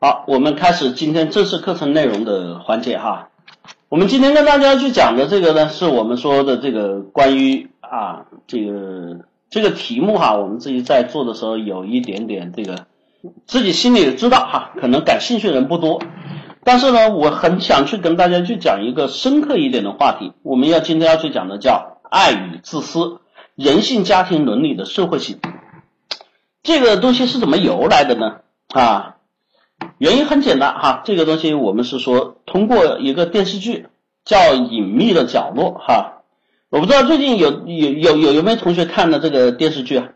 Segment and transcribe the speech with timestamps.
[0.00, 3.30] 好，我们开始今天正式课程内容的环节哈。
[3.88, 12.86] 我们今天跟大家去讲的这个呢，是我们说的这个关于啊这个这个题目哈，我们自己在做的时候有一点点这个
[13.48, 16.00] 自己心里也知道哈，可能感兴趣的人不多，
[16.62, 20.32] 但是呢，我很想去跟大家去讲一个深刻一点的话题。
[20.44, 23.18] 我们要今天要去讲的叫爱与自私，
[23.56, 25.40] 人性、家庭伦理的社会性。
[26.62, 28.36] 这个东西是怎么由来的呢？
[28.68, 29.16] 啊？
[29.98, 33.88] 原因很简单哈，这个东西我们是说通过一个电视剧
[34.24, 34.38] 叫
[34.68, 36.22] 《隐秘的角落》哈，
[36.70, 40.08] 我不知道最近有有有有有没有同学看了这个电视剧啊？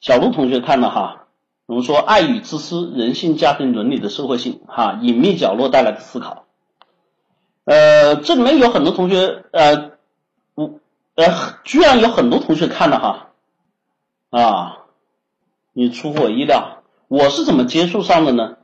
[0.00, 1.26] 小鹿同学看了哈，
[1.66, 6.44] 我们说爱与自私、人性、家庭伦理的社会性哈，隐秘角落带来的思考。
[7.64, 9.92] 呃，这里面有很多同学呃，
[10.54, 10.80] 我
[11.14, 11.26] 呃，
[11.62, 13.28] 居然有很多同学看了哈
[14.30, 14.78] 啊，
[15.72, 18.56] 你出乎我意料，我是怎么接触上的呢？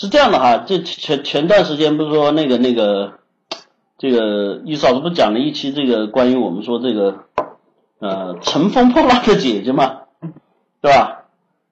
[0.00, 3.14] 是这样的哈，这前前段时间不是说那个那个
[3.98, 7.24] 这个一嫂子不讲了一期这个关于我们说这个
[7.98, 10.02] 呃乘风破浪的姐姐嘛，
[10.80, 11.24] 对吧？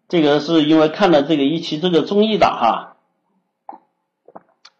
[0.08, 2.96] 这个是因为看了这个一期这个综艺的哈，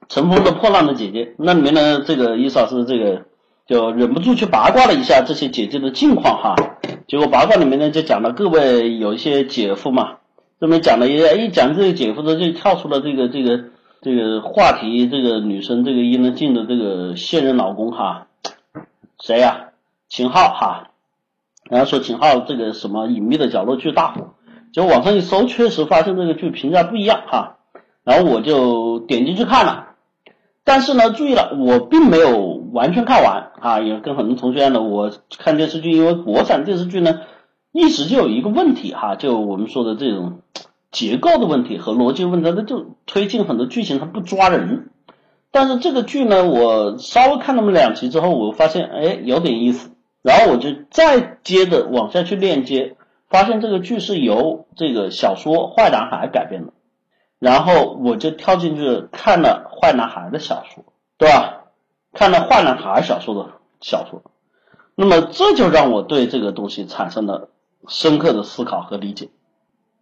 [0.08, 3.26] 乘风的破浪的姐姐，那里面呢这个一嫂子这个
[3.68, 6.56] 就忍不住去八卦了一下这些姐姐的近况哈，
[7.06, 10.16] 结果八卦里面呢就讲了各位有一些姐夫嘛。
[10.58, 13.64] 这边讲了一一讲这个姐夫的，就跳出了这个这个
[14.00, 18.28] 这个话题，这个女生这个伊能静的这个现任老公哈，
[19.20, 19.64] 谁呀？
[20.08, 20.92] 秦昊哈，
[21.68, 24.34] 然后说秦昊这个什么隐秘的角落巨大火，
[24.72, 27.58] 结果网上一搜，确实发现这个剧评价不一样哈，
[28.02, 29.88] 然后我就点进去看了，
[30.64, 32.38] 但是呢，注意了，我并没有
[32.72, 37.20] 完全看完啊，也跟很多同学一样的，我看电视剧，因为国产电视剧呢。
[37.76, 40.40] 一直就有一个问题哈，就我们说的这种
[40.90, 44.88] 结构的问题和逻辑问题，它就推进很多剧情它不抓人。
[45.50, 49.90] 但是这个剧呢，我稍微看那么两集之后，我发现哎有点意思，
[50.22, 52.96] 然后我就再接着往下去链接，
[53.28, 56.72] 发现这个剧是由这个小说《坏男孩》改编的，
[57.38, 60.82] 然后我就跳进去看了《坏男孩》的小说，
[61.18, 61.64] 对吧？
[62.14, 63.50] 看了《坏男孩》小说的
[63.82, 64.22] 小说，
[64.94, 67.50] 那么这就让我对这个东西产生了。
[67.88, 69.30] 深刻的思考和理解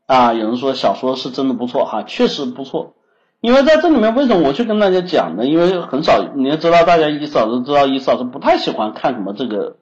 [0.06, 0.32] 啊！
[0.34, 2.94] 有人说小说是真的不错哈，确实不错。
[3.40, 5.46] 因为在这里面，为什么我去跟大家讲呢？
[5.46, 9.76] 因为很少，你要知道，大家一嫂子知道，一嫂子不太喜欢看什么这个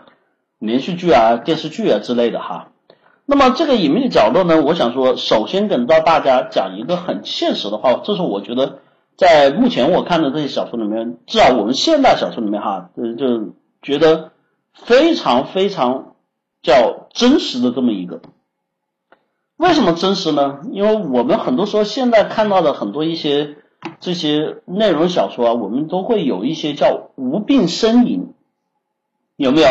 [0.58, 2.68] 连续剧啊、电视剧啊之类的哈。
[3.24, 8.80] 那么这个隐秘的角落呢，我想说，首先跟到大家讲一个很现实的话，这是我觉得
[9.16, 14.32] 在目前我看的这些小说里面，至少我们现代小说里面哈，就就觉得
[14.74, 16.07] 非常非常。
[16.62, 18.20] 叫真实的这么一个，
[19.56, 20.60] 为什么真实呢？
[20.72, 23.56] 因为我们很多时候现在看到的很多一些
[24.00, 28.34] 这些内容小说啊，我们都会有一些叫无病呻吟，
[29.36, 29.68] 有没有？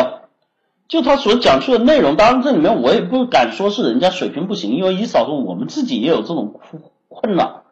[0.87, 7.63] 就他所讲述的内容，当然这里面我也不敢说是人家水平不行，因为一嫂说我们自己也有这种困困扰。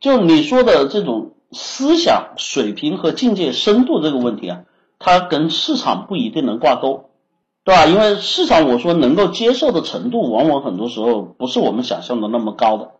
[0.00, 4.62] 就你说的这种思想水平和境界深度这个问题啊，
[4.98, 7.10] 它跟市场不一定能挂钩。
[7.64, 7.86] 对吧？
[7.86, 12.90] 因为市场我说能够接受的程度，往往很多时候不是我们想象的那么高的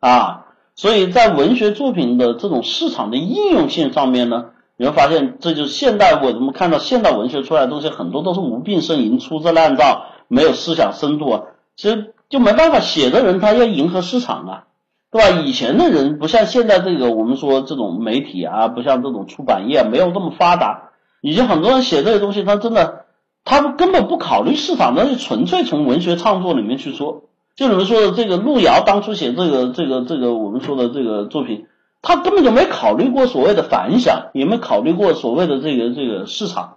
[0.00, 0.46] 啊。
[0.74, 4.46] 所以在文学作品的这种市场的应用性上面呢，
[4.76, 11.42] 你会发现，这就是现代我们看到现代文学出来的东西，很多都是无病呻吟、粗制滥造，没有思想深度啊。
[11.76, 14.64] 其实就没办法，写的人他要迎合市场啊，
[15.12, 15.42] 对吧？
[15.44, 20.90] 以前的人不像现在这个我们说这种媒体啊，不像这种出版业没有那么发达，
[21.20, 23.04] 以前很多人写这些东西，他真的。
[23.44, 27.24] 他们根本不考虑市场，那是纯粹从文学创作里面去说。
[27.56, 31.66] 就你们说的这个路遥当初写这个这个这个我们说的这个作品，
[32.02, 36.76] 他根本就没考虑过所谓的反响，也没考虑过所谓的这个这个市场，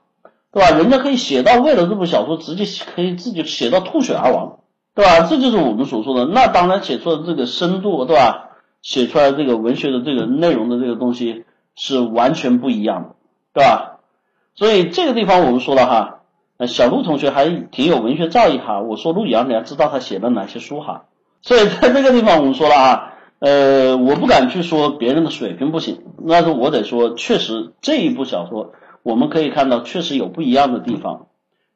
[0.52, 0.72] 对吧？
[0.72, 4.58] 人家可以写到为了这部小说直接可以自己写到吐血而亡，
[4.96, 5.28] 对吧？
[5.30, 6.26] 这就是我们所说的。
[6.26, 8.50] 那当然写出的这个深度，对吧？
[8.82, 11.46] 写出来这个文学的这个内容的这个东西
[11.76, 13.10] 是完全不一样的，
[13.54, 14.00] 对吧？
[14.56, 16.21] 所以这个地方我们说了哈。
[16.68, 21.06] 小陆同学还挺有文学造诣哈，我说陆遥，你要知道他写了哪些书哈，
[21.42, 31.28] 所以在这个地方我们说了啊，呃，我不敢去说别人的水平不行，但是我得说，确实这一部小说我们可以看到，确实有不一样的地方，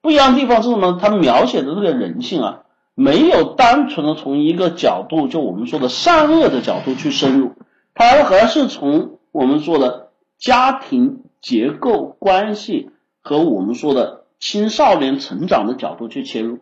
[0.02, 1.00] 不一样的地方是什么？
[1.02, 2.60] 他描写的这个人性啊，
[2.94, 7.54] 没有单纯的从一个角度，就我们说的善恶的角度去深入，
[7.96, 12.92] 他而是从我们说的家庭结构关系
[13.24, 14.25] 和我们说的。
[14.40, 16.60] 青少年成长的角度去切入，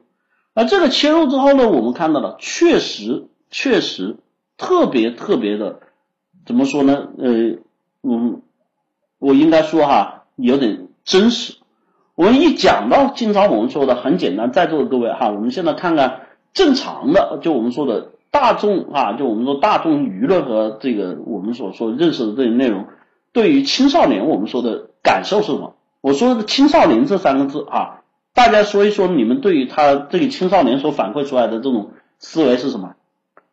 [0.53, 4.17] 而这个切入之后呢，我们看到了确实确实
[4.57, 5.79] 特别特别的
[6.45, 7.09] 怎么说呢？
[7.17, 7.57] 呃，
[8.03, 8.41] 嗯，
[9.19, 11.55] 我应该说哈，有点真实。
[12.15, 22.85] 我们一讲到经常我们说的很简单，在座的各位哈，我们现在看看正常的，就我们说的大众啊，就我们说大众舆论和这个我们所说认识的这些内容，
[23.31, 25.75] 对于青少年我们说的感受是什么？
[26.03, 28.03] 我说的青少年这三个字啊，
[28.33, 32.95] 大家说一说你们对于他这个青少年所反馈出来的这种思维是什么？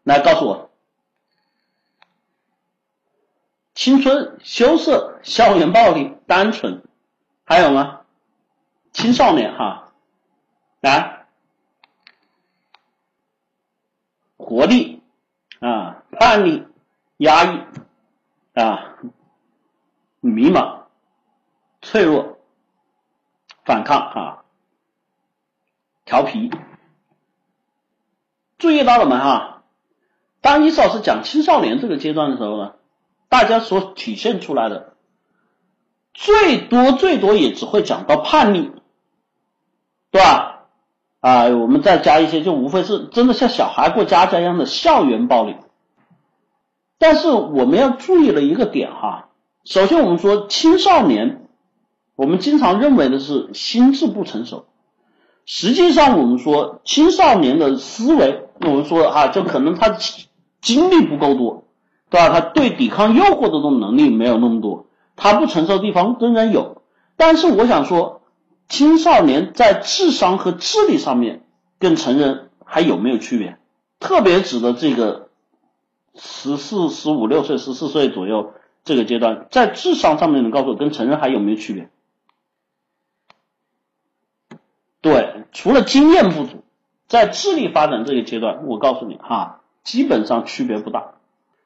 [0.03, 0.71] 来告诉我，
[3.73, 6.83] 青春、羞涩、校园暴力、单纯，
[7.45, 8.01] 还有吗？
[8.91, 9.93] 青少年哈，
[10.81, 11.27] 来，
[14.37, 15.05] 活力
[15.61, 16.67] 啊，叛逆、
[17.19, 17.61] 压抑
[18.55, 18.97] 啊，
[20.19, 20.87] 迷茫、
[21.81, 22.40] 脆弱、
[23.71, 24.43] 反抗啊，
[26.05, 26.51] 调皮。
[28.59, 29.63] 注意到了没哈？
[30.41, 32.73] 当伊老师讲青少年这个阶段的时候呢，
[33.29, 34.95] 大家所体现出来的，
[36.13, 38.73] 最多最多也只会讲到叛逆。
[40.11, 40.65] 对吧？
[41.21, 45.55] 啊，我们再加一些，就无非是真的像小孩过家家一样的校园暴力。
[46.99, 49.29] 但是我们要注意了一个点哈，
[49.65, 51.49] 首先我们说青少年，
[52.21, 54.67] 我们经常认为的是心智不成熟，
[55.47, 59.97] 实际上我们说青少年的思维，我们说哈，就可能他
[60.61, 61.65] 精力不够多，
[62.11, 62.29] 对吧？
[62.29, 64.85] 他对抵抗诱惑的这种能力没有那么多，
[65.17, 66.83] 他不成熟的地方仍然有。
[67.17, 68.19] 但是我想说。
[68.69, 71.43] 青少年在智商和智力上面
[71.81, 73.59] 跟成人还有没有区别？
[73.99, 75.27] 特别指的这个
[76.15, 78.53] 十四、十五六岁、十四岁左右
[78.85, 81.91] 这个阶段，在智商上面能告诉我跟成人还有没有区别？
[85.01, 86.63] 对，除了经验不足，
[87.09, 91.13] 在智力发展这个阶段，我告诉你哈，基本上区别不大。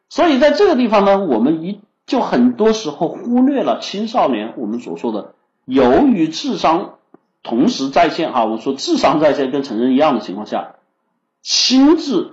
[0.09, 5.35] 所以在这个地方呢，我们一就很多时候忽略了青少年我们所说的。
[5.65, 6.99] 由于智商
[7.43, 10.77] 同时在线，哈，我说智商在线跟成人一样的情况下，
[11.43, 12.33] 心智、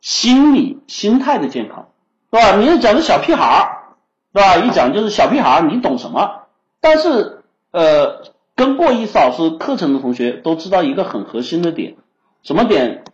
[0.00, 1.88] 心理、心态的健康，
[2.30, 2.56] 对吧？
[2.56, 3.94] 你要讲的小屁孩儿，
[4.32, 4.56] 对吧？
[4.56, 6.42] 一讲就是小屁孩儿，你懂什么？
[6.80, 8.22] 但是，呃，
[8.60, 11.96] 跟过一次老师课程的同学都知道一个很核心的点，
[12.42, 13.04] 什么点？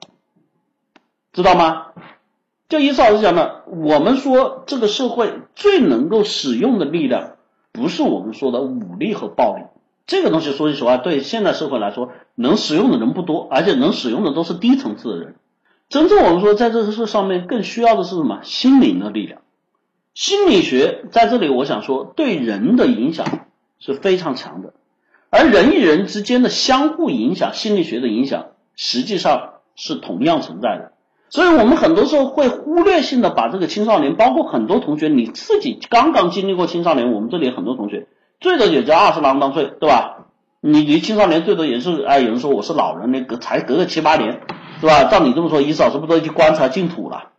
[1.32, 1.92] 知道吗？
[2.68, 7.36] 就一次老师讲的，我们说这个社会最能够使用的力量。
[7.70, 9.62] 不是我们说的武力和暴力，
[10.04, 15.36] 这个东西说句实话，对现代社会来说，能使用的人不多，而且能使用的都是低层次的人。
[15.88, 18.40] 真正我们说在这个事上面更需要的是什么？
[18.42, 19.42] 心灵的力量。
[20.12, 23.46] 心理学在这里，我想说对人的影响
[23.78, 24.74] 是非常强的，
[25.36, 30.92] 而人与人之间的相互影响，心理学的影响实际上是同样存在的。
[31.28, 38.06] 所以我们很多时候会忽略性的把这个青少年，包括很多同学你自己刚刚经历过青少年，我们这里很多同学
[38.40, 40.26] 最多也就二十郎当岁，对吧？
[40.60, 44.40] 你离青少年最多也是，哎，有人说我是老人，那隔才隔个七八年，
[44.80, 45.04] 是吧？
[45.04, 47.30] 照你这么说，一嫂是不是都去观察净土了？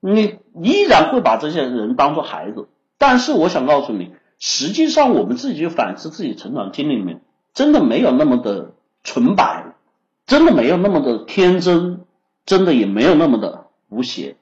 [0.00, 2.68] 你依然会把这些人当做孩子，
[2.98, 7.20] 但是我想告诉你，实际上我们自己去反思自己成长经历里面，
[7.54, 9.74] 真的没有那么的纯白，
[10.26, 12.04] 真的没有那么的天真。
[12.46, 14.34] 真的也没有那么的无邪，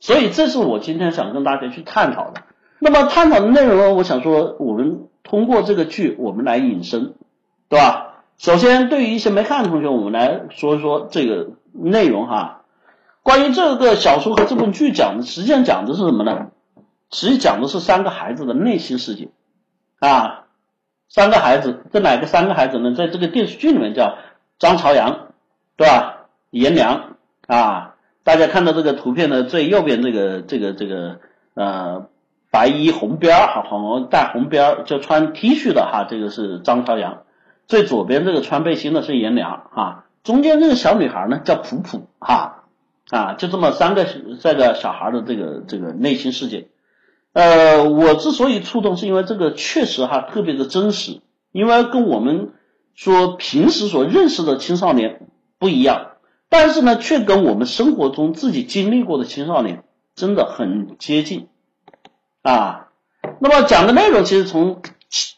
[0.00, 2.42] 所以这是我今天想跟大家去探讨的。
[2.80, 7.14] 那么探讨的内容呢，我想说，我们通过这个剧，我们来引申，
[7.68, 8.24] 对吧？
[8.38, 12.62] 首先，对于一些没看的同学，我们来说一说这个内容哈。
[13.22, 16.48] 关于这个小说和这部剧讲的，实际上讲的是什么呢？
[17.12, 19.28] 实际讲的是三个孩子的内心世界
[20.00, 20.46] 啊。
[21.08, 22.94] 三个孩子，这哪个三个孩子呢？
[22.94, 24.18] 在这个电视剧里面叫
[24.58, 25.28] 张朝阳，
[25.76, 26.26] 对吧？
[26.50, 27.16] 颜良。
[27.46, 31.20] 啊，大家看到这个图片的最右边这个这个这个
[31.54, 32.08] 呃
[32.50, 37.22] 白衣红边儿哈红带红边儿就穿 T 恤的哈，这个是张朝阳。
[37.66, 42.64] 最左边这个穿背心的是颜良哈，中间这个小女孩呢叫普普哈
[43.08, 44.04] 啊，就这么三个
[44.40, 46.68] 这个小孩的这个这个内心世界。
[47.32, 51.20] 呃，我之所以触动，是因为这个确实哈特别的真实，
[51.52, 52.52] 因为跟我们
[52.94, 56.12] 说平时所认识的青少年不一样。
[56.50, 61.48] 但是呢，却跟我们生活中自己经历过的青少年真的很接近
[62.42, 62.88] 啊。
[63.40, 64.80] 那么讲的内容，其实从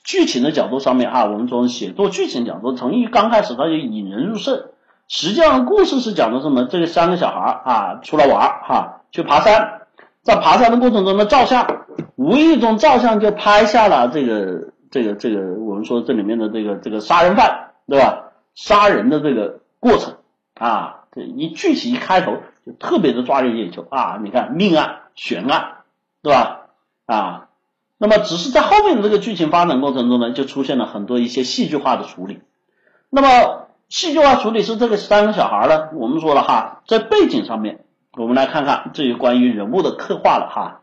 [0.04, 4.66] 剧情的角度上面啊，我们从写作剧情角度，从一刚开始他就引人入胜。
[5.08, 6.66] 实际上，故事是讲的什么？
[6.66, 9.79] 这个三个小孩啊，出来玩哈，去爬山，
[10.22, 11.86] 在爬山的过程中呢，照相，
[12.16, 18.32] 无意中照相就拍下了这个这个这个我们说这里面的这个这个杀人犯，对吧？
[18.54, 20.16] 杀人的这个过程
[20.54, 20.96] 啊。
[21.12, 24.20] 这一具体一开头就特别的抓人眼球啊！
[24.22, 25.78] 你看命案悬案，
[26.22, 26.66] 对吧？
[27.04, 27.48] 啊。
[27.98, 32.42] 那么只是在后面的这个剧情发展过程中呢，就出现了很多一些戏剧化的处理。
[33.08, 37.84] 那么戏剧化处理是这个三个小孩呢，我们说了哈，在背景上面，
[38.16, 40.80] 我们来看看这个关于人物的刻画了哈。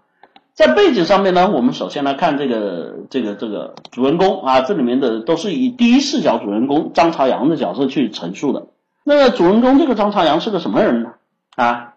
[0.54, 8.68] 在背景上面呢，我们首先来看这个这个这个主人公啊，这里面的都是以第一视角主人公张朝阳的角色去陈述的。
[9.04, 11.14] 那么主人公这个张朝阳是个什么人呢？
[11.56, 11.94] 啊，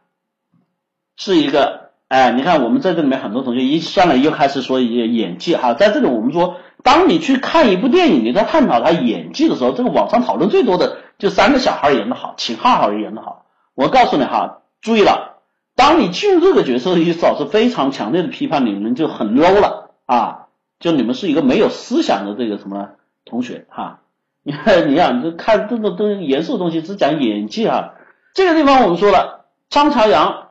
[1.16, 13.46] 是一个哎，你看我们在这里面很多同学一上来又开始说演演技哈，在这里我们说，当你去看一部电影，你在探讨他演技的时候，这个网上讨论最多的就三个小孩演的好，秦昊好演的好。
[13.74, 15.38] 我告诉你哈，注意了。
[15.76, 20.48] 当你进入这个角色的时候，是非常强烈的批判你们就很 low 了啊！
[20.78, 22.90] 就你们是一个没有思想的这个什么
[23.24, 24.00] 同学 哈？
[24.42, 27.94] 你看，你看，这看这种东严肃的东西只讲演技哈。
[28.34, 30.48] 这个地方我们说了，张朝阳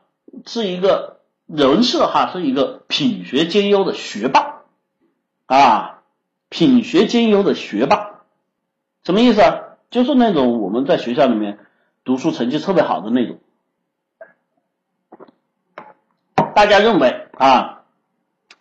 [0.48, 4.64] 是一个人设哈，是一个品学兼优的学霸
[5.46, 6.00] 啊，
[6.50, 8.22] 品学兼优的学霸，
[9.04, 9.60] 什么意思啊？
[9.92, 11.60] 就是那种我们在学校里面
[12.04, 13.40] 读书成绩特别好的那种。
[16.60, 17.86] 大家认为啊，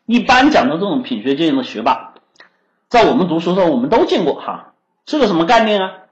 [0.07, 2.14] 一般讲的这种品学兼优的学霸，
[2.88, 4.73] 在我们读书的时候我们都见过哈，
[5.05, 6.02] 是个什么概念啊？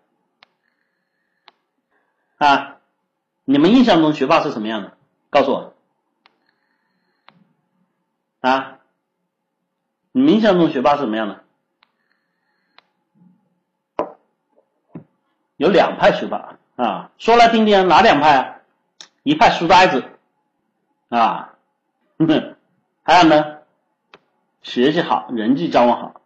[2.38, 2.76] 啊，
[3.44, 4.96] 你们印象中学霸是什么样的？
[5.30, 5.74] 告诉我
[8.40, 8.78] 啊，
[10.10, 11.44] 你们印象中学霸是什么样的？
[15.56, 18.36] 有两派学霸啊，说来听听，哪两派？
[18.38, 18.56] 啊？
[19.22, 20.02] 一派书呆子
[21.10, 21.52] 啊。
[23.02, 23.58] 还有呢，
[24.62, 26.20] 学习好，人际交往好，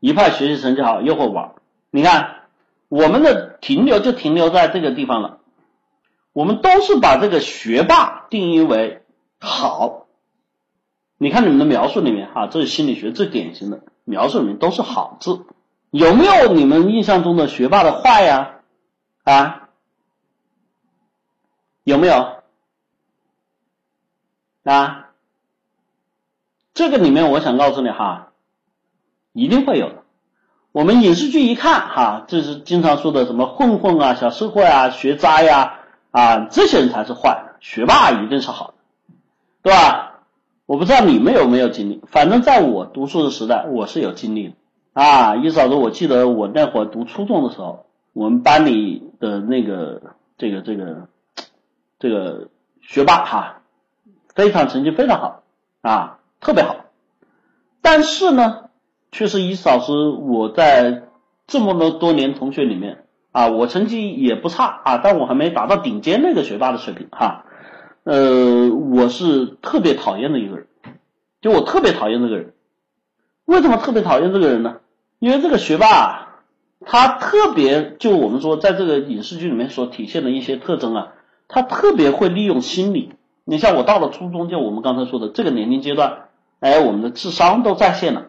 [0.00, 1.54] 一派学习成绩好又会玩。
[1.90, 2.42] 你看，
[2.88, 5.40] 我们的停留就停留在这个地方了。
[6.32, 9.02] 我们都是把这个学霸定义为
[9.38, 10.06] 好。
[11.16, 15.46] 你看你们的描述里面哈，这是心理学最典型的描述里面都是好字。
[15.90, 18.60] 有没有你们印象中的学霸的坏呀？
[19.24, 19.68] 啊？
[21.84, 22.42] 有没有？
[24.64, 25.05] 啊？
[26.76, 28.32] 这个里面，我想告诉你哈，
[29.32, 30.02] 一定会有的。
[30.72, 35.78] 我们影视剧一看哈，这是经常说的什么混混啊、小社会啊、学渣呀
[36.10, 39.14] 啊，这些人才是坏的，学霸一定是好的，
[39.62, 40.20] 对吧？
[40.66, 44.54] 我不知道你们有没有经历，反正在我读书的时代，我是有经历的
[44.92, 45.36] 啊。
[45.36, 50.02] 一嫂子，我记得我那会儿读初中的时候，我们班里的那个
[50.36, 51.08] 这个这个
[51.98, 52.48] 这个
[52.82, 53.62] 学霸哈，
[54.34, 55.42] 非常成绩非常好
[55.80, 56.15] 啊。
[56.46, 56.76] 特别好，
[57.82, 58.66] 但是呢，
[59.10, 61.08] 确实以老师我在
[61.48, 67.46] 这么多多年同学里面啊，我成绩也不差啊，但我还没达到顶尖那个学霸的水平哈。
[68.04, 70.68] 呃，我是特别讨厌的一个人，
[71.42, 72.54] 就我特别讨厌这个人。
[73.44, 74.76] 为什么特别讨厌这个人呢？
[75.18, 76.42] 因为这个学霸
[76.84, 81.12] 他特别，就我们说在这个影视剧里面所体现的一些特征啊，
[81.48, 83.14] 他特别会利用心理。
[83.44, 86.25] 你像我到了初中，就我们刚才说的这个年龄阶段。
[86.60, 88.28] 哎，我们的智商都在线了，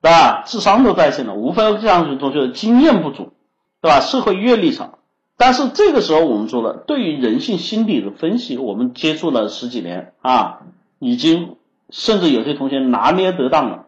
[0.00, 0.42] 对吧？
[0.46, 3.32] 智商都在线了，无非这样同学经验不足，
[3.80, 4.00] 对吧？
[4.00, 4.98] 社会阅历少。
[5.36, 10.60] 但是这个时候我们说了，对于人性心理的分析，我们接触了十几年啊，
[10.98, 11.56] 已经
[11.90, 13.86] 甚至有些同学拿捏得当了。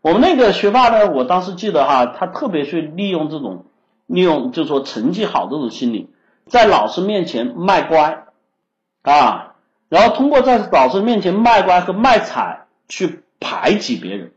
[0.00, 3.66] 我们那个学霸呢，我当时记得哈，他特别去利用这种
[4.06, 6.10] 利用，就是说成绩好这种心理，
[6.46, 8.26] 在老师面前卖乖
[9.02, 9.54] 啊，
[9.88, 12.65] 然后通过在老师面前卖乖和卖惨。
[12.88, 14.32] 去排挤别人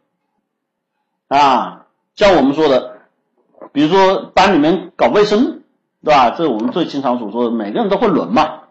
[1.28, 2.98] 啊，像我们说的，
[3.72, 5.62] 比如说班里面搞卫生，
[6.04, 6.32] 对吧？
[6.32, 8.62] 这是我们最经常所说的，每个人都会轮嘛，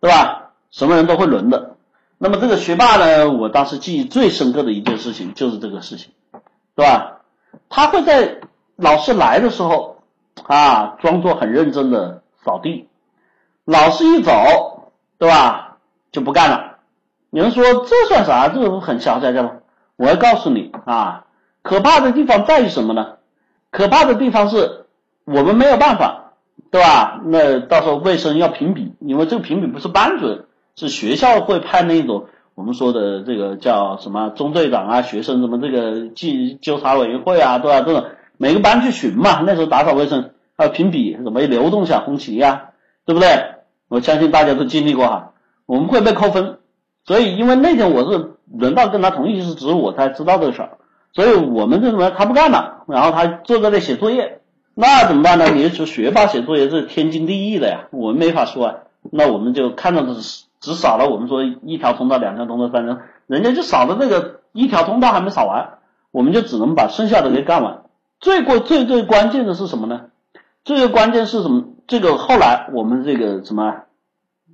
[0.00, 0.52] 对吧？
[0.70, 1.76] 什么人都会轮的。
[2.18, 6.12] 那么这个学霸呢，我当时记忆最深刻的一件事情就是这个事情，
[6.74, 7.20] 对吧？
[7.68, 8.40] 他会在
[8.76, 10.02] 老师来的时候
[10.44, 12.88] 啊，装作很认真的扫地，
[13.64, 15.78] 老师一走，对吧？
[16.10, 16.71] 就不干了。
[17.34, 18.50] 你们说这算啥？
[18.50, 19.52] 这不很小家家吗？
[19.96, 21.24] 我要告诉你啊，
[21.62, 23.14] 可怕的地方在于什么呢？
[23.70, 24.84] 可怕的地方是
[25.24, 26.34] 我们没有办法，
[26.70, 27.22] 对吧？
[27.24, 30.44] 那到时候卫生要评比，因为这个评比不是班主任，
[30.76, 37.80] 是学校会派那种我们说的这个叫什么中队长啊，学生什么这个记纠察委员会啊，对吧？
[37.80, 42.72] 这种每个班去巡嘛，那时候打扫卫生还有评比，什么流动小红旗呀，
[43.06, 43.54] 对不对？
[43.88, 45.32] 我相信大家都经历过哈，
[45.64, 46.58] 我们会被扣分。
[47.04, 50.78] 所以，因为那天我是轮到跟他同一时值，我才知道这个事儿。
[51.12, 54.40] 所以我们这什么，他不干了，然后他坐在那写作业，
[54.74, 55.48] 那怎么办呢？
[55.50, 58.74] 你说学霸写作业是天经地义的呀，我们没法说啊。
[59.10, 60.14] 那我们就看到的
[60.60, 65.78] 只少了我们说一条通道、两条通道、三条，人家就少了那个一条通道还没扫完，
[66.12, 67.82] 我们就只能把剩下的给干完。
[68.20, 70.02] 最过最最关键的是什么呢？
[70.64, 71.64] 最最关键是什么？
[71.88, 73.82] 这个后来我们这个什么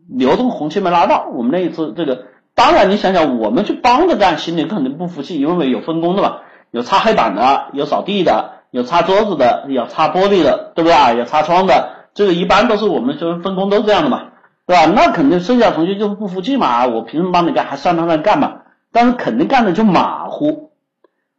[0.09, 2.25] 流动红旗没拿到，我们那一次这个，
[2.59, 6.39] 当然你想想，我们去帮着干，心里肯定不服气，因为有分工的嘛，
[6.73, 11.13] 有擦黑板的，有扫地的，有擦桌子的，有擦玻璃的，对不对啊？
[11.13, 14.31] 有擦窗的，这个一般都是我们就是分工都这样的嘛，
[14.67, 14.87] 对吧？
[14.87, 18.63] 那肯定剩下同学就不服气嘛，我凭什么帮你干，还上他那干嘛？
[18.91, 20.73] 但是肯定干的就马虎。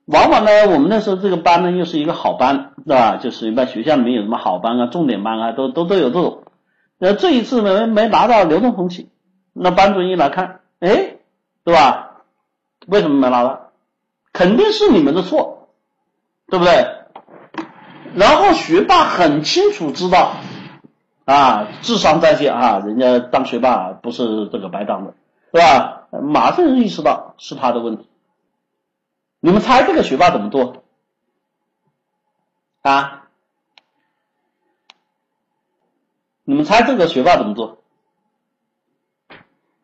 [0.06, 3.18] 往往呢，我们那时候这个班呢，又是一个好班，对吧？
[3.18, 6.44] 就是一般学校里面有什么好班啊、重点班啊，都都都有这种。
[6.98, 9.10] 那这一次没没拿到流动红旗，
[9.52, 11.18] 那班主任一来看，哎，
[11.64, 12.22] 对吧？
[12.88, 13.72] 为什么没拿到？
[14.32, 15.70] 肯定是你们的错，
[16.48, 16.96] 对不对？
[18.16, 20.36] 然后学霸很清楚知道，
[21.26, 25.14] 啊，智商在线啊，人家当学霸不是这个白当的，
[25.52, 26.08] 对吧？
[26.12, 28.10] 马上意识到是他的问题。
[29.42, 30.84] 你们猜这个学霸怎么做？
[32.82, 33.28] 啊？
[36.46, 37.79] 你们猜这个学霸怎么做？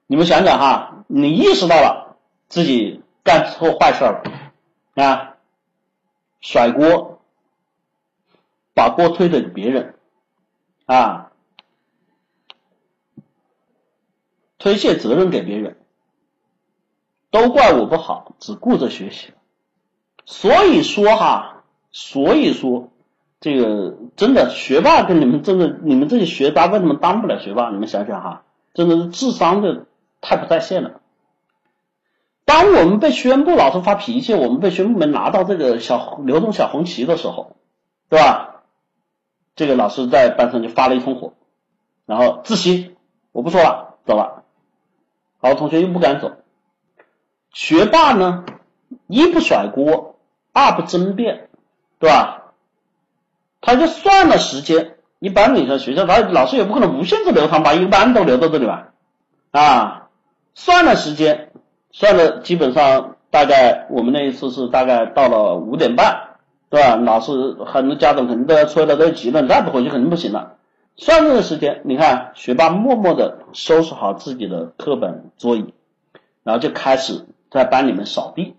[0.07, 4.23] 你们想想哈，你意识到了自己干错坏事了
[4.95, 5.37] 啊，
[6.41, 7.21] 甩锅，
[8.73, 9.95] 把锅推给别人
[10.85, 11.31] 啊，
[14.59, 15.77] 推卸责任给别人，
[17.31, 19.33] 都怪我不好，只顾着学习。
[20.25, 22.89] 所以说哈，所以说
[23.39, 27.69] 这个真的学霸跟你们真的你们这些学渣为什么当不了学霸？
[27.71, 28.43] 你们想想哈，
[28.73, 29.85] 真的是智商的
[30.25, 31.01] 太不在线了。
[32.45, 37.55] 当我们被宣布老师发脾气，我们被宣布没拿到这个小流动小红旗的时候，
[38.09, 38.63] 对吧？
[39.55, 41.33] 这个老师在班上就发了一通火，
[42.05, 42.95] 然后自习
[43.31, 44.43] 我不说了，走了。
[45.39, 46.37] 好，同学又不敢走。
[47.53, 48.45] 学霸呢，
[49.07, 50.11] 一不甩锅。
[50.57, 51.49] 二不争辩，
[51.99, 52.53] 对吧？
[53.59, 58.93] 他就算了时间，一般你说学校他老师也不可能无限制留堂，把一个班都留到这里吧？
[59.51, 60.04] 啊，
[60.55, 61.51] 算了时间，
[61.91, 66.37] 算了，基本上大概我们那一次是大概到了五点半，
[66.69, 66.95] 对吧？
[66.95, 70.53] 老师很多家长肯定都要催的，都急了，再不回去肯定不行了。
[70.95, 75.73] 算这个时间，你看学霸默默的收拾好自己的课本桌椅，
[76.43, 78.55] 然后就开始在班里面扫地。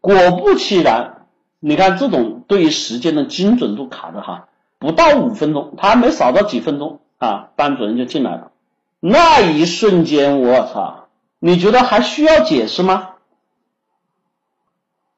[0.00, 1.26] 果不其然，
[1.60, 4.48] 你看这种对于时间的精准度卡的哈，
[4.78, 8.50] 不到五分钟，他还没扫到几分钟啊，班主任就进来了。
[8.98, 11.01] 那一瞬间，我操！
[11.44, 13.14] 你觉得还需要解释吗？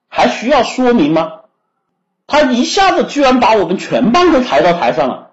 [0.09, 1.41] 还需要说明吗？
[2.27, 5.33] 他一下子居然把我们全班都抬到台上了。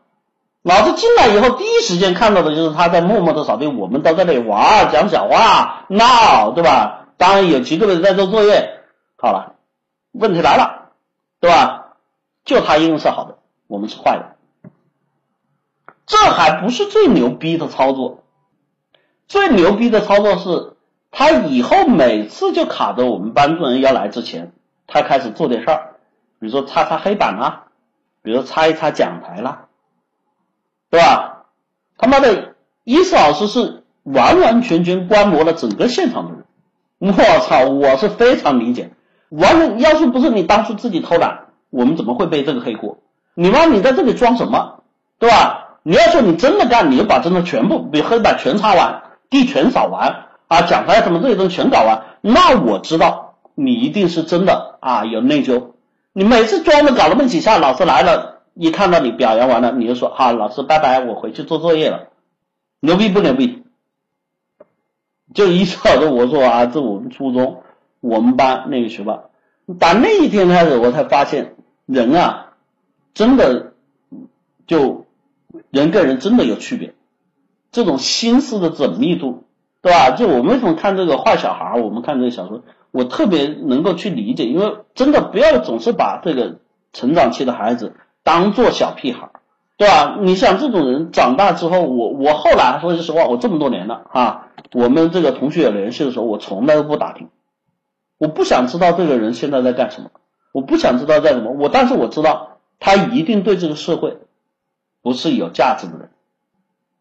[0.63, 7.07] 老子进来以后，第一时间看到的就是他在默默的扫地，我们都在那里玩、讲小话、闹，对吧？
[7.15, 8.81] 当然有几个人在做作业。
[9.17, 9.55] 好了，
[10.11, 10.89] 问题来了，
[11.39, 11.93] 对吧？
[12.43, 14.35] 就他英文是好的，我们是坏的，
[16.05, 18.23] 这还不是最牛逼的操作。
[19.27, 20.75] 最牛逼的操作是，
[21.11, 24.53] 他以后每次就卡着我们班主任要来之前，
[24.87, 25.95] 他开始做点事儿，
[26.39, 27.65] 比如说擦擦黑板啦，
[28.23, 29.65] 比如擦一擦讲台啦，
[30.89, 31.43] 对吧？
[31.97, 36.45] 他妈的，伊斯老师是完完全全观摩了整个现场的人，
[36.99, 38.91] 我操，我是非常理解。
[39.29, 42.97] 完了，要是不是你当初自己偷懒，我们怎么会背这个黑锅？
[43.33, 44.83] 你妈，你在这里装什么，
[45.19, 45.77] 对吧？
[45.83, 55.71] 你要说你真的干，你就把真的全部，比黑板全擦完，地全扫完，啊，讲台什么这些东西全搞完，那我知道你一定是真的啊，有内疚。
[56.11, 62.09] 你每次装的搞那么几下，老师来了，一看到你表扬完了，你就说好，老师拜拜，我回去做作业了，
[62.81, 63.63] 牛逼不牛逼？
[65.33, 67.63] 就一笑着我说啊，这我们初中。
[68.01, 69.25] 我们班那个学霸，
[69.79, 72.53] 打那一天开始，我才发现人啊，
[73.13, 73.73] 真的
[74.65, 75.05] 就
[75.69, 76.95] 人跟人真的有区别，
[77.71, 79.43] 这种心思的缜密度，
[79.81, 80.11] 对吧？
[80.11, 86.57] 就我们为什么看这个坏小孩，我们看这个小说，我特别能够去理解，因为真的不要总是把这个
[86.93, 89.31] 成长期的孩子当做小屁孩，
[89.77, 90.17] 对吧？
[90.21, 97.29] 你想这种人长大之后，我我后来说句实话，我这么多年了啊，我们这个同学有联系的时候，我从来都不打听。
[98.19, 100.11] 我不想知道这个人现在在干什么，
[100.53, 104.19] 我不想知道在什么，我但是我知道他一定对这个社会
[105.01, 106.10] 不是有价值的人。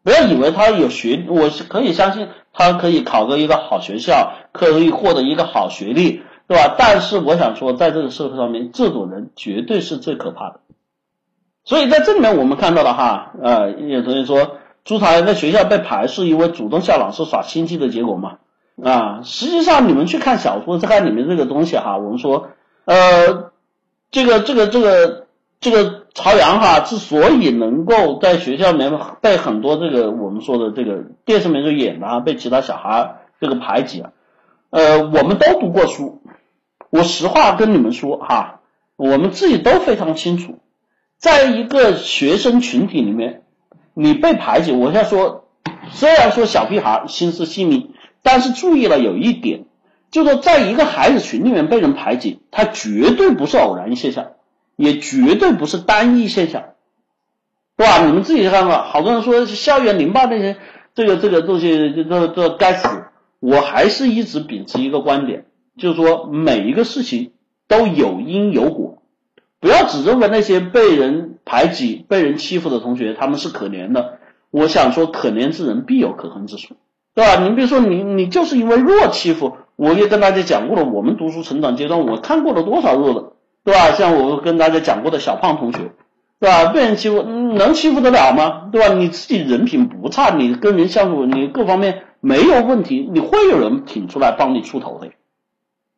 [0.03, 6.75] 不要以为他有学，我是可以相信他可以考个一个好学校，可以获得一个好学历，对吧？
[6.77, 10.59] 但是我想说，在这个社会上面，这种人绝对是最可怕的。
[11.63, 18.39] 所以在这里面我们看到了哈，呃，有同学说朱朝阳在学校被排斥，因为主动向老师耍心机的结果嘛。
[18.83, 19.21] 啊。
[19.23, 22.49] 实际上你们去看小说，再看里面这个东西哈，我们说，
[22.85, 23.51] 呃，
[24.09, 25.27] 这个这个这个
[25.59, 34.11] 这个朝阳哈，之所以能够在学校里面被很多这个我们说的这个电视里面就演的啊，被其他小孩这个排挤啊，
[34.71, 36.21] 呃，我们都读过书，
[36.89, 38.59] 我实话跟你们说哈，
[38.97, 40.59] 我们自己都非常清楚。
[41.17, 43.43] 在一个学生群体里面，
[43.93, 45.45] 你被排挤，我现在说，
[45.91, 49.65] 虽然说小屁孩心思细密，但是注意了有一点，
[50.09, 54.31] 就说在一个孩子群里面被人排挤，他绝对不是偶然现象，
[54.75, 56.63] 也绝对不是单一现象，
[57.77, 58.05] 对吧？
[58.05, 60.57] 你们自己看看，好多人说校园凌霸那些，
[60.95, 62.87] 这个这个东西，这这这该死。
[63.39, 65.45] 我还是一直秉持一个观点，
[65.77, 67.31] 就是说每一个事情
[67.67, 69.01] 都有因有果。
[69.59, 74.19] 不要只认为那些被人排挤、被人欺负的同学他们是可怜的。
[74.51, 76.75] 我想说，可怜之人必有可恨之处，
[77.15, 77.43] 对吧？
[77.43, 80.83] 你比如说，你你就是因为弱欺负，我也跟大家讲过了。
[80.83, 83.91] 我们读书成长阶段，我看过了多少弱的，对吧？
[83.91, 85.91] 像我跟大家讲过的小胖同学，
[86.39, 86.71] 对吧？
[86.71, 88.69] 被人欺负，能欺负得了吗？
[88.71, 88.93] 对吧？
[88.93, 95.09] 你自己人品不差，你跟人相处，你各方面没有问题，你会有人挺出来帮你出头的。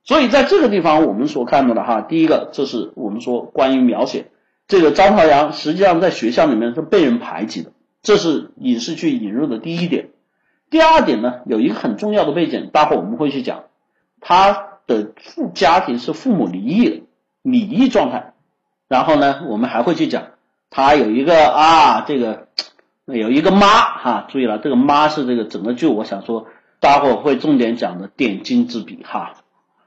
[0.03, 4.31] 所以在这个地方，我们所看到的哈，第一个，这是我们说关于描写
[4.67, 7.71] 这个张朝阳，实际上在学校里面是被人排挤的，
[8.01, 10.09] 这是影视剧引入的第一点。
[10.69, 13.63] 第二点呢，有一个很重要的背景，待会我们会去讲，
[14.19, 17.02] 他的父家庭是父母离异的，
[17.43, 18.33] 礼仪状态。
[18.87, 20.23] 然后呢，我们还会去讲，
[20.71, 22.47] 他有一个啊，这个
[23.05, 26.47] 有一个妈哈，注意了，这个妈是这个整个剧，我想说，
[26.79, 29.35] 待会会重点讲的点睛之笔哈。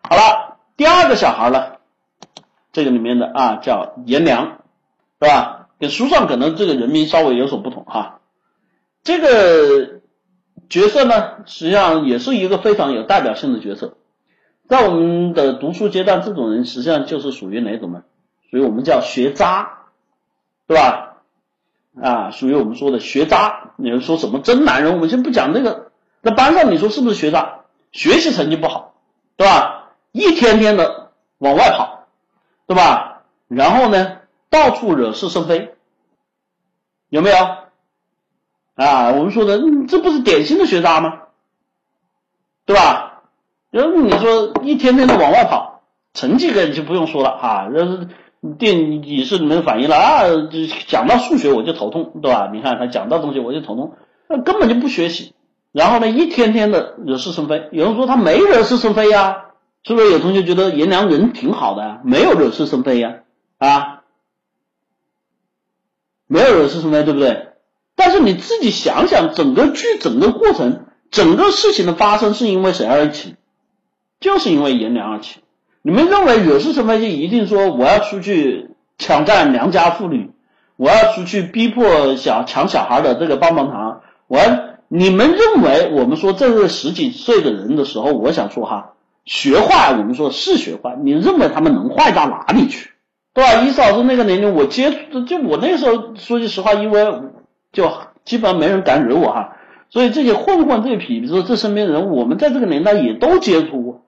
[0.03, 1.73] 好了，第二个小孩呢，
[2.73, 4.59] 这个里面的啊叫颜良，
[5.21, 5.69] 是吧？
[5.79, 8.21] 跟书上可能这个人名稍微有所不同哈。
[9.03, 10.01] 这个
[10.69, 13.99] 角色呢，实际上也是一个非常有代表性的角色。
[14.68, 18.02] 在我们的读书阶段，这种人实际上就是属于哪种呢？
[18.50, 19.87] 属于我们叫学渣，
[20.66, 21.18] 对吧？
[22.00, 23.72] 啊，属于我们说的学渣。
[23.76, 24.92] 你们说什么真男人？
[24.94, 25.90] 我们先不讲这个。
[26.22, 27.61] 在班上，你说是不是学渣？
[27.92, 28.94] 学习成绩不好，
[29.37, 29.92] 对吧？
[30.12, 32.07] 一天天的往外跑，
[32.66, 33.22] 对吧？
[33.48, 34.18] 然后呢，
[34.50, 35.76] 到处惹是生非，
[37.09, 37.37] 有没有？
[38.74, 41.22] 啊，我们说的这不是典型的学渣吗？
[42.64, 43.15] 对吧？
[43.76, 45.82] 然后你说一天天的往外跑，
[46.14, 48.08] 成绩个就不用说了哈，这
[48.58, 50.22] 电影视里面反映了啊，
[50.86, 52.48] 讲到数学我就头痛，对吧？
[52.50, 53.92] 你看他讲到东西我就头痛，
[54.30, 55.34] 那根本就不学习，
[55.72, 57.68] 然后呢，一天天的惹是生非。
[57.70, 59.42] 有人说他没惹是生非呀。
[59.84, 63.18] 是不是有同学觉得颜良人挺好的，没有惹是生非呀？
[63.58, 64.00] 啊，
[66.26, 67.50] 没有惹是生非，对不对？
[67.94, 73.36] 但是你自己想想，整个剧、整个过程、整个事情的发生是因为谁而起？
[74.20, 75.40] 就是因为颜良而起。
[75.83, 80.31] 你们认为惹是生非就一定说我要出去抢占良家妇女，
[80.76, 84.00] 我要出去逼迫小抢小孩的这个棒棒糖？
[84.26, 84.44] 我要，
[84.88, 88.92] 你们认为我们说这个十几岁的人的时候，我想说哈。
[89.24, 92.92] 学坏，我们说是学坏，你认为他们能坏到哪里去，
[93.35, 93.64] 对吧？
[93.64, 97.05] 伊嫂子那个年龄，我接触就我那个时候，说句实话，因为
[97.72, 97.90] 就
[98.24, 99.57] 基本上没人敢惹我哈，
[99.90, 104.06] 所以这些混混、这些痞子、这身边人，我们在这个年代也都接触过。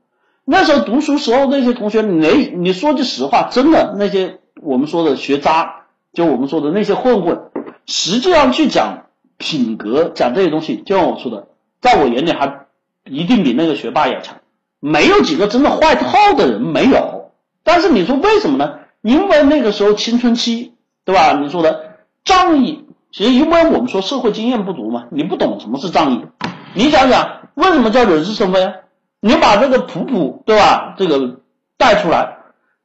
[0.51, 5.83] 那时候读书时候那些同学，你你说句实话，真的那些我们说的学渣，
[6.15, 7.51] 就我们说的那些混混，
[7.85, 11.49] 实际上去讲品格、讲这些东西，就像我说的，
[11.83, 12.65] 在我眼里还
[13.05, 14.39] 一定比那个学霸要强。
[14.81, 17.31] 没有几个真的坏透的人，没有。
[17.63, 18.79] 但是你说为什么呢？
[19.03, 20.73] 因为那个时候青春期，
[21.05, 21.39] 对吧？
[21.43, 26.25] 你说的仗义，其实因为我们说社会经验不足嘛，你不懂什么是仗义。
[26.73, 28.73] 你想想，为什么叫惹是生非啊？
[29.21, 30.95] 你把这个普普，对吧？
[30.99, 31.41] 这个
[31.77, 32.39] 带出来，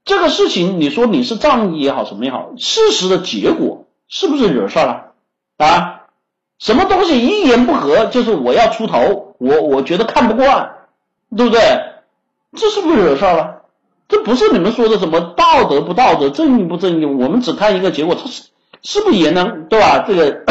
[0.06, 5.12] 这个事情，你说你是仗义也好，什么也好，事实的结果是不是惹事儿了
[5.58, 6.02] 啊？
[6.60, 10.72] 什么东西一言不合就是我要出头，我我觉得看不惯。
[11.36, 11.60] 对不对？
[12.56, 13.62] 这是不是惹事儿了？
[14.08, 17.06] 这不是你们说的什么道德不道德、正义不正义？
[17.06, 18.44] 我们只看一个结果，他是
[18.84, 20.06] 是不是也能对吧？
[20.08, 20.44] 这个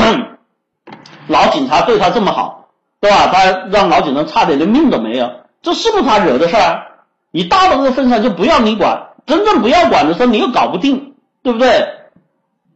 [1.29, 3.29] 老警察对他这么好，对吧？
[3.29, 5.31] 他让老警察差点连命都没有，
[5.63, 6.89] 这是不是他惹的事儿？
[7.31, 11.89] 你大的这个份上就不要你管，真正不要管的时候你又搞不定，对不对？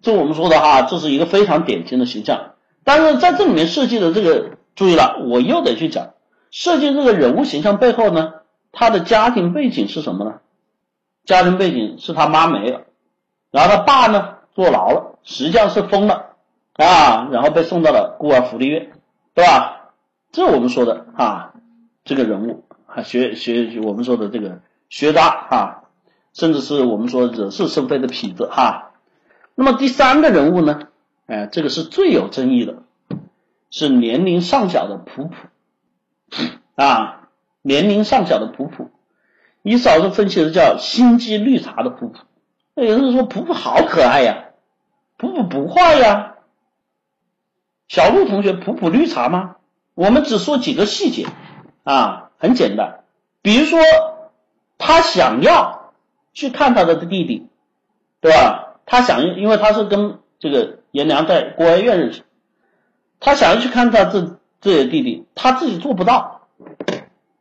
[0.03, 2.53] 这我们说的哈，这是一个非常典型的形象。
[2.85, 6.11] 但是在这里面设计的这个，注意了，我又得去讲。
[6.51, 8.35] 设计这个人物形象背后呢，
[8.71, 10.35] 他的家庭背景是什么呢？
[11.25, 12.83] 家庭背景是他妈没了，
[13.51, 16.37] 然后他爸呢坐牢了，实际上是疯了
[16.75, 18.93] 啊，然后被送到了孤儿福利院，
[19.35, 19.91] 对吧？
[20.31, 21.55] 这我们说的啊，
[22.05, 22.65] 这个人物，
[22.97, 25.83] 啊学学我们说的这个学渣啊，
[26.33, 28.93] 甚至是我们说惹是生非的痞子哈。
[29.55, 30.89] 那么第三个人物呢，
[31.27, 32.85] 哎，这个是最有争议的，
[33.71, 35.35] 是年龄尚小的普普
[36.75, 37.29] 啊，
[37.61, 38.91] 年龄尚小的普普，
[39.63, 42.21] 以少数分析的叫心机绿茶的普普。
[42.75, 44.47] 那有人说普普好可爱呀，
[45.19, 46.37] 普普不坏呀。
[47.89, 49.57] 小鹿同学，普普绿茶吗？
[49.93, 51.27] 我们只说几个细节
[51.85, 53.05] 啊，很简单。
[53.43, 53.79] 比如说，
[54.79, 55.93] 他想要
[56.33, 57.47] 去看他的弟弟，
[58.21, 58.77] 对吧？
[58.87, 62.23] 他想，因为他是跟这个颜良在孤儿院认识，
[63.21, 66.49] 他想要去看他这这些弟弟，他自己做不到，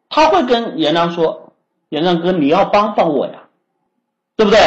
[0.09, 1.53] 他会跟颜良说
[1.89, 3.43] ：“颜良哥，你要帮帮我呀，
[4.35, 4.59] 对不对？”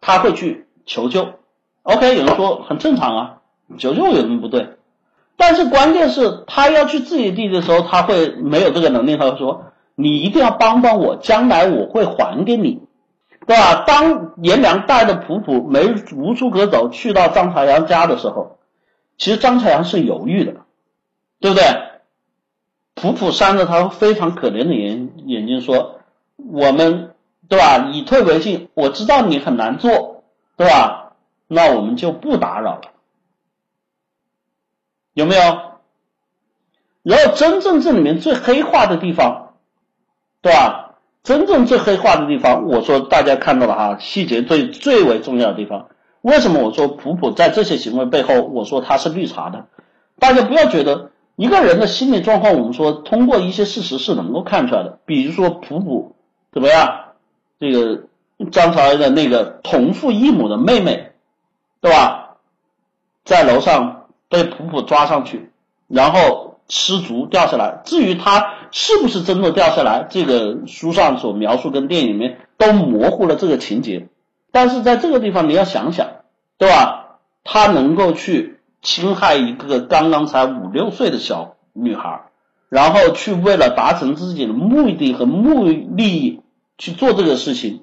[0.00, 1.34] 他会去求救。
[1.82, 3.40] OK，有人说很正常啊，
[3.78, 4.77] 求救有什么不对？
[5.40, 9.16] 但是关键是，他要去自己地的时候，他会没有这个能力。
[9.16, 12.82] 他会说：“你一定要帮帮我，将来我会还给你，
[13.46, 18.58] 对吧？”当颜良带着普普没无处可走，去到张朝阳家的时候，
[19.16, 20.54] 其实张朝阳是犹豫的，
[21.40, 21.64] 对不对？
[22.96, 26.00] 普普扇着他非常可怜的眼眼睛说
[26.36, 27.14] ：“我们
[27.48, 27.90] 对吧？
[27.92, 30.24] 以退为进，我知道你很难做，
[30.56, 31.12] 对吧？
[31.46, 32.80] 那我们就不打扰了。”
[35.18, 35.42] 有没有？
[37.02, 39.54] 然后真正这里面最黑化的地方，
[40.42, 40.94] 对吧？
[41.24, 45.88] 真正最黑化的地方，我说大家看到了哈，细节最最为重要的地方。
[46.20, 49.66] 为什么我说普普在这些行为背后，我说他是绿茶的？
[50.20, 55.00] 大家不要觉得一个人的心理状况，我们说通过一些事实是能够看出来的。
[55.04, 56.14] 比如说普普
[56.52, 57.06] 怎么样？
[57.58, 58.04] 这个
[58.52, 61.10] 张朝阳的那个同父异母的妹妹，
[61.80, 62.36] 对吧？
[63.24, 63.97] 在楼上。
[64.28, 65.50] 被普普抓上去，
[65.86, 67.80] 然后失足掉下来。
[67.84, 74.08] 至于他是不是真的掉下来，这个书上所描述跟电影里面都模糊了这个情节。
[74.50, 76.08] 但是在这个地方你要想想，
[76.56, 77.18] 对吧？
[77.44, 82.24] 他能够去侵害一个刚刚才五六岁的小女孩，
[82.68, 86.40] 然后去为了达成自己的目的和目利益
[86.76, 87.80] 去做这个事情，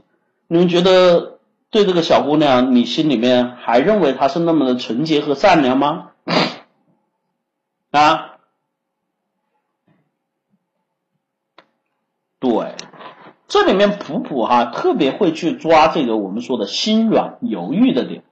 [0.47, 1.39] 你们觉得
[1.71, 6.09] 对这个小姑娘，你心里面还认为她是那么的纯洁和善良吗？
[7.91, 8.37] 啊，
[12.39, 12.75] 对，
[13.47, 18.23] 这里面普普哈特别会去抓这个我们说的心软犹豫的点，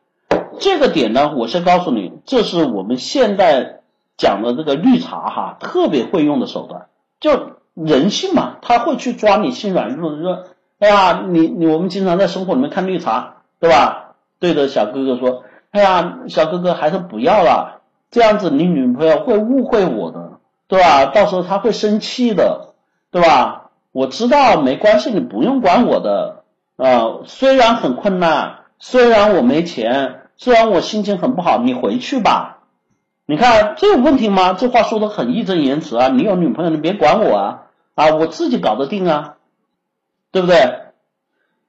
[0.59, 3.81] 这个点呢，我先告诉你，这是我们现在
[4.17, 6.87] 讲的这个绿茶哈特别会用的手段，
[7.19, 10.43] 就人性嘛，他会去抓你心软，就是说，
[10.79, 14.15] 哎呀，你你我们经常在生活里面看绿茶，对吧？
[14.39, 17.79] 对着小哥哥说，哎呀，小哥哥还是不要了。
[18.13, 20.33] 这样子，你女朋友会误会我的，
[20.67, 21.07] 对吧？
[21.07, 22.75] 到时候她会生气的，
[23.09, 23.71] 对吧？
[23.91, 26.43] 我知道，没关系，你不用管我的。
[26.77, 32.59] 啊，虽然很困难，虽然我没钱，虽然我心情很不好，你回去吧。
[33.25, 34.53] 你看，这有问题吗？
[34.53, 36.09] 这话说的很义正言辞啊！
[36.09, 37.63] 你有女朋友，你别管我啊！
[37.95, 39.37] 啊，我自己搞得定啊，
[40.31, 40.81] 对不对？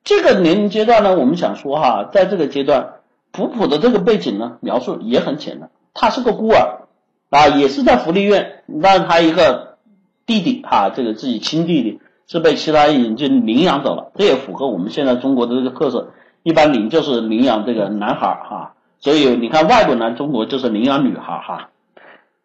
[0.02, 2.96] 这个年龄阶段呢，我们想说哈，在这个阶段，
[3.32, 5.70] 普普的这个背景呢，描述也很简单。
[5.94, 6.88] 他是个孤儿
[7.30, 9.78] 啊，也是在福利院，但他一个
[10.26, 21.70] 弟弟哈，这个自己亲弟弟是被其他人就领养走了，这也符合我们现在中国的这个特色，一般领就是领养这个男孩哈，所以你看外国男，中国就是领养女孩哈，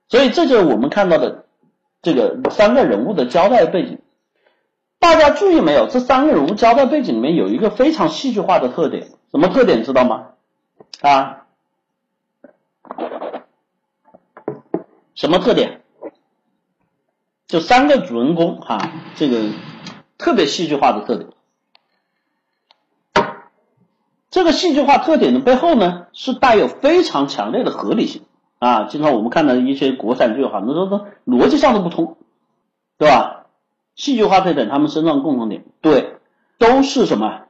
[0.08, 1.46] 所以这就是我们看到的
[2.02, 4.00] 这个三个人物的交代背景，
[5.00, 5.88] 大家注意没有？
[5.88, 10.28] 这三个人物交代背景里面有一个非常戏剧化的特点，什么特点知道吗？
[11.02, 11.39] 啊？
[15.20, 15.82] 什么特点？
[17.46, 19.50] 就三个主人公哈，这个
[20.18, 21.30] 特别戏剧化的特点。
[24.30, 28.22] 这个戏剧化特点的背后呢，是带有非常强烈的合理性
[28.60, 28.86] 啊。
[28.86, 32.16] 经常我们看到一些国产剧，很多都逻辑上都不通，
[32.98, 33.48] 对吧？
[33.96, 36.16] 戏剧化特点，他们身上共同点，对，
[36.58, 37.42] 都是什么？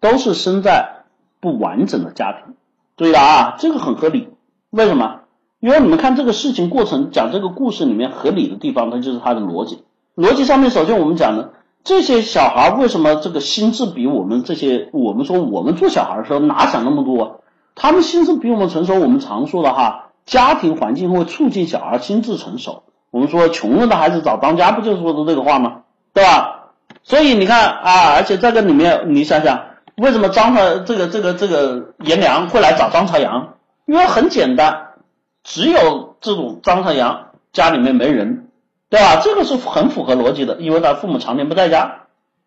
[0.00, 1.04] 都是生在
[1.40, 2.56] 不完整的家庭。
[2.96, 4.30] 注意了啊，这个很合理。
[4.70, 5.24] 为什么？
[5.60, 9.82] 因为你们看这个事情过程，讲这个故事里面合理的地方，它就是它的逻辑。
[10.16, 11.50] 逻辑上面，首先我们讲的
[11.82, 17.40] 这些小孩为什么这个心智比我们这些，我们说我们做小孩的时候哪想那么多？
[17.74, 18.94] 他们心智比我们成熟。
[18.94, 22.82] 我们常说的哈，家庭环境会促进小孩心智成熟。
[23.10, 25.82] 我们说穷人的孩子早当家，不就是说的这个话吗？
[26.12, 26.70] 对吧？
[27.02, 29.60] 所以你看啊，而且这个里面，你想想，
[29.96, 33.54] 为什么张朝这个这个这个颜良会来找张朝阳？
[33.86, 34.87] 因为很简单。
[35.48, 38.48] 只有这种张朝阳家里面没人，
[38.90, 39.16] 对吧？
[39.24, 42.02] 这个是很符合逻辑的，因为他父母常年不在家，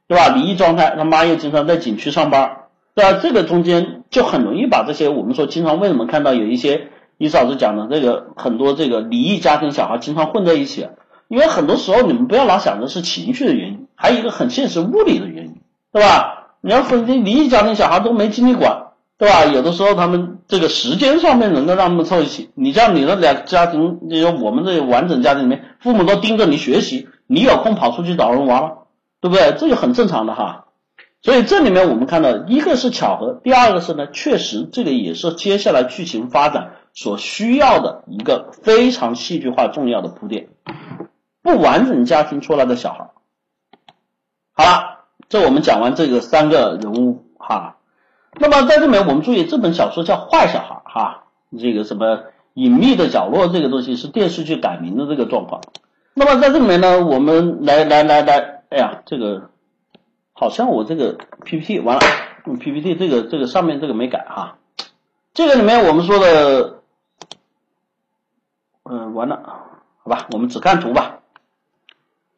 [0.07, 0.29] 对吧？
[0.29, 2.57] 离异状态，他妈又经常在景区上班，
[2.93, 3.19] 对吧？
[3.19, 10.87] 这个中间就很容易把这些我们说经常为什么看到有一些李嫂子讲的这个很多这个离异家庭小孩经常混在一起，
[11.27, 15.55] 因为很多时候你们不要老想着是情绪的原因，还有一个很现实物理的原因，
[15.91, 16.37] 对吧？
[16.61, 18.90] 你要分离异家庭小孩都没精力管。
[19.21, 19.45] 对吧？
[19.45, 22.49] 有的时候他们这个时间上面能够让他们凑一起。
[22.55, 28.87] 你像你的两家庭，你说我们这完整家庭里面，父母都盯着你学习，你有空跑出去找人玩了，
[29.19, 29.53] 对不对？
[29.59, 30.65] 这就很正常的哈。
[31.21, 40.47] 所以这里面我们看到，一个是巧合，第二个是呢，确实这个也是接下来剧情发展所需要的一个非常戏剧化重要的铺垫。
[41.43, 43.11] 不完整家庭出来的小孩，
[44.53, 47.75] 好了，这我们讲完这个三个人物哈。
[48.39, 51.23] 那么在这里面，我们注意这本小说叫《坏小孩》哈，
[51.59, 55.61] 这个什么隐秘的角落这个东西是电视剧改名的这个状况。
[56.13, 59.49] 那么在这里面呢，我们来来来来，哎呀，这个
[60.33, 62.01] 好像我这个 PPT 完了
[62.59, 64.57] ，PPT 这个这个上面这个没改哈。
[65.33, 66.81] 这个里面我们说的，
[68.83, 69.41] 嗯，完了，
[70.03, 71.19] 好吧，我们只看图吧。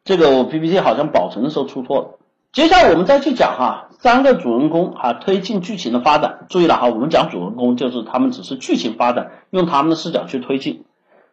[0.04, 2.18] 这个我 PPT 好像保存的时候出错了。
[2.52, 6.44] 接下来我们再去讲哈，三个主人公哈推进剧情的发展。
[6.50, 10.84] 注意了哈，我们讲主人公就是他们只是剧情发展，用他们的视角去推进。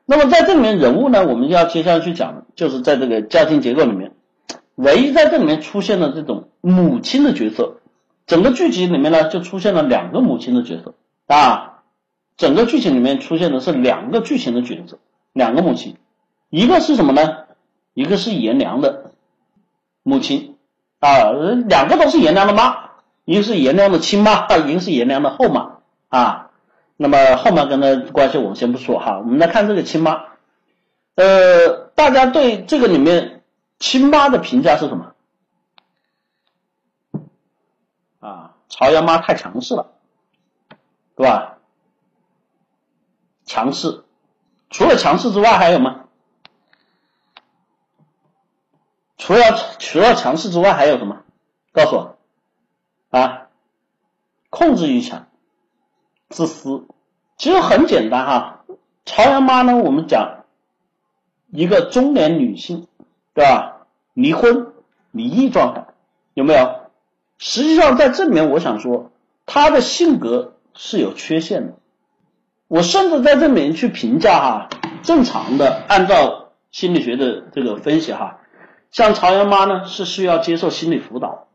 [0.05, 4.13] 那么在这里面人物呢，我们要接下去讲的就是在这个家庭结构里面，
[4.75, 7.81] 唯一在这里面出现的这种母亲的角色。
[8.25, 10.93] 整个剧集里面呢，就出现了两个母亲的角色
[11.27, 11.83] 啊，
[12.37, 14.97] 整个剧情里面出现的是两个剧情的角色，
[15.33, 15.97] 两个母亲，
[16.49, 17.39] 一个是什么呢？
[17.93, 19.11] 一个是颜良的
[20.03, 20.50] 母亲。
[21.01, 21.31] 啊，
[21.67, 22.91] 两个都是颜良的妈，
[23.25, 26.51] 一个是颜良的亲妈，一个是颜良的后妈啊。
[26.95, 30.25] 那么后妈跟他关系我们先不说哈，我们来看这个亲妈。
[31.15, 33.41] 呃，大家对这个里面
[33.79, 35.13] 亲妈的评价是什么？
[38.19, 39.93] 啊，朝阳妈太强势了，
[41.15, 41.57] 对吧？
[43.45, 44.03] 强势，
[44.69, 46.00] 除了强势之外还有吗？
[49.21, 49.39] 除了
[49.77, 51.21] 除了强势之外还有什么？
[51.73, 52.17] 告诉我
[53.11, 53.49] 啊！
[54.49, 55.27] 控制欲强，
[56.27, 56.85] 自私。
[57.37, 58.63] 其实很简单哈。
[59.05, 60.45] 朝阳妈呢，我们讲
[61.51, 62.87] 一个中年女性，
[63.35, 63.85] 对吧？
[64.15, 64.73] 离婚、
[65.11, 65.85] 离异状态
[66.33, 66.89] 有没有？
[67.37, 69.11] 实际上在这里面，我想说
[69.45, 71.73] 她的性格是有缺陷的。
[72.67, 74.69] 我甚至在这里面去评价哈，
[75.03, 78.39] 正常的按照心理学的这个分析哈。
[78.91, 81.47] 像朝阳妈呢，是需要接受心理辅导。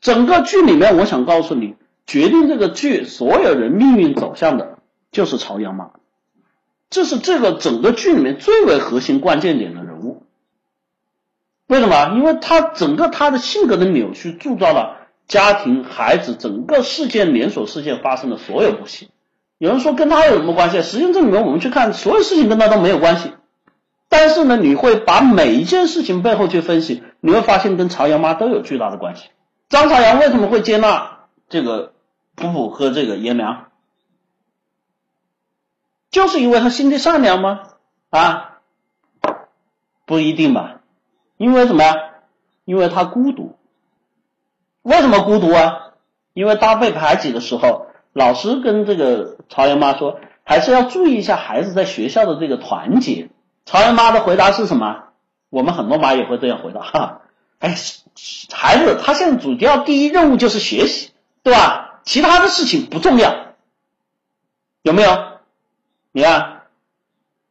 [0.00, 4.78] 整个剧里面，我想告诉你，决定这个剧所有人命运走向的，
[5.10, 5.90] 就是朝阳妈。
[6.90, 10.24] 这是这个整个剧里面最为核心关键点的人物。
[11.66, 12.14] 为什么？
[12.14, 19.08] 因为他整个他的性格的扭曲，铸造了家庭、孩子整个事件连锁事件发生的所有不幸。
[19.58, 20.82] 有人说跟他有什么关系？
[20.82, 23.32] 实际上这里面我们去看，所有事情跟他都没有关系。
[24.08, 29.28] 但是呢，你会把每一件事情背后去分析，你会发现跟朝阳妈都有巨大的关系。
[29.68, 31.92] 张朝阳为什么会接纳这个
[32.34, 33.66] 普普和这个颜良？
[36.10, 37.60] 就是因为他心地善良吗？
[38.10, 38.58] 啊，
[40.06, 40.80] 不一定吧。
[41.36, 41.94] 因为什么呀？
[42.64, 43.56] 因为他孤独。
[44.82, 45.94] 为什么孤独啊？
[46.32, 53.30] 因为当被排挤的时候，老师跟这个朝阳妈说，还是要注意一下孩子在学校的这个团结。
[53.66, 55.02] 朝阳妈的回答是什么？
[55.50, 57.20] 我们很多妈也会这样回答哈。
[57.58, 57.74] 哎，
[58.52, 61.10] 孩子，他现在主要第一任务就是学习，
[61.42, 62.00] 对吧？
[62.04, 63.34] 其他的事情不重要，
[64.82, 65.10] 有没有？
[66.12, 66.62] 你看，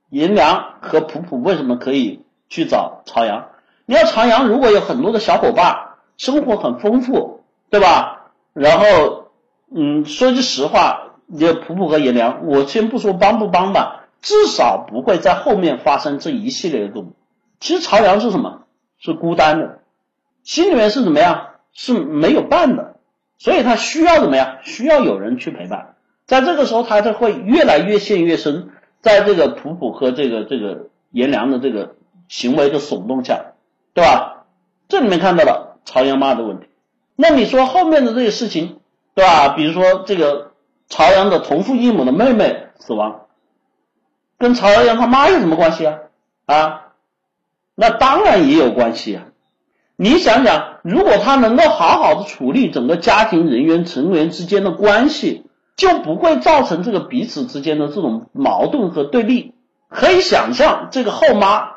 [0.10, 3.50] 颜良和普普为什么可以去找朝阳？
[3.86, 8.32] 你要朝阳如果有很多的小伙伴，生活很丰富，对吧？
[8.54, 9.32] 然后，
[9.70, 14.05] 嗯，说句实话，你普普和颜良，我先不说帮不帮吧。
[14.26, 17.14] 至少不会在后面发生这一系列的动。
[17.60, 18.64] 其实朝阳是什么？
[18.98, 19.82] 是孤单的，
[20.42, 21.50] 心里面是怎么样？
[21.74, 22.96] 是没有伴的，
[23.38, 24.58] 所以他需要怎么样？
[24.64, 25.94] 需要有人去陪伴。
[26.26, 28.70] 在这个时候，他就会越来越陷越深，
[29.00, 31.94] 在这个普普和这个这个颜良的这个
[32.28, 33.54] 行为的耸动下，
[33.94, 34.48] 对吧？
[34.88, 36.66] 这里面看到了朝阳妈的问题。
[37.16, 38.80] 那你说后面的这些事情，
[39.14, 39.50] 对吧？
[39.50, 40.54] 比如说这个
[40.90, 43.25] 朝阳的同父异母的妹妹死亡。
[44.38, 46.00] 跟朝阳他妈有什么关系啊？
[46.46, 46.82] 啊，
[47.76, 49.24] 那当然也有关系啊！
[49.96, 59.54] 你想想，如果他能够好好的处理整个家庭人员成员之间的关系，就不会造成这个彼此之间的这种矛盾和对立。
[59.90, 61.70] 可以想象，这个后妈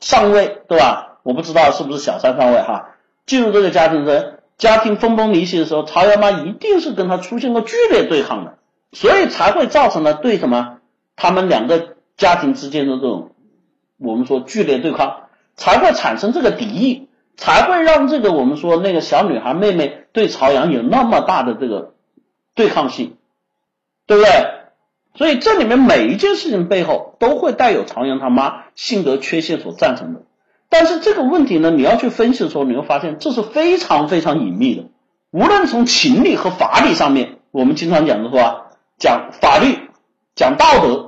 [0.00, 1.18] 上位，对吧？
[1.22, 2.94] 我不知道是不是小三上位哈。
[3.26, 8.54] 进入这个家庭的家庭分崩离析的时候，曹阳妈一定是跟他出现过剧烈对抗的，
[8.92, 10.78] 所以才会造成了对什么
[11.16, 13.32] 他们两个家庭之间的这种
[13.98, 21.94] 我们说剧烈对抗，才会产生这个敌意，才会让这个我们说那个小女孩妹妹对朝阳有那么大的这个
[22.54, 23.16] 对抗性，
[24.06, 24.30] 对不对？
[25.14, 30.22] 所以这里面每一件事情背后都会带有朝阳他妈性格缺陷所造成的。
[30.68, 34.84] 但是这个问题呢，你要去分析的时候，你会发现这是非常非常隐秘的。
[35.30, 39.78] 无论从情理和法理上面，我们经常讲的话，讲法律、
[40.34, 41.05] 讲道德，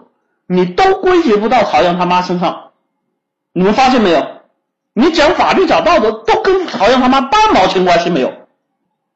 [0.49, 2.71] 你都归结不到朝阳他妈身上。
[3.53, 4.27] 你们发现没有？
[4.95, 8.33] 你讲法律、讲道德，都跟朝阳他妈半毛钱关系没有。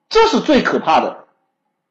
[0.08, 1.24] 这是最可怕的。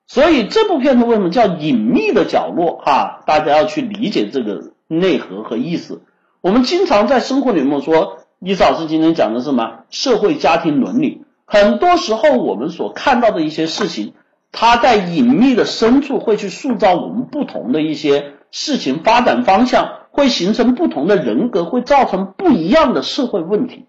[0.07, 2.81] 所以这部片子为什么叫隐秘的角落？
[2.85, 6.03] 哈，大家要去理解这个内核和意思。
[6.39, 8.19] 我们经常在生活里面说。
[8.43, 9.83] 李老师今天讲的是什么？
[9.91, 11.25] 社会家庭伦理。
[11.45, 14.15] 很多时候我们所看到的一些事情，
[14.51, 23.87] 它在隐秘的深处会去塑造我们不同的一些事情发展方向，会形成不同的人格，会造成不一样的社会问题。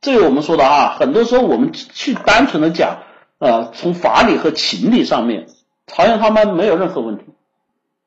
[0.00, 2.98] 这个我们说的啊，很多时候我们去单纯的讲，
[3.38, 5.46] 呃，从法理和情理上面，
[5.86, 7.24] 朝阳他们没有任何问题，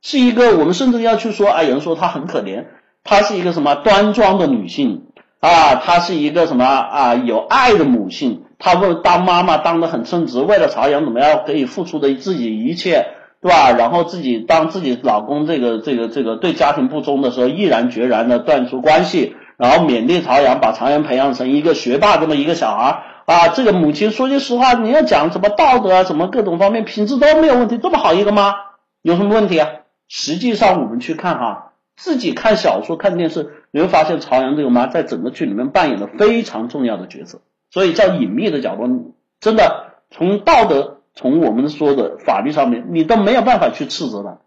[0.01, 2.65] 是一个我们甚至要去说，哎，有人说他很可怜。
[3.03, 5.07] 她是一个什么端庄的女性
[5.39, 5.73] 啊？
[5.77, 7.15] 她是一个什么啊？
[7.15, 13.07] 有爱的母性，她为当妈妈当的很称职，为了朝阳怎么样可以付出的自己一切，
[13.41, 13.71] 对吧？
[13.71, 23.47] 然后自己当自己老公这个这个这个对家庭不忠的时候，毅然决然的断除关系，然后勉励朝阳，把朝阳培养成一个学霸这么一个小孩啊。
[23.49, 28.53] 这个母亲说句实话，你要讲什么道德啊，什么各种方面品质都没有问题，这么好一个妈，
[29.01, 29.67] 有什么问题啊？
[30.07, 31.67] 实际上我们去看哈。
[31.97, 44.37] 自己看小说、看电视，你会发现朝阳这个妈在整个剧里面扮演了非常重要的角色，所以叫隐秘的角度，真的从道德、从我们说的法律上面，你都没有办法去斥责他。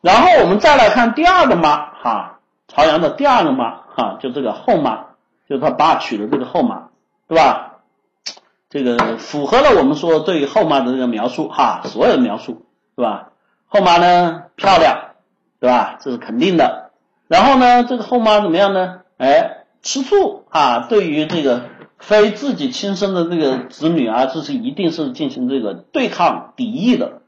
[0.00, 5.06] 然后我们再来看第二个妈，哈，朝阳的第二个妈，哈，就这个后妈，
[5.48, 6.88] 就他爸娶的这个后妈，
[7.28, 7.78] 对吧？
[8.68, 13.30] 这个符合了我们说对于后妈的这个描述，哈，所有的描述，对吧？
[13.66, 15.02] 后妈呢，漂亮。
[15.58, 15.96] 对吧？
[16.00, 16.90] 这是肯定的。
[17.28, 19.00] 然后呢，这个后妈怎么样呢？
[19.16, 20.86] 哎，吃醋啊！
[20.90, 21.62] 对于这个
[22.06, 27.22] 非自己亲生的这个子女啊，这是一定是进行这个对抗敌意的，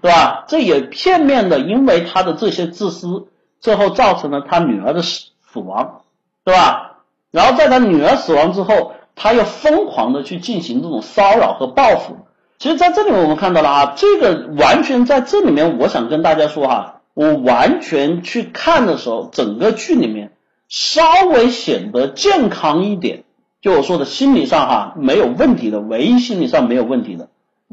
[0.00, 0.44] 对吧？
[0.46, 3.26] 这也片面的，因为他的这些自私，
[3.58, 6.02] 最后造成了他女儿的死死亡，
[6.44, 7.00] 对吧？
[7.32, 12.18] 然后在他女儿死亡之后，他又疯狂的去进行这种骚扰和报复。
[12.60, 17.00] 其实，在这里我们看到了啊，这个完全在这里面，我想跟大家说哈。
[17.14, 20.30] 我完全去看的时候，整个剧里面
[20.68, 23.23] 稍微显得健康一点，
[23.64, 27.30] 就我说的心理上哈没有问题的，唯一心理上没有问题的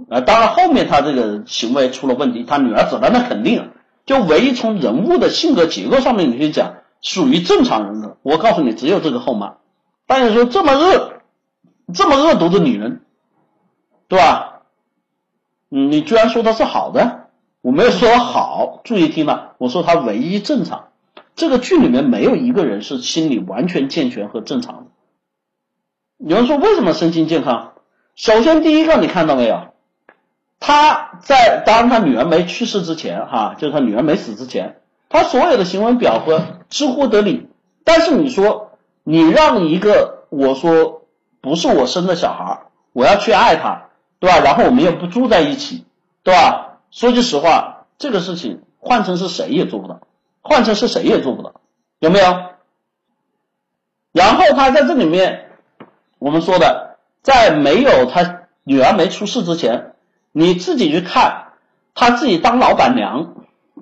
[0.07, 3.71] 啊，当然后面他这个行为出了问题，他女儿死了那肯定，
[4.05, 9.55] 就唯一从人物的性格结构上面你去讲，属于正常人的，我告诉你只有这个后妈。
[10.07, 11.11] 但是说这么恶，
[11.93, 13.01] 这么恶毒的女人，
[14.07, 14.61] 对吧？
[15.71, 17.27] 嗯，你居然说她是好的？
[17.61, 20.85] 我没有说好，注意听了，我说他唯一正常。
[21.35, 24.90] 这个剧里面没有一个人是心理完全健全和正常的。
[26.23, 27.73] 有人说为什么身心健康？
[28.15, 29.73] 首先第一个你看到没有？
[30.59, 37.49] 他在当他女儿没去世之前，哈，就是他女儿没死之前，他所有的行为表和知乎得理。
[37.83, 41.01] 但是你说你让一个我说
[41.41, 44.39] 不是我生的小孩，我要去爱他，对吧？
[44.39, 45.85] 然后我们又不住在一起，
[46.21, 46.77] 对吧？
[46.91, 50.01] 说句实话，这个事情换成是谁也做不到，
[50.41, 51.53] 换成是谁也做不到，
[51.97, 52.25] 有没有？
[54.11, 55.50] 然后他在这里面，
[56.21, 59.93] 我们说的，在没有他女儿没出事之前，
[60.31, 61.45] 你自己去看，
[61.95, 63.33] 他自己当老板娘，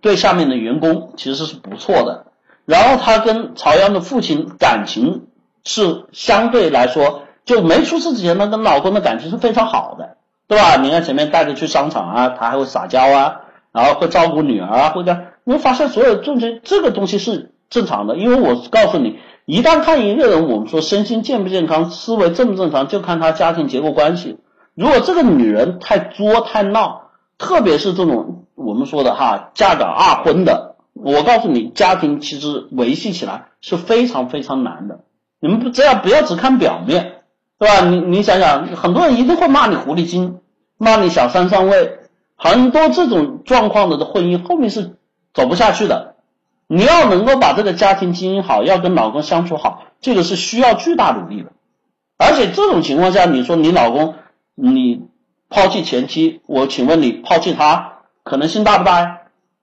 [0.02, 2.28] 对下面的员工其实是不错的。
[2.64, 5.28] 然后他跟朝阳的父亲感情
[5.66, 10.16] 是相对来说，就没出事之前，他跟老公的感情是非常好的。
[10.48, 10.78] 对吧？
[10.78, 13.42] 你看前面带着去商场啊，他还会撒娇啊，
[13.74, 18.16] 然后会照顾女儿啊，或者你会发现所有东西，这个东西是正常的。
[18.16, 19.20] 因为我告诉你，
[19.50, 24.38] 一旦看一个人，我们说身心健不健康，思维正不正常，就看他家庭结构关系。
[24.76, 35.00] 如果这个女人太作太闹，特别是这种我们说的哈，嫁个二婚的，我告诉你，家庭其实维系起来是非常非常难的。
[35.40, 37.16] 你们不只要不要只看表面。
[37.58, 37.90] 对吧？
[37.90, 40.42] 你你想想，很多人一定会骂你狐狸精，
[40.78, 41.98] 骂你小三上位，
[42.38, 44.96] 很多这种状况的的婚姻后面是
[45.34, 46.16] 走不下去的，
[46.72, 51.52] 你要能够把这个家庭经营好，要跟老公相处好，这个是需要巨大努力的。
[52.20, 54.14] 而且这种情况下，你说你老公
[54.54, 55.08] 你
[55.50, 57.94] 抛弃前妻，我请问你抛弃他
[58.24, 59.18] 可能性大不大呀？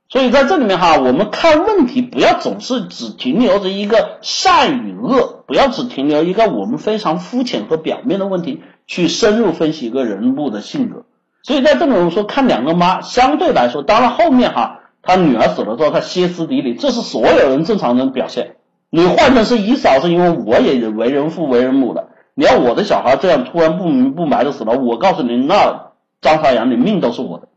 [0.09, 11.04] 所以在这里面哈，我们看问题不要总是只停留着一个善与恶，不要只停留一个我们非常肤浅和表面的问题去深入分析一个人物的性格。
[11.44, 14.80] 所以在这里我们说看两个妈，相对来说，当然后面哈。
[15.07, 18.57] 他女儿死了之后，他歇斯底里，这是所有人正常人表现。
[18.90, 22.09] 你换成是姨嫂，是因为我也为人父为人母的。
[22.34, 27.48] 你要我的小孩这样突然不明不白的死了，我告诉你，那张朝阳，你命都是我的，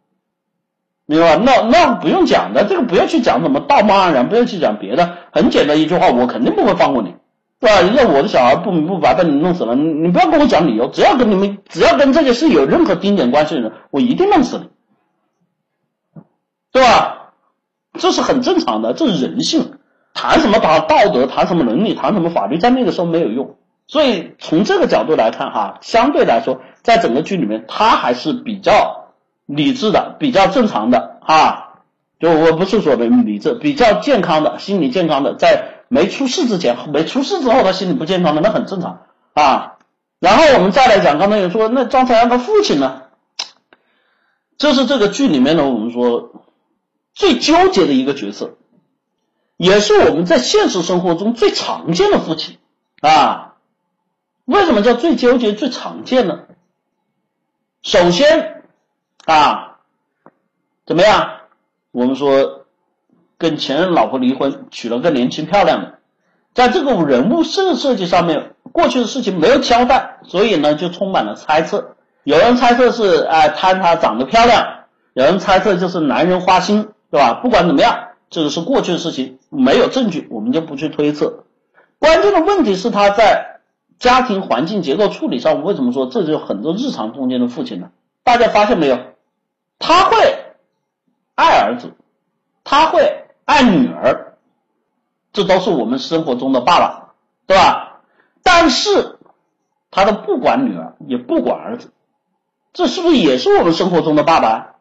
[1.06, 1.44] 明白吧？
[1.46, 7.16] 那那不用讲的，这个不要去讲什么道貌岸然，不要去讲别的，很简单一句话，我肯定不会放过你，
[7.60, 7.82] 对吧？
[7.82, 16.22] 人家我的小孩不明不白被你弄死了，你你不要跟我讲理由，只要跟你们，只要跟这件事有任何丁点关系的人，我一定弄死你，
[16.72, 17.19] 对吧？
[18.00, 19.74] 这是很正常的，这是人性。
[20.12, 23.58] 谈什么道道德，谈什么伦理，谈什么法律，在那个时候没有用。
[23.86, 29.12] 所以从这个角度来看，哈，相对来说，在整个剧里面，他还是比较
[29.46, 31.66] 理智的，比较正常的，啊。
[32.20, 39.02] 就我不是说的理智，比较健康的，心理健康的，在没出事之前，没出事之后，他心理不健康的，那很正常
[39.34, 39.76] 啊。
[40.20, 43.04] 然后我们再来讲，刚才有说，那张朝阳他父亲呢？
[44.58, 46.32] 这是这个剧里面的，我们说。
[47.20, 48.56] 最纠结的一个角色，
[49.58, 52.60] 也是我们在现实生活中最常见的父亲
[53.02, 53.56] 啊。
[54.46, 56.46] 为什么叫最纠结、最常见呢？
[57.82, 58.64] 首先
[59.26, 59.80] 啊，
[60.86, 61.42] 怎么样？
[61.92, 62.66] 我们说
[63.38, 66.00] 跟前任老婆离婚，娶了个年轻漂亮的，
[66.54, 71.98] 在这个人物设设计上面，过去的事情没有交代，所以呢就充满了猜测。
[72.24, 76.92] 有人猜测是哎贪她长得漂亮，有人猜测就是男人花心。
[77.12, 77.36] 对吧？
[77.42, 81.46] 不管怎么样，这个是过去的事情，没有证据，我们就不去推测。
[81.98, 83.60] 关键的问题是他在
[83.98, 87.92] 家庭环境结构处理上，为什么说这就很多日常中间的父亲呢？
[88.24, 88.98] 大家发现没有？
[89.80, 90.18] 他会
[91.36, 91.94] 爱儿子，
[92.64, 94.38] 他会爱女儿，
[95.34, 97.14] 这都是我们生活中的爸爸，
[97.48, 98.02] 对吧？
[98.44, 99.18] 但是
[99.90, 101.92] 他都不管女儿，也不管儿子，
[102.72, 104.76] 这是不是也是我们生活中的爸爸？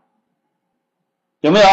[1.40, 1.66] 有没有？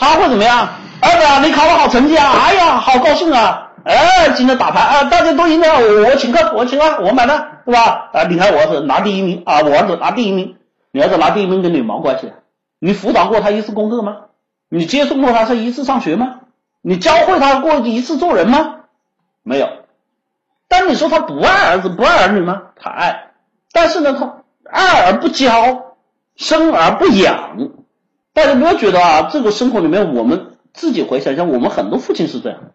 [0.00, 0.68] 他会怎么样？
[1.02, 2.32] 儿子，你考了好成绩啊！
[2.32, 3.70] 哎呀，好高兴啊！
[3.84, 5.68] 哎，今天打牌啊，大家都赢了，
[6.08, 8.10] 我请客，我请客，我买单，是吧？
[8.12, 10.56] 啊，你看我儿子拿第一名啊，我儿子拿第一名，
[10.90, 12.32] 你儿子拿第一名跟你有毛关系？
[12.78, 14.16] 你辅导过他一次功课吗？
[14.70, 16.36] 你接送过他是一次上学吗？
[16.82, 18.76] 你教会他过一次做人吗？
[19.42, 19.68] 没有。
[20.68, 22.62] 但你说他不爱儿子，不爱儿女吗？
[22.76, 23.32] 他爱，
[23.72, 25.96] 但是呢，他爱而不教，
[26.36, 27.70] 生而不养。
[28.40, 32.72] 大家不要觉得啊，这个生活里面，我们自己回想一下，我们很多父亲是这样，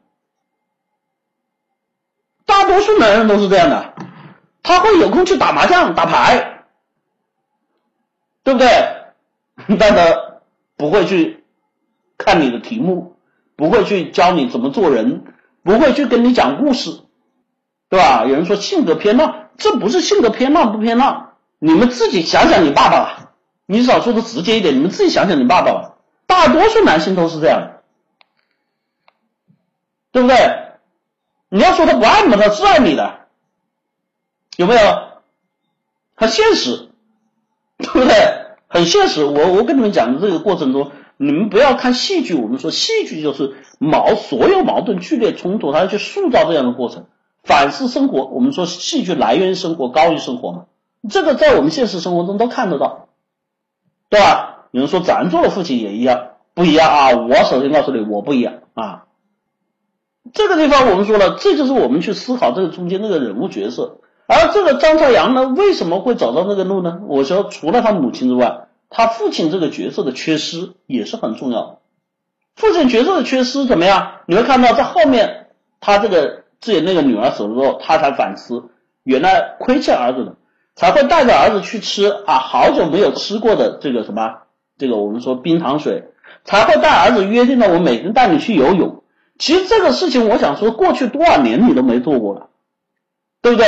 [2.46, 3.96] 大多数男人都是这样的，
[4.62, 6.66] 他会有空去打麻将、打牌，
[8.44, 8.70] 对不对？
[9.80, 10.40] 但他
[10.78, 11.44] 不会去
[12.16, 13.16] 看你的题目，
[13.56, 15.24] 不会去教你怎么做人，
[15.64, 17.02] 不会去跟你讲故事，
[17.90, 18.26] 对吧？
[18.26, 23.25] 有人说性格偏浪，这不是性格偏浪不偏浪，你们自己想想你爸爸。
[23.66, 25.96] 你少说的直接一点，你们自己想想，你爸爸吧，
[26.28, 27.82] 大多数男性都是这样的，
[30.12, 30.38] 对不对？
[31.50, 33.28] 你要说他不爱你，他是爱你的，
[34.58, 34.80] 有没有？
[36.16, 36.90] 很现实，
[37.78, 38.46] 对不对？
[38.68, 39.26] 很现实。
[39.26, 47.08] 我我跟你们讲的这个过程中，你们不要看戏剧，我们说戏剧就是矛所有矛盾剧烈冲突，它要去塑造这样的过程。
[47.44, 50.66] 反思生活，我们说戏剧来源于生活，高于生活嘛，
[51.10, 53.08] 这个在我们现实生活中都看得到。
[54.16, 54.68] 对吧？
[54.72, 57.10] 有人说咱做的父亲也一样，不一样啊！
[57.18, 59.08] 我首先告诉你，我不一样啊。
[60.34, 63.98] 这个地方我们说了，这就是我们去思考这个中间那个人物角色。
[64.26, 67.02] 而这个张朝阳呢，为什么会走到那个路呢？
[67.10, 71.78] 我说，除了他母亲之外，他父亲这个角色的缺失也是很重要的。
[72.56, 74.22] 父亲角色的缺失怎么样？
[74.28, 75.48] 你会看到在后面，
[75.82, 78.70] 他这个自己那个女儿死了之后，他才反思，
[79.04, 80.36] 原来亏欠儿子的。
[80.76, 84.40] 才会带着儿子去吃啊，好久没有吃过的这个什么，
[84.78, 86.10] 这个我们说冰糖水，
[86.44, 89.02] 才会带儿子约定了我每天带你去游泳。
[89.40, 92.50] 其实这个事情，我想说，过去多少年你都没做过了，
[93.42, 93.66] 对不对？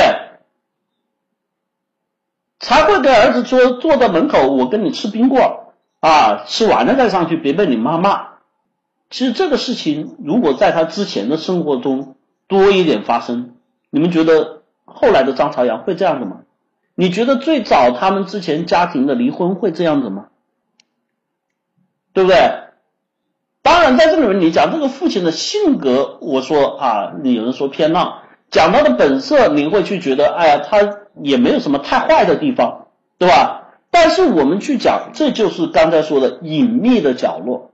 [2.60, 5.42] 才会给儿子说坐在门口，我跟你吃冰棍
[6.00, 8.28] 啊，吃完了再上去，别被你妈骂。
[9.10, 12.16] 其实这个事情，如果在他之前的生活中
[12.48, 13.54] 多一点发生，
[13.90, 16.40] 你们觉得后来的张朝阳会这样子吗？
[17.00, 20.26] 你觉得最早他们之前家庭的离婚会这样子吗？
[22.12, 22.36] 对不对？
[23.62, 33.68] 当然，在这里面你讲这个父亲的性格，我说啊，有人说偏浪，讲他的本色，你会去觉得，哎呀，他也没有什么太坏的地方，对吧？
[33.92, 37.70] 但是我们去讲，这就是刚才说的隐秘的角落，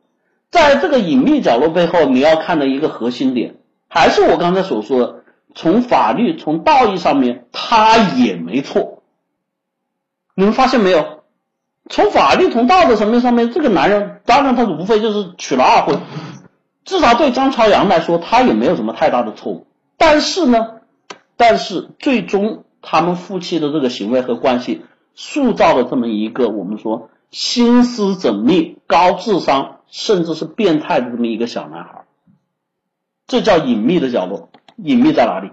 [0.50, 3.54] 在这个隐秘角落背后，你要看的一个核心点，
[3.88, 5.14] 还是我刚才所说的，
[5.54, 9.00] 从法律、从道义上面，他也没错。
[10.34, 11.22] 你们发现没有？
[11.90, 16.00] 从法律、从道德层面上面，这个男人当然他无非就是娶了二婚，
[16.84, 19.66] 至少对张朝阳来说，他也没有什么太大的错误。
[19.98, 20.80] 但是呢，
[21.36, 32.06] 但是最终他们夫妻的这个行为和关系，塑造了这么一个我们说心思缜密、高智商，甚至是变态的这么一个小男孩。
[33.26, 34.48] 这叫隐秘的角落。
[34.76, 35.52] 隐秘在哪里？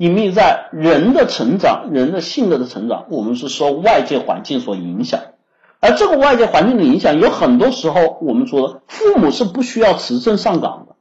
[0.00, 5.20] 隐秘在人的成长、人的性格的成长，我们是受外界环境所影响。
[5.78, 10.96] 而这个外界环境的影响，有很多时候我们说父母是不需要持证上岗的。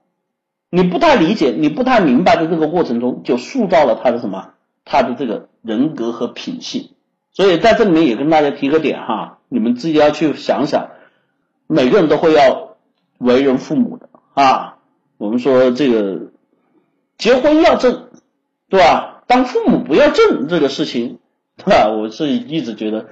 [0.70, 4.50] 你不太理解，你不太明白的这个过程中，就塑造了他的什么？
[4.84, 6.90] 他的这个人格和品性。
[7.32, 10.90] 所以在这里面也跟大家提个点哈，你们自己要去想想，
[11.68, 12.76] 每个人都会要
[13.18, 14.76] 为人父母的啊。
[15.18, 16.32] 我们说这个
[17.18, 18.10] 结婚要正，
[18.70, 19.24] 对吧？
[19.28, 21.20] 当父母不要正这个事情，
[21.58, 21.90] 对吧？
[21.90, 23.08] 我是一直觉得。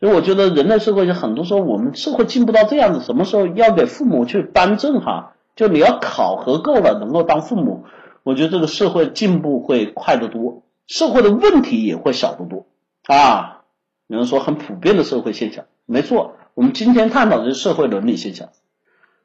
[0.00, 5.34] 所以我觉得人类社会就很多时候我们社会进步到这样子，什么时候要给父母去颁证哈？
[5.54, 7.84] 就你要考核够了，能够当父母，
[8.24, 12.66] 我觉得这个社会进步会快得多，社会的问题也会小得多
[13.06, 13.60] 啊。
[14.08, 18.48] 有人说很普遍的社会现象，没错，我们今天探讨的是社会伦理现象。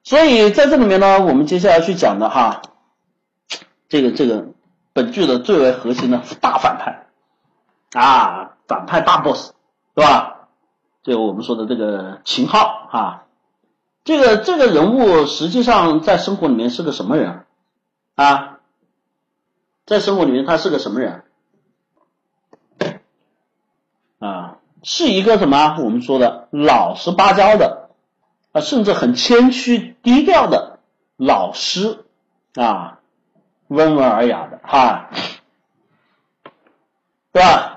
[0.04, 2.62] 所以在这里面呢，我们接下来去讲的哈，
[3.90, 4.50] 这个这个
[4.98, 7.06] 本剧的最为核心的大反派
[7.93, 9.52] 啊，反派大 boss，
[9.93, 10.48] 对吧？
[11.04, 13.26] 就我们说的这个秦昊啊，
[14.04, 17.45] 这个这个人物实际上在生活里面是个什么人
[18.16, 18.58] 啊？
[19.86, 21.26] 在生活里面他是个什么人
[24.18, 24.58] 啊？
[24.82, 25.78] 是一个什么？
[25.78, 27.91] 我们说的老实巴交的
[28.52, 30.80] 啊，甚至很谦虚低调的
[31.18, 32.04] 老师
[32.56, 32.97] 啊，
[33.68, 35.09] 温文尔雅的哈，
[37.34, 37.74] 对吧？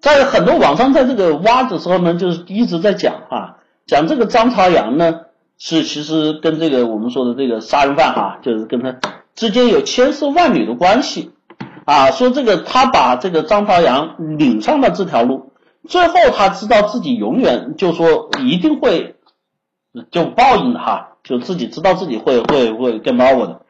[0.00, 5.20] 在很多网上，在这个挖的时候呢，就是一直在讲哈，讲这个张朝阳呢，
[5.58, 8.96] 是其实跟这个我们说的这个杀人犯哈，就是跟他
[9.36, 11.30] 之间有千丝万缕的关系
[11.84, 15.52] 啊，说这个他把这个张朝阳领上了这条路，
[15.88, 19.14] 最后他知道自己永远就说一定会
[20.10, 23.62] 就报应的哈，就自己知道自己会会会跟猫我的，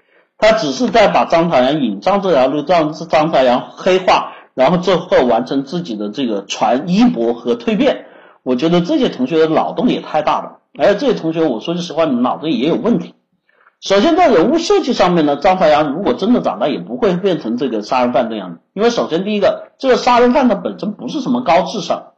[0.42, 4.32] 他只是在把张朝阳引上这条路，让张朝阳黑化。
[4.54, 8.06] 然后最后完成自己的这个传衣钵和蜕变，
[8.42, 10.58] 我觉得这些同学的脑洞也太大了。
[10.76, 13.14] 而且这些同学，我说句实话，你脑子也有问题。
[13.80, 18.58] 首先在人物设计上面呢，张朝阳如果真的长大，也不会变成这个杀人犯这样的。
[18.74, 22.14] 因为首先第一个，这个杀人犯他本身不是什么高智商，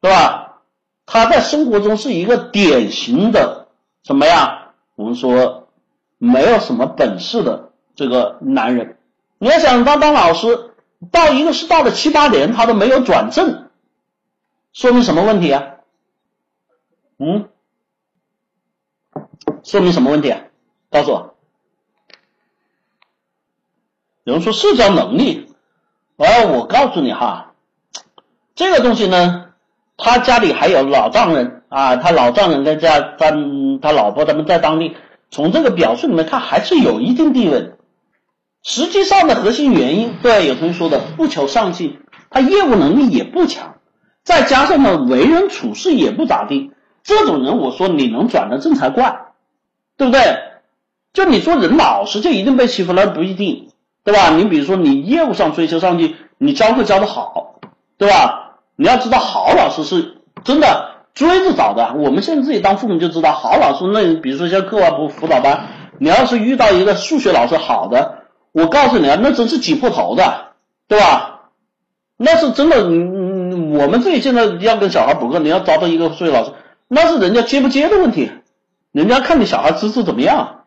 [0.00, 0.60] 对吧？
[1.04, 3.66] 他在生活中是一个典型的
[4.02, 4.68] 什么呀？
[4.96, 5.67] 我们说
[6.18, 8.98] 没有什么本事的这个男人。
[9.38, 10.66] 你要想他当老师。
[11.12, 13.70] 到一个是到了七八年，他都没有转正，
[14.72, 15.76] 说明什么问题啊？
[17.20, 17.48] 嗯，
[19.62, 20.40] 说明什么问题啊？
[20.90, 21.36] 告诉我。
[24.24, 25.54] 有人说社交能力，
[26.16, 27.54] 哎，我告诉你哈，
[28.56, 29.52] 这个东西呢，
[29.96, 33.30] 他家里还有老丈人啊，他老丈人在家他
[33.80, 34.96] 他老婆他们在当地，
[35.30, 37.76] 从这个表述里面看还是有一定地位的。
[38.62, 42.00] 实际上的核心原因，对有同学说的不求上进，
[42.30, 43.76] 他业务能力也不强，
[44.24, 46.72] 再加上呢为人处事也不咋地，
[47.02, 49.26] 这种人我说你能转得正才怪，
[49.96, 50.20] 对不对？
[51.12, 53.70] 就你说人老实就一定被欺负了不一定，
[54.04, 54.30] 对吧？
[54.30, 57.60] 你比如说你业务上追求上进，你教课教的好，
[57.96, 58.58] 对吧？
[58.76, 65.66] 你要知道好老师是真的追着找的，我们现在自己当父母就知道，好老师那比如说像课外辅辅导班，
[65.98, 68.18] 你要是遇到一个数学老师好的。
[68.52, 70.52] 我告诉你啊，那真是挤破头的，
[70.86, 71.50] 对吧？
[72.16, 76.52] 那是真的，嗯，我们自己现在要跟小孩补课，你要找到一个数学老师，
[76.86, 78.30] 那是人家接不接的问题，
[78.92, 80.60] 人家看你小孩资质怎么样。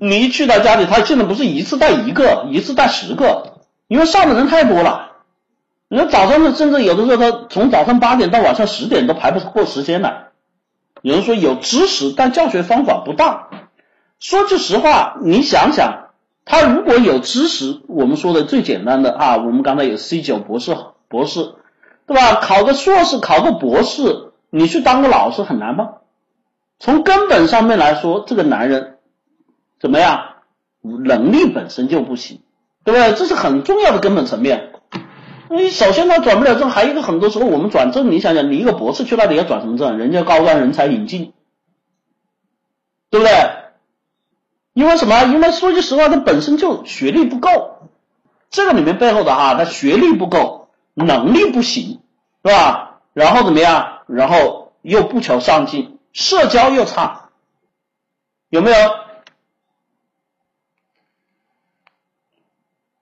[0.00, 5.07] 你一去到家里，他现在不是一次带一个，一次带十个，因为上的人太多了。
[5.88, 10.28] 你说早上甚至有的时候他从早上八点到晚上十点都排不过时间来。
[11.00, 13.48] 有人说有知识，但教学方法不当。
[14.18, 16.04] 说句实话，你想想。
[16.44, 20.74] 他如果有知识，我们说的最简单的啊，我们刚才有 C 九博士，
[21.06, 21.54] 博士，
[22.06, 22.36] 对吧？
[22.36, 25.90] 考个硕士，考个博士，你去当个老师很难吗？
[26.78, 28.96] 从根本上面来说，这个男人
[29.78, 30.36] 怎么样？
[30.80, 32.40] 能力本身就不行，
[32.82, 33.12] 对不对？
[33.12, 34.72] 这是很重要的根本层面。
[35.50, 39.96] 你首先他转不了正，还有一个很多时候我们转正，你想想，你一个博士去那里要转什么正？
[39.98, 41.32] 人家高端人才引进，
[43.10, 43.32] 对不对？
[44.74, 45.24] 因为什么？
[45.24, 47.78] 因为说句实话，他本身就学历不够，
[48.50, 52.00] 这个里面背后的哈，他学历不够，能力不行，
[52.44, 53.00] 是吧？
[53.12, 54.02] 然后怎么样？
[54.06, 57.30] 然后又不求上进，社交又差，
[58.50, 58.76] 有没有？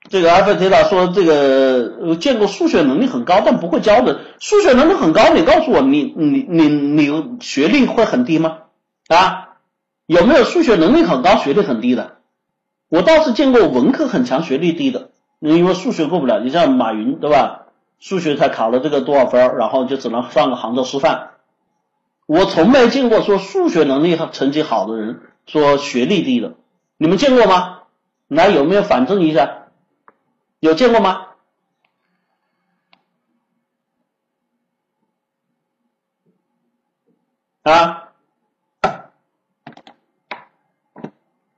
[0.09, 8.59] 这个阿菲提塔说，这个见过数学能力很高但不会教的，数学能力很高，你告诉我，你你你你学历会很低吗？
[9.09, 9.57] 啊，
[10.07, 12.16] 有没有数学能力很高学历很低的？
[12.88, 16.40] 我倒是见过文科很强学历低的，因为数学过不了。
[16.40, 17.62] 你像马云对吧？
[17.98, 21.30] 数学才考了这个多少分，然后就只能上个杭州师范。
[22.26, 26.54] 我从没见过说数学能力和成绩好的人说学历低的，
[26.96, 27.78] 你们见过吗？
[28.28, 29.65] 来，有没有反证一下？
[30.61, 31.26] 有见过吗？
[37.62, 38.11] 啊，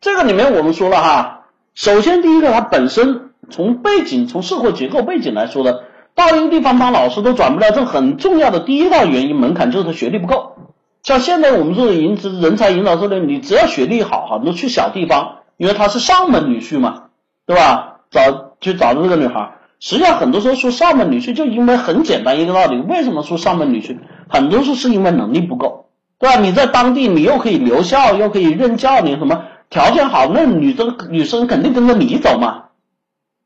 [0.01, 5.85] 这个里面我们说了哈，首先第一个，它本身从背景、从社会结构背景来说的，
[6.15, 10.57] 到一个地方当老师都转不了正，很重要的第一大原因门槛就是他学历不够。
[11.03, 17.11] 像现在我们说引人才引导这类，你只要学历好哈，你都去小地方，因为他是上门女婿嘛，
[17.45, 18.01] 对吧？
[18.11, 18.48] 找。
[18.61, 23.99] 去找的这个女孩，实际上很多时候说上门女婿，就因为很简单一个道理，为什么说上门女婿？
[24.29, 25.87] 很多时候是因为能力不够，
[26.19, 26.41] 对吧？
[26.41, 32.65] 你在当地，你又可以留校，又可以任教，你什么条件好，那女生女生肯定跟着你走嘛，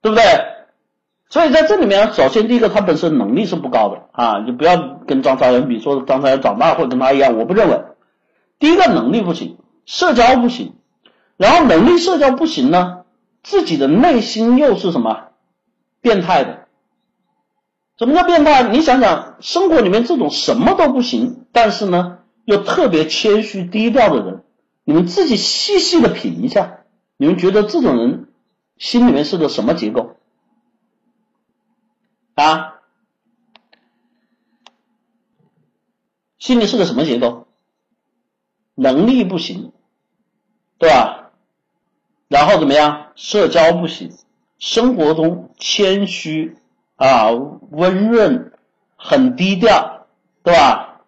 [0.00, 0.24] 对不对？
[1.28, 7.82] 所以在这里面，首先第一个，他本身能力是不高的啊，就不要跟张朝阳比，说张朝阳长大会跟他一样，我不认为。
[8.58, 9.56] 第一个能力不行，
[9.86, 10.74] 社交不行，
[11.36, 13.01] 然后能力社交不行呢？
[13.43, 15.32] 自己的内心又是什么
[16.01, 16.68] 变态的？
[17.99, 18.68] 什么叫变态？
[18.68, 24.45] 你想想，生活里面这种什么都不行，但是呢又特别谦虚低调的人，
[24.84, 26.84] 你们自己细细的品一下，
[27.16, 28.32] 你们觉得这种人
[28.76, 30.16] 心里面是个什么结构
[32.34, 32.80] 啊？
[36.38, 37.47] 心里是个什么结构？
[38.74, 39.72] 能力不行，
[40.78, 41.21] 对吧？
[42.33, 43.09] 然后怎么样？
[43.14, 44.11] 社交不行，
[44.59, 46.57] 生活中谦虚
[46.97, 47.28] 啊，
[47.70, 48.53] 温润，
[48.97, 50.07] 很低调，
[50.43, 51.03] 对吧？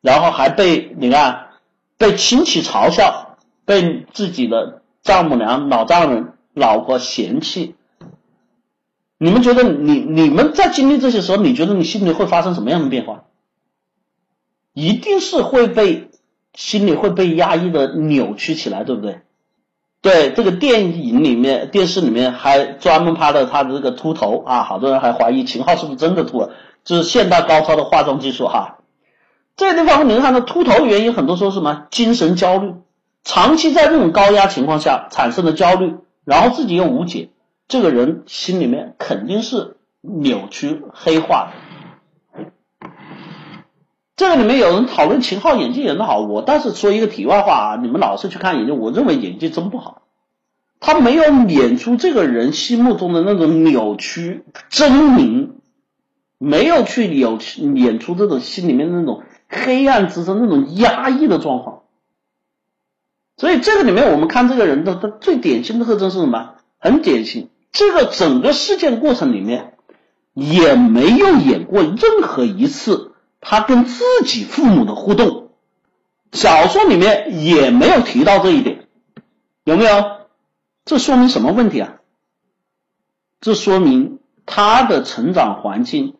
[0.00, 1.48] 然后还被你看，
[1.96, 7.74] 被亲戚嘲笑，被自己的丈母娘、老丈人、老婆嫌弃。
[9.18, 13.24] 你们觉得你你们在经历这些时候，你觉得你心里会发生什么样的变化？
[14.74, 16.08] 一定是会被
[16.54, 19.22] 心里会被压抑的扭曲起来，对不对？
[20.00, 26.50] 对这个电影里面、电视里面还专门拍了他的这个秃头啊，好多人还怀疑秦昊是不是真的秃了，
[26.84, 28.78] 这是现代高超的化妆技术哈。
[29.56, 32.74] 这个地方你看他秃头原因很多说什么精神焦虑，
[33.24, 37.30] 长期在这种高压情况下产生的焦虑，然后自己又无解，
[37.66, 41.67] 这个人心里面肯定是扭曲黑化的。
[44.18, 50.02] 这个里面有人讨论秦昊演技演的好，我倒是说一个题外话啊，你们老是去看演技，我认为演技真不好，
[50.80, 54.42] 他没有演出这个人心目中的那种扭曲
[54.72, 55.50] 狰狞，
[56.36, 57.38] 没有去有
[57.76, 61.82] 演出这种心里面那种黑暗之中那种压抑的状况，
[63.36, 66.54] 所以这个里面我们看这个人的他最典型的特征是什么？
[66.80, 69.74] 很典型，这个整个事件过程里面
[70.34, 73.12] 也没有演过任何一次。
[73.40, 75.50] 他跟自己父母的互动，
[76.32, 78.86] 小说里面也没有提到这一点，
[79.64, 80.18] 有没有？
[80.84, 81.96] 这说明什么问题啊？
[83.40, 86.16] 这说明他的成长环境，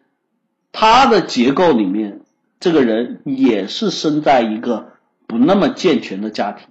[0.73, 2.21] 他的结构里面，
[2.61, 4.93] 这个人也是生在一个
[5.27, 6.69] 不那么健全的家庭，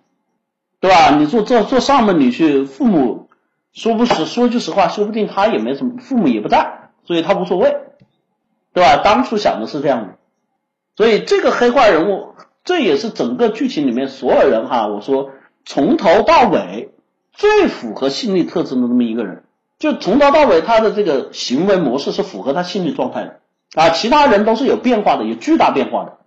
[0.79, 1.17] 对吧？
[1.17, 3.29] 你做做做上门女婿，父母
[3.73, 7.75] 说不实说句实话，说不定他也没什么，父母也不在，所以他无所谓，
[8.73, 8.97] 对吧？
[9.03, 10.16] 当初想的是这样的。
[10.97, 12.33] 所以这个黑化人物，
[12.63, 15.29] 这也是整个剧情里面所有人哈，我说
[15.63, 16.89] 从头到尾
[17.31, 19.43] 最符合心理特征的那么一个人，
[19.77, 23.39] 就从头到尾他的这个行为模式是符合他心理状态的
[23.75, 26.17] 啊，其他人都是有变化的，有巨大变化的，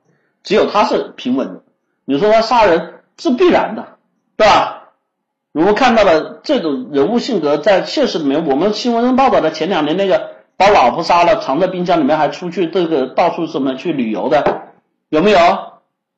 [0.45, 1.63] 只有他是平稳的。
[2.05, 3.99] 你说他杀人是必然的，
[4.37, 4.93] 对吧？
[5.53, 10.39] 我们看到了这种人物性格在现实里面，我们新闻上报道的前两年那个。
[10.61, 14.61] 把老婆杀了，藏在冰箱里面，还出去这个到处什么去旅游的，
[15.09, 15.39] 有没有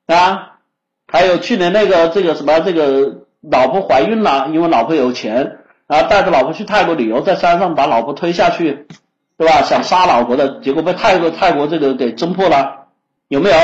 [0.07, 0.59] 啊？
[1.07, 8.89] 还有去年那个这个什么这个老婆怀孕了，因为老婆有钱，然后带着老婆去泰国旅游，在山上把老婆推下去，
[9.39, 9.63] 对吧？
[9.63, 12.89] 想杀老婆的结果被泰国泰国这个给侦破了，
[13.29, 13.57] 有没有？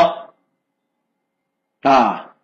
[1.83, 2.35] 啊，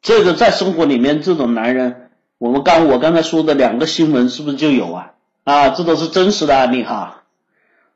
[0.00, 5.14] 这个在生活里面这种男人，我们刚我刚才说的两个新闻是不是就有啊？
[5.50, 7.24] 啊，这都是真实的案例哈。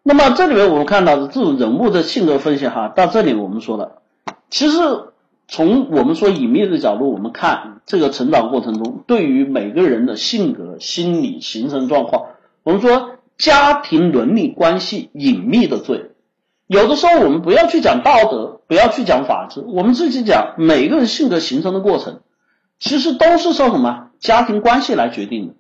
[0.03, 4.03] 那么这里面我们看到的这种人物的性格分析哈，到这里我们说了，
[4.51, 4.79] 其实
[5.47, 12.27] 从我们说隐秘的角度，我们看这个成长过程中对于每个人的性格、心理形成状况，
[12.65, 16.11] 我们说家庭伦理关系隐秘的罪。
[16.67, 22.21] 有的时候我们不要去讲道德，不要去讲法治，我们自己讲每个人性格形成的过程，
[22.79, 25.55] 其实都是受什么家庭关系来决定的。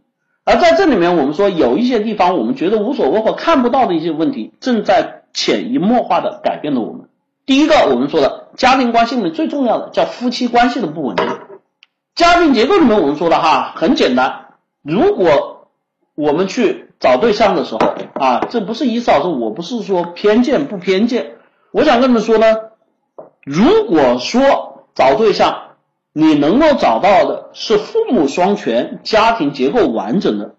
[0.44, 7.08] 而在这里面，我们说有一些地方我们觉得无所谓或看不到的一些问题，正在潜移默化的改变着我们。
[7.46, 11.26] 第一个，我们说的家庭关系里面最重要的叫夫妻关系的不稳定。
[12.14, 14.46] 家庭结构里面我们说的哈很简单，
[14.82, 15.68] 如果
[16.14, 16.82] 我们去。
[17.00, 17.80] 找对象的时候
[18.14, 21.32] 啊，这不是一嫂子，我不是说偏见不偏见，
[21.70, 22.46] 我想跟你们说呢，
[23.44, 25.63] 如果说找对象，
[26.14, 30.54] 你能够找到的是父母双全、家庭结构完整的，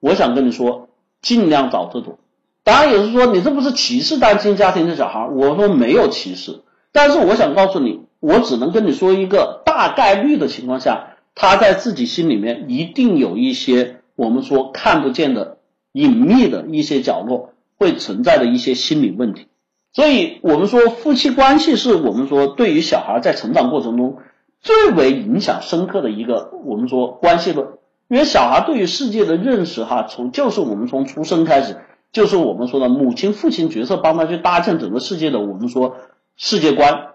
[0.00, 0.90] 我想跟你说，
[1.22, 2.18] 尽量找这种。
[2.64, 6.60] 当然有人说你这不是歧视单亲家庭的小孩，我说没有歧视，
[6.92, 15.56] 但是我想告诉你，我只能跟你说一个大概率的情况下，他在自己心里面一定有一些我们说看不见的。
[15.94, 19.48] 隐秘的一些角落会存在的一些心理问题，
[19.92, 24.16] 所以我们说夫妻关系是我们说对于小孩在成长过程中
[24.62, 27.68] 最为影响深刻的一个我们说关系论，
[28.08, 31.76] 因为小孩对于世界的认识哈，从就是我们从出生开始，
[32.12, 35.96] 就是我们说的母亲父亲角色帮他去搭建整个世界的我们说
[36.36, 37.14] 世界观，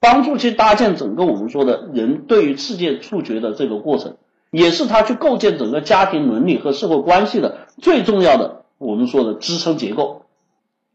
[0.00, 4.16] 帮助去搭建整个我们说的人对于世界触觉的这个过程。
[4.52, 10.22] 也是他去构建整个家庭伦理和社会关系的最重要的，我们说的支撑结构。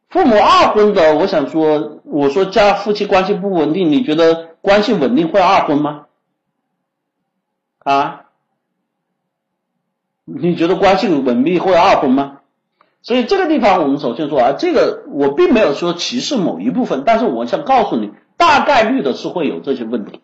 [0.10, 6.06] 父母二婚的，我想说，我说家夫妻关系不稳定，你觉得关系稳定会二婚吗？
[7.80, 8.26] 啊？
[10.26, 12.38] 你觉得关系稳定会二婚吗？
[13.02, 20.22] 所以这个地方我们首先说啊，这个我并没有说歧视某一部分，但是我想告诉你，大概率的是会有这些问题。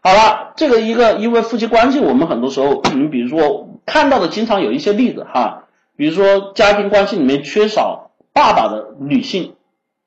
[0.00, 9.54] 好了，这个一个因为夫妻关系，我们很多时候，你比如说看到的经常有一些例子哈，比如说家庭关系里面缺少爸爸的女性，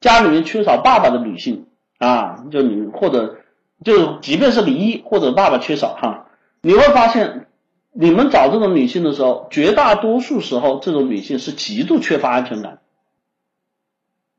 [0.01, 1.67] 家里面缺少爸爸的女性
[1.97, 3.37] 啊，就你或者
[3.83, 6.27] 就即便是离异或者爸爸缺少哈，
[6.61, 7.47] 你会发现
[7.91, 12.79] 你们找这种女性的时候，绝大多数时候这种女性是极度缺乏安全感。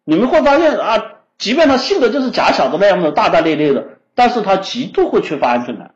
[0.05, 1.03] 你们会发现啊，
[1.39, 3.89] 即便她性格就是假小子那样的大大咧咧的。
[4.15, 5.95] 但是他极度会缺乏安全感，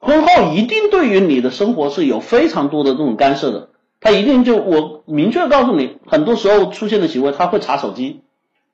[0.00, 3.68] 婚后一定对于你的生活是有非常多的这种干涉的，
[4.00, 8.22] 他一定就我明确告诉你，很多时候出现的行为，他会查手机，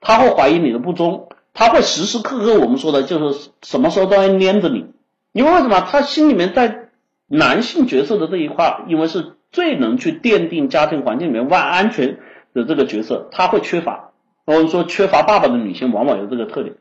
[0.00, 4.86] 他会怀疑你的不忠，他会时时刻刻我们说的就是什么时候都要粘着你，
[5.32, 5.80] 因为为什么？
[5.80, 6.88] 他心里面在
[7.26, 12.18] 男性角色的这一块，因为是最能去奠定家庭环境里面万安全
[12.54, 14.12] 的这个角色，他会缺乏，
[14.44, 16.76] 我们说缺乏爸爸的女性往往有这个特点，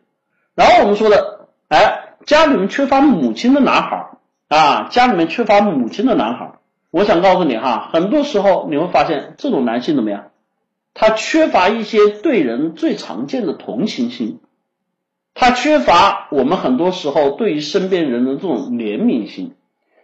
[0.55, 1.39] 然后我们说的。
[1.67, 4.09] 哎，家里面缺乏母亲的男孩
[4.49, 6.55] 啊，家里面缺乏母亲的男孩，
[6.89, 10.31] 我想告诉你哈，很多时候你会发现这种男性怎么样？
[10.93, 14.41] 他缺乏一些对人最常见的同情心，
[15.41, 19.55] 他缺乏我们很多时候对于身边人的这种怜悯心，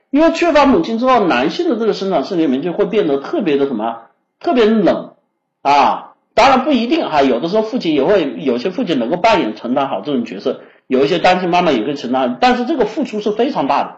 [0.09, 4.07] 因为缺乏母亲之后，男性的这个生长世界里面就会变得特别的什么，
[4.39, 5.13] 特别冷
[5.61, 6.15] 啊。
[6.33, 10.61] 当然不一定哈，有的时候父亲也会有些父亲能够扮演承担好这种角色。
[10.87, 13.97] 有一些单亲妈妈也可以承担，但是这个付出是非常大的。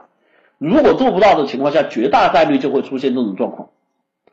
[0.58, 3.70] 如果做不到的情况下，绝大概率就会出现这种状况。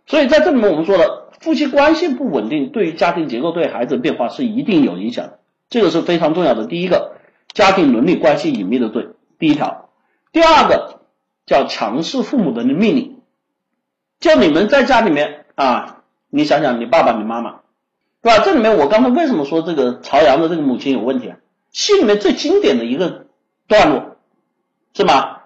[0.07, 5.39] 所以在这里面，我们说的夫妻关系不稳定，对于家庭结构、对孩子的变化是一定有影响的。
[5.69, 6.67] 这个是非常重要的。
[6.67, 7.17] 第一个，
[7.53, 9.09] 家庭伦理关系隐秘的罪，
[9.39, 9.91] 第一条。
[10.33, 11.01] 第二个
[11.47, 13.21] 叫强势父母的命令。
[14.21, 17.61] 就你们在家里面啊，你想想你爸爸、你妈妈，
[18.23, 18.45] 对吧？
[18.45, 21.37] 这里面我刚才为什么说这个朝阳的这个母亲有问题啊？
[21.71, 23.27] 戏里面最经典的一个
[23.67, 24.17] 段落
[24.95, 25.41] 是吗？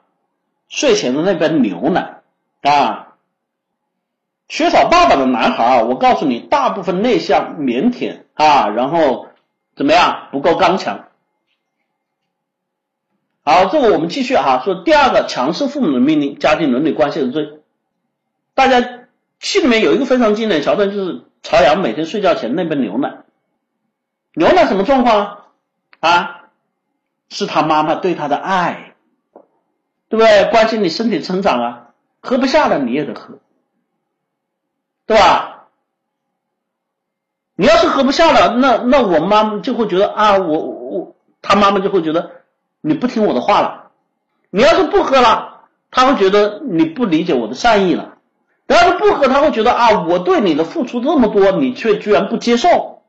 [0.68, 2.20] 睡前的那杯牛奶
[2.62, 3.14] 啊，
[4.46, 9.26] 缺少爸爸的男孩啊，我告诉你，大部分内向、腼腆啊，然后
[9.80, 11.08] 怎么样，不够刚强。
[13.42, 17.62] 好，这个我们继续哈，说第二个强势父母的命令，家庭伦理关系的罪。
[18.52, 19.06] 大家
[19.38, 23.22] 戏里面有一个非常经典的桥段，就是朝阳每天睡觉前那杯牛奶，
[24.34, 25.46] 牛奶什么状况？
[26.00, 26.50] 啊，
[27.30, 28.96] 是他妈妈对他的爱，
[30.10, 30.50] 对不对？
[30.50, 33.38] 关心你身体成长啊，喝不下了你也得喝，
[35.06, 35.49] 对吧？
[37.60, 42.30] 你要是喝不下了，那那我妈妈就会觉得啊，我我他妈妈就会觉得
[42.80, 43.90] 你不听我的话了。
[44.48, 48.16] 你要是不喝了，他会觉得你不理解我的善意了。
[48.66, 53.02] 你要是不喝，他会觉得啊，我对你的付出这么多，你却居然不接受，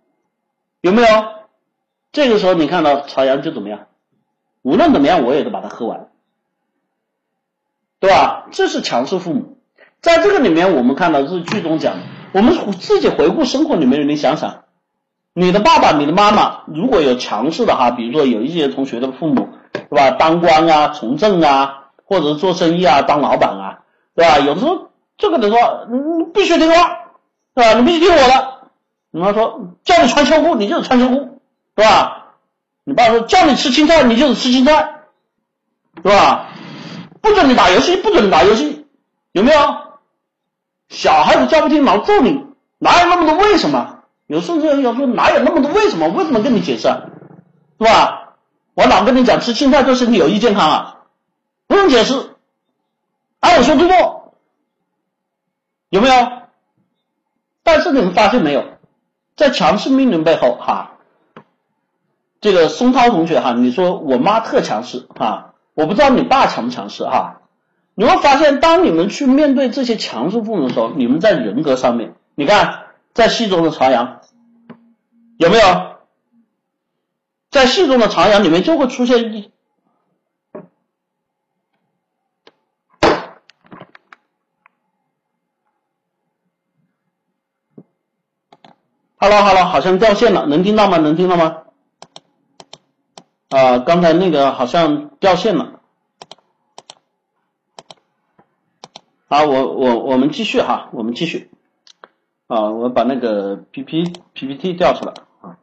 [0.82, 1.08] 有没有？
[2.12, 3.88] 这个时候你看到朝阳就怎么样？
[4.64, 6.10] 无论怎么样，我也得把它喝完，
[8.02, 8.48] 对吧？
[8.52, 9.60] 这是强势父母。
[10.02, 12.04] 在这个里面，我们看到这是剧中讲的，
[12.34, 14.64] 我们自己回顾生活里面，你想想，
[15.34, 20.12] 你的爸爸、你的妈妈如果有强势的哈，比如说有一些同学的父母，对吧？
[20.12, 23.80] 当官啊、从政啊，或者是做生意啊、当老板啊，
[24.16, 24.40] 对吧？
[24.40, 24.90] 有的时候。
[25.18, 26.98] 这个得说，你必须听话，
[27.54, 27.80] 对吧？
[27.80, 28.62] 你必须听我的。
[29.12, 31.40] 你妈说叫你穿秋裤，你就是穿秋裤，
[31.76, 32.34] 对吧？
[32.84, 35.02] 你爸说叫你吃青菜，你就是吃青菜，
[36.02, 36.48] 对吧？
[37.22, 38.88] 不准你打游戏，不准你打游戏，
[39.32, 39.60] 有没有？
[40.92, 42.46] 小孩子叫不听，老揍你，
[42.78, 44.00] 哪有那么多为什么？
[44.28, 46.10] 有时候要说哪有那么多为什么？
[46.10, 48.36] 为什么跟你解释，是吧？
[48.74, 50.98] 我老跟你讲吃青菜对身体有益健康啊，
[51.68, 52.36] 不用解释，
[53.40, 54.36] 按我说的做。
[55.90, 56.14] 有没有？
[57.64, 58.66] 但是你们发现没有，
[59.38, 60.98] 在强势命令背后，哈，
[62.42, 67.41] 这个松涛同学哈，你说我妈特强势哈，我不知道你爸强不强势哈。
[68.02, 74.22] 你会发现，当你们去面对这些强势父母的时候，你们在人格上面，你看，在戏中的朝阳
[75.38, 75.98] 有没有？
[77.52, 79.52] 在戏中的朝阳里面就会出现一。
[89.18, 90.98] Hello，Hello，好像掉线了，能听到吗？
[90.98, 91.58] 能听到吗？
[93.50, 95.81] 啊，刚才那个好像掉线了。
[99.32, 101.50] 好，我我我们继续哈，我们继续。
[102.48, 104.04] 啊，我把那个 P P
[104.34, 105.56] P P T 调出来啊，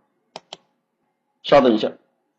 [1.42, 1.92] 稍等一下。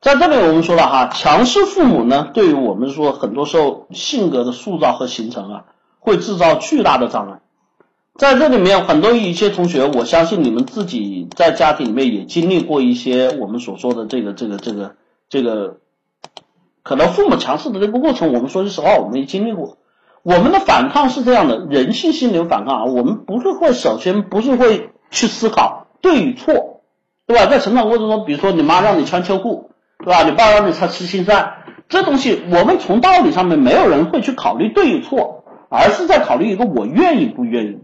[0.00, 5.64] 在这里我们说了哈，强势父母呢，对于我们说很多时候性格的塑造和形成啊，
[5.98, 7.40] 会制造巨大的障碍。
[8.20, 14.96] 在这里面，很多一些同学，我相信你们自己在家庭里面也经历过一些我们所说的这个这个这个
[15.30, 15.78] 这个，
[16.82, 19.78] 可能父母强势的这个过程，我们说句实话，我们也经历过。
[20.22, 26.82] 我们的反抗是这样的，人性心理反抗啊，我们不是会首先不是会去思考对与错，
[27.26, 27.46] 对吧？
[27.46, 29.70] 在成长过程中，比如说你妈让你穿秋裤。
[30.04, 30.24] 对吧？
[30.24, 37.78] 你爸让你吃吃青菜，这东西我们从道理上面没有人会去考虑对与错，而是在考虑一个我愿意不愿意。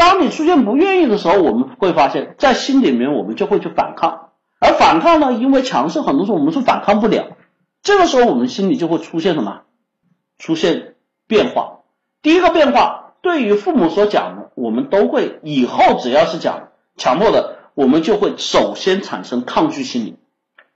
[0.00, 7.36] 当你出现不愿意的时候，我们会发现，在心里面我们就会去反抗，而反抗呢，因为强势，很多时候我们是反抗不了。
[7.82, 9.60] 这个时候我们心里就会出现什么？
[10.38, 10.94] 出现
[11.26, 11.80] 变化。
[12.22, 20.16] 第一个变化，对于父母所讲的，我们都会以后只要是讲强迫的，我们就会首先产生抗拒心理。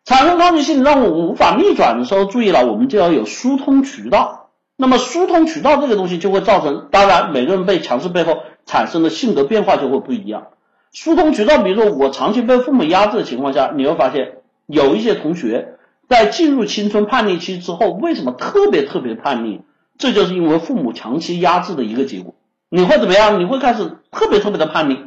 [0.05, 4.51] 产生抗拒心理，让我无法逆转的时候，注意了，我们就要有疏通渠道。
[4.77, 10.49] 那么疏通渠道这个东西就会造成，当然每个人被强势背后产生的性格变化就会不一样。
[10.93, 15.75] 疏通渠道，比如说我长期被父母压制的情况下，你会发现有一些同学
[16.09, 19.62] 在进入青春叛逆期之后，为什么特别特别叛逆？
[19.99, 22.35] 这就是因为父母长期压制的一个结果。
[22.69, 23.41] 你会怎么样？
[23.41, 24.99] 你会开始特别特别的叛逆。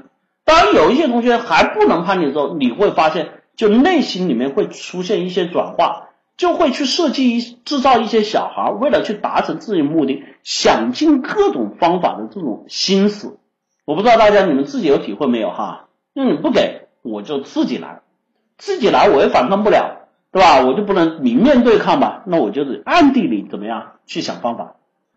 [0.46, 3.30] 当然有一些同学还不能叛逆的时候，你会发现。
[3.58, 13.40] 就内心里面会出现一些转化，就会去设计一制造一些小孩，为了去达成自己目的，想尽各种方法的这种心思。
[13.88, 15.86] 我不知道大家你们自己有体会没有哈？
[16.14, 18.02] 那你不给我就自己来，
[18.58, 20.60] 自己来我也反抗不了，对吧？
[20.66, 22.24] 我就不能明面对抗吧？
[22.28, 24.76] 那我就是暗地里怎么样去想方法。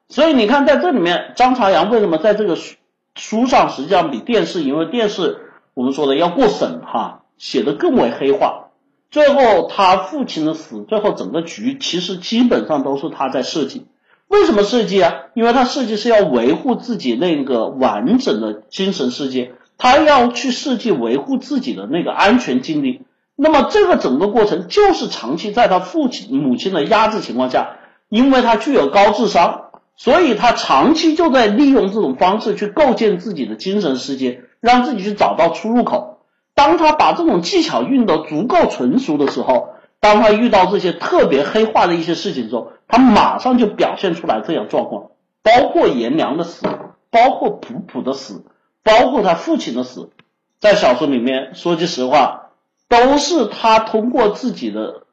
[0.09, 2.77] 所以你看在这里面，张朝阳为什么在这个书
[3.17, 7.17] 书上实际上比电视，因为电视我们说的要过审哈。
[7.39, 8.69] 写的更为黑化，
[9.11, 13.87] 最后他父亲的死，最后整个局其实基本上都是他在设计。
[14.31, 15.13] 为什么设计啊？
[15.35, 23.03] 因为他设计是要维护自己那个完整的精神世界，他要去设计维护自己的那个安全经历。
[23.35, 27.79] 那么这个整个过程就是长期在他父亲母亲的压制情况下，
[28.09, 36.21] 因为他具有高智商，所以他长期就在利用这种方式去构建自己的精神世界，让自己去找到出入口。
[36.55, 45.11] 当他把这种技巧运得足够纯熟的时候，当他遇到这些特别黑化的一些事情的时候，他马上就表现出来这样状况，
[45.43, 46.67] 包括颜良的死，
[47.11, 48.45] 包括普普的死，
[48.83, 50.11] 包括他父亲的死，
[50.59, 52.51] 在小说里面说句实话，
[52.89, 55.05] 都是他通过自己的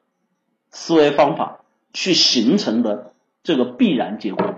[0.70, 1.60] 思维方法
[1.92, 3.12] 去形成的
[3.42, 4.54] 这个必然结果。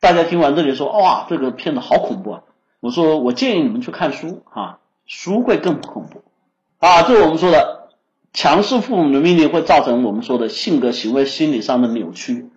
[0.00, 2.42] 大家听完这里说，哇，这个片子好恐怖啊！
[2.80, 6.22] 我说，我建议你们去看书啊，书会更恐怖
[6.78, 7.02] 啊。
[7.02, 7.83] 这是我们说的
[8.34, 12.50] 强势父母的命令会造成我们说的性格、行为、心理上的扭曲。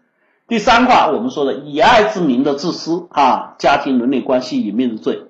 [0.48, 5.28] 第三块，我们说的以爱之名的自私啊，家庭伦理关系隐秘的罪，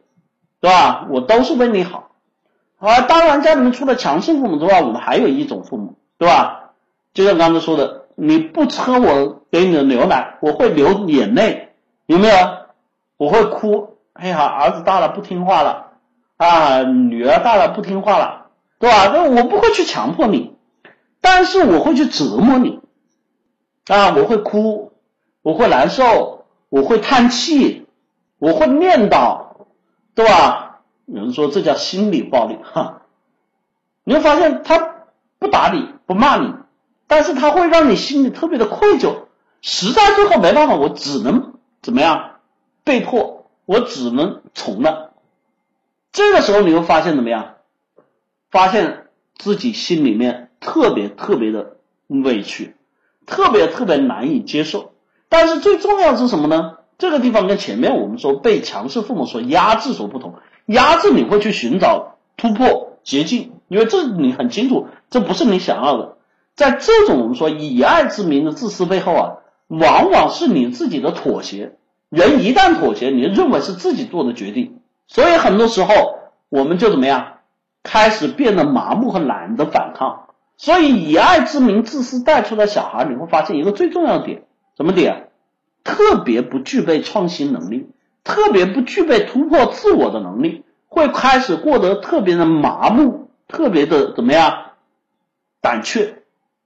[0.61, 1.05] 对吧？
[1.11, 2.11] 我都是为你好。
[2.79, 6.71] 啊，当然，家里面除了强势父母之外，我们还有一种父母，对吧？
[7.13, 11.73] 就像刚才说的，你不喝我给你的牛奶，我会流眼泪，
[12.05, 12.35] 有没有？
[13.17, 13.97] 我会哭。
[14.13, 15.87] 哎呀，儿子大了不听话了
[16.37, 18.46] 啊，女儿大了不听话了，
[18.79, 19.07] 对吧？
[19.07, 20.55] 那我不会去强迫你，
[21.21, 22.81] 但是我会去折磨你
[23.87, 24.85] 啊，我会哭。
[25.43, 27.87] 我会难受，我会叹气，
[28.37, 29.67] 我会念叨，
[30.13, 30.81] 对吧？
[31.05, 33.03] 有人说这叫心理暴力，哈，
[34.03, 35.05] 你会发现他
[35.39, 36.53] 不打你不骂你，
[37.07, 39.27] 但是他会让你心里特别的愧疚，
[39.61, 42.31] 实在最后没办法，我只能怎么样？
[42.83, 45.13] 被迫，我只能从了。
[46.11, 47.53] 这个时候你会发现怎么样？
[48.49, 51.77] 发现自己心里面特别特别的
[52.07, 52.75] 委屈，
[53.25, 54.91] 特别特别难以接受。
[55.29, 56.77] 但是最重要是什么呢？
[56.97, 60.33] 这个地方跟前面我们说被强势父母所压制所不同，
[60.65, 66.15] 压制你会去寻找突破捷径，因为这你很清楚，这不是你想要的。
[66.55, 69.35] 在这种我们说以爱之名的自私背后啊，
[69.67, 71.75] 往往是你自己的妥协。
[72.09, 75.93] 人一旦妥协，你认为是自己做的决定，所以很多时候
[76.49, 77.36] 我们就怎么样，
[77.83, 80.27] 开始变得麻木和懒得反抗。
[80.57, 84.43] 所以以爱之名自私带出的小孩，你会发现一个最重要的点。
[84.75, 85.29] 什么点？
[85.83, 87.89] 特别不具备创新能力，
[88.23, 94.71] 特别不具备突破自我的能力，会开始过得特别的麻木，特别的怎么样？
[95.61, 96.23] 胆怯。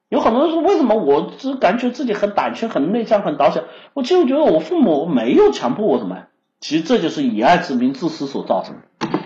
[0.09, 3.64] 有很多人说，为什么我只感觉自己很胆怯、很内向、很胆小？
[3.93, 6.24] 我其实觉得我父母没有强迫我什么，
[6.59, 9.20] 其实这就是以爱之名自私所造成的。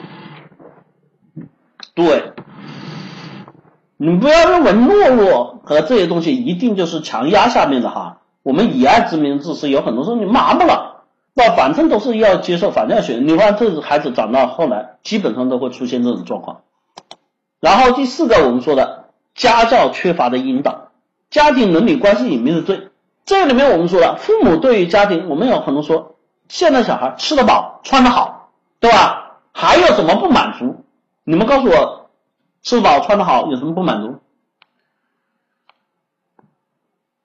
[1.95, 2.33] 对，
[3.95, 8.17] 你不要认为懦弱和这些东西一定就是强压下面的哈。
[8.43, 13.13] 我们以爱之名自私，有很多时候你麻木了，那反正都是要接受，反正要学。
[13.13, 16.61] 你看这孩子长到后来，基本上都会出现这种状况。
[17.61, 20.89] 然后第四个，我们说的家教缺乏的引导，
[21.29, 22.89] 家庭伦理关系隐秘的罪。
[23.25, 26.17] 这里面我们说了，父母对于家庭，我们有很多说，
[26.49, 29.37] 现在小孩吃得饱，穿得好，对吧？
[29.53, 30.84] 还有什么不满足？
[31.25, 32.09] 你们告诉我，
[32.61, 34.19] 吃得饱，穿得好，有什么不满足？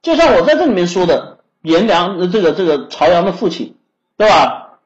[0.01, 3.77] 就像我在这里面说的，颜良这个这个朝阳的父亲，
[4.17, 4.79] 对吧？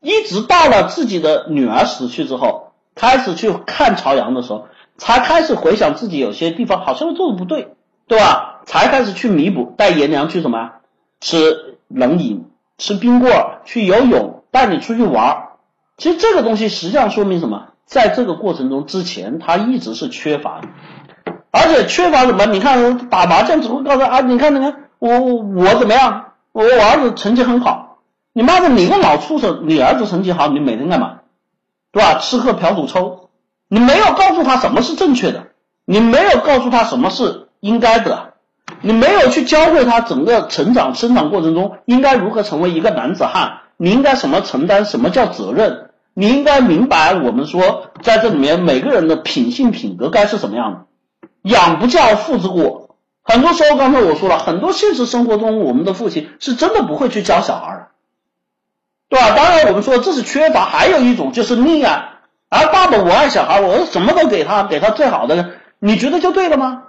[0.00, 4.66] 一直到了自己的女儿死去之后，开始去看朝阳的时候，
[4.98, 7.76] 才开始回想自己有些地方好像做的不对，
[8.08, 8.62] 对吧？
[8.66, 10.72] 才开始去弥补，带颜良去什么？
[11.20, 13.32] 吃冷饮，吃冰棍，
[13.64, 15.50] 去游泳，带你出去玩。
[15.96, 17.68] 其实这个东西实际上说明什么？
[17.90, 20.68] 在这个过程中之前，他一直是缺乏的。
[21.50, 22.46] 而且缺乏什么？
[22.46, 26.26] 你看打麻将只会告诉啊，你看你看我我怎么样？
[26.52, 27.98] 我我儿子成绩很好。
[28.32, 29.64] 你妈的，你个老畜生！
[29.66, 31.18] 你儿子成绩好，你每天干嘛？
[31.90, 32.20] 对吧？
[32.20, 33.28] 吃喝嫖赌抽。
[33.66, 35.48] 你没有告诉他什么是正确的，
[35.84, 38.34] 你没有告诉他什么是应该的，
[38.82, 45.89] 你没有去教会他整个成长生长过程中应该如何成为一个男子汉，你应该什么承担，什么叫责任？
[46.14, 50.80] 你应该明白，我们说在这里面每个人的品性品格该是什么样的。
[51.42, 52.96] 养不教，父之过。
[53.22, 57.88] 很多时候，刚才我说了很多现实生活中，我们的父亲是真的不会去教小孩，
[59.08, 59.36] 对吧？
[59.36, 62.08] 当然，我们说这是缺乏，还有一种就是溺爱。
[62.48, 66.82] 而爸爸我爱小孩，我什么都给他，给他最好的，你觉得就对了吗？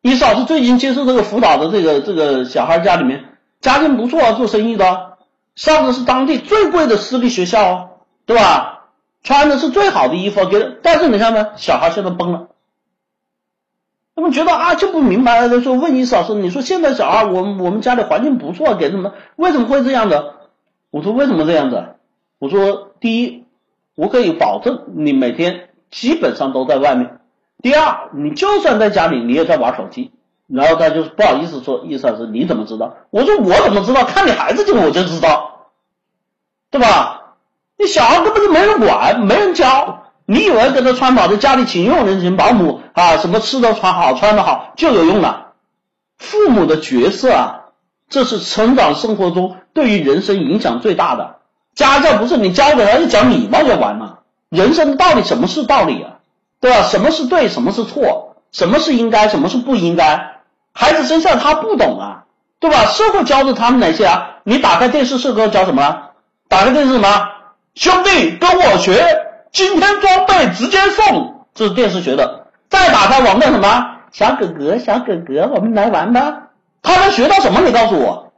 [0.00, 5.18] 你嫂子最近接受这个辅导的这个这个小孩家里面，家境不错，做生意的，
[5.54, 7.89] 上的是当地最贵的私立学校，
[8.26, 8.76] 对吧？
[9.22, 12.48] 穿的是最好的衣服，给，但是你看呢，小孩现在崩了。
[14.16, 15.48] 他们觉得啊，就不明白。
[15.48, 20.36] 他说问一嫂子，你说现在小孩，我们我们家里环境不错，给他们为什么会这样的？
[20.90, 21.96] 我说为什么这样子？
[22.38, 23.44] 我说第一，
[23.94, 27.20] 我可以保证你每天基本上都在外面。
[27.62, 30.12] 第二，你就算在家里，你也在玩手机。
[30.46, 32.96] 然后他就是不好意思说，意思老师你怎么知道？
[33.10, 34.04] 我说我怎么知道？
[34.04, 35.66] 看你孩子就我就知道，
[36.70, 37.19] 对吧？
[37.80, 40.02] 你小孩根本就没人管，没人教。
[40.26, 45.54] 你以为跟他穿好，在家里请佣人、请保姆啊，什么吃的穿好、穿的好就有用了？
[46.18, 47.60] 父母的角色啊，
[48.10, 51.38] 这是成长生活中对于人生影响最大的。
[51.74, 54.18] 家教不是你教给他就讲礼貌就完了，
[54.50, 56.18] 人生的道理什么是道理啊？
[56.60, 56.82] 对吧？
[56.82, 60.42] 什么是对，什么是错，什么是应该，什么是不应该？
[60.74, 62.24] 孩子生下他不懂啊，
[62.60, 62.84] 对吧？
[62.86, 64.36] 社会教的他们哪些啊？
[64.44, 66.10] 你打开电视，社会教什么？
[66.48, 67.08] 打开电视什么？
[67.74, 69.02] 兄弟跟我学，
[69.52, 72.48] 今天装备直接送，这是电视学的。
[72.68, 73.96] 再打开网站什么？
[74.12, 76.48] 小哥哥，小哥哥，我们来玩吧。
[76.82, 77.60] 他能学到什么？
[77.60, 78.32] 你告诉我。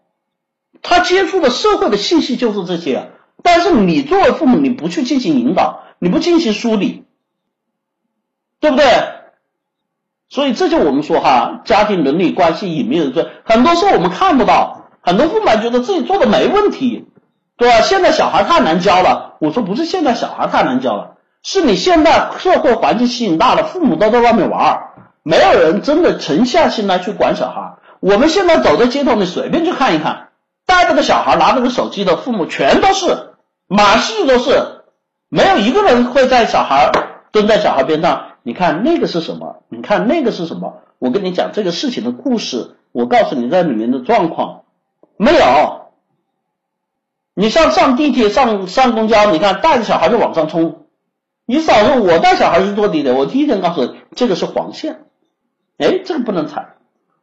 [0.83, 3.11] 他接触的社会的信息就是这些，
[3.43, 7.05] 但是你作为父母，你不去进行引导，你不进行梳理，
[8.59, 8.85] 对不对？
[10.29, 17.07] 所以这就我们说哈，家庭伦理关系隐秘的罪，很多时候我们看不到，很多父母觉得自己做的没问题，
[17.63, 17.81] 对吧？
[17.83, 21.13] 现在小孩太难教了，我说不是现在小孩太难教了，
[21.45, 24.81] 是你现在社会环境吸引大了，父母都在外面玩，
[25.23, 27.75] 没有人真的沉下心来去管小孩。
[28.01, 30.31] 我们现在走在街头，你随便去看一看。
[30.67, 33.35] 带着个小孩拿着个手机的父母全都是，
[33.69, 34.83] 满世界都是，
[35.29, 36.91] 没有一个人会在小孩
[37.31, 38.25] 蹲在小孩边上。
[38.43, 39.63] 你看那个是什么？
[39.69, 40.79] 你看那个是什么？
[40.99, 44.63] 我跟你讲这个事情的故事，我告诉你在里面的状况，
[45.17, 45.82] 没有。
[47.35, 50.87] 你像上地铁、上上公交，你看带着小孩就往上冲。
[51.47, 55.05] 你嫂子，我带小孩去坐地铁，我第一天告诉你这个是黄线，
[55.79, 56.75] 哎，这个不能踩，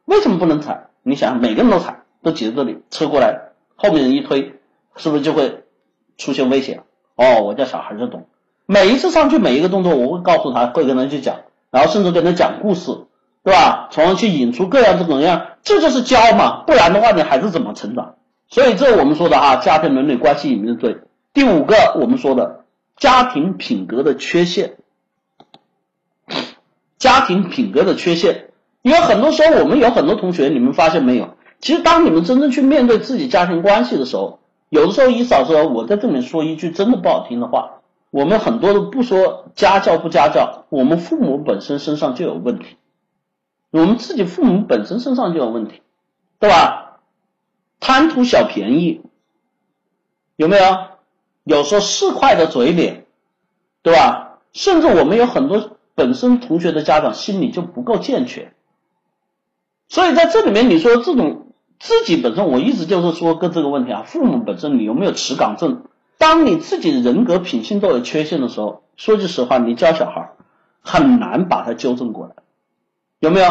[0.04, 0.88] 为什么不能踩？
[1.02, 1.98] 你想，每个人都踩。
[2.22, 4.60] 都挤在这里，车过来，后面人一推，
[4.94, 5.64] 是不是就会
[6.18, 6.82] 出现危险？
[7.16, 8.26] 哦，我家小孩就懂，
[8.66, 11.36] 每一次上去每一个动作，我会告诉他，会跟他去讲，
[11.70, 13.06] 然后甚至跟他讲故事，
[13.42, 13.88] 对吧？
[13.90, 18.16] 从而去引出各样各种各样，这就是教嘛，不然的话，你孩子怎么成长？
[18.50, 20.98] 所以这我们说的哈，家庭伦理关系里面的罪。
[21.32, 22.64] 第五个，我们说的
[22.96, 24.76] 家庭品格的缺陷，
[26.98, 28.50] 家庭品格的缺陷，
[28.82, 31.36] 因为很多时候我们有很多同学，你们发现没有？
[31.60, 42.76] 其实，当你们真正去面对自己家庭关系的时候，有的时候，一嫂子，我在这里说一句真的不好听的话，我们很多的不说家教不家教，我们父母本身身上就有问题，
[43.70, 45.82] 我们自己父母本身身上就有问题，
[46.40, 46.89] 对吧？
[47.80, 49.00] 贪图小便宜，
[50.36, 50.62] 有没有？
[51.42, 53.06] 有时候市侩的嘴脸，
[53.82, 54.38] 对吧？
[54.52, 58.54] 甚至我们有很多本身同学的家长心理就不够健全，
[59.88, 61.46] 所以在这里面，你说这种。
[61.82, 65.84] 自己本身，我一直就是说个这个问题啊，父母本身你有没有持岗证？
[66.18, 70.32] 当你自己人格品性都有缺陷的时候，说句实话，你教小孩
[70.82, 72.34] 很难把他纠正过来，
[73.18, 73.46] 有没有？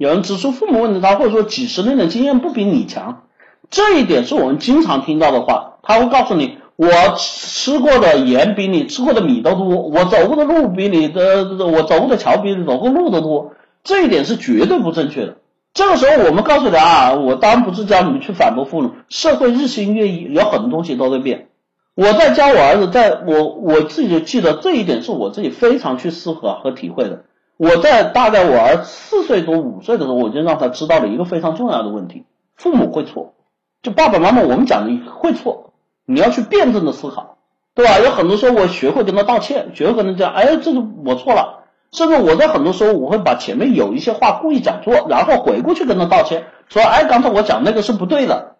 [0.00, 3.24] 有人指出父母问题，他或者说几十年的经验不比你强，
[3.68, 5.74] 这一点是我们经常听到的话。
[5.82, 13.52] 他会告诉你，我吃过的盐比你吃过的米都多，我走过的路比你的我走过的桥比你走过路都多，
[13.84, 15.36] 这一点是绝对不正确的。
[15.74, 18.92] 这个时候，我们告诉你啊，我当然不是教你们去反驳父母。
[19.10, 21.48] 社会日新月异，有很多东西都在变。
[21.94, 27.24] 我在教我儿子，在我我自己就记得这一点，是我自己非常去思考和体会的。
[27.60, 32.24] 我在大概我儿子四岁多五岁的时候，我就让他知道了一个非常重要的问题：
[32.56, 33.34] 父母会错，
[33.82, 35.74] 就爸爸妈妈我们讲的会错，
[36.06, 37.36] 你要去辩证的思考，
[37.74, 37.98] 对吧？
[37.98, 41.58] 有很多时候我学会跟他道歉，学会跟他讲，哎，这个我错了。
[41.92, 48.56] 甚至我在很多时候，我会把前面有一些话故意讲错，然后回过去跟他道歉，说：“哎，刚才我讲那个是不对的。”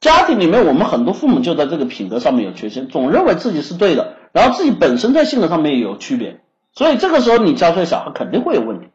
[0.00, 6.40] 家庭里面，我们很多父母就在这个品格上面有缺陷，总认为自己是对的，然后自己本身在性格上面也有区别，
[6.74, 8.88] 所以这个时候你教出来小孩肯定会有问题。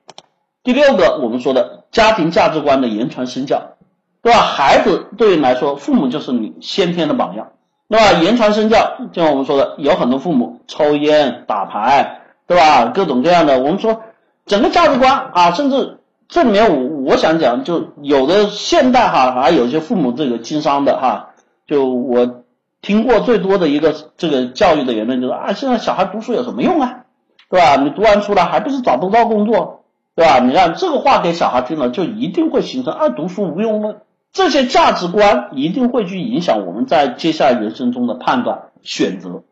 [0.63, 3.77] 第六个，我们说的家庭价值观的言传身教，
[4.21, 4.39] 对吧？
[4.39, 7.49] 孩子对于你来说，父母就是你先天的榜样，
[7.89, 8.13] 对吧？
[8.21, 12.21] 言传身教，就像我们说的，有很多父母抽烟、打牌。
[12.47, 12.85] 对吧？
[12.95, 14.03] 各种各样的，我们说
[14.45, 15.97] 整个价值观啊，甚至
[16.29, 21.31] 这里面我我想讲，就有的现代哈，还有些父母这个经商的哈，
[21.67, 22.45] 就我
[22.81, 27.03] 听过最多的一个这个教育的言论就是啊，现在小孩读书有什么用啊？
[27.49, 27.75] 对吧？
[27.77, 29.83] 你读完出来还不是找不到工作？
[30.15, 30.39] 对吧？
[30.39, 34.01] 你看这个话给小孩听了，就一定会形成啊读书无用论，
[34.33, 39.43] 这些价值观一定会去影响我们在接下来人生中的判断选择，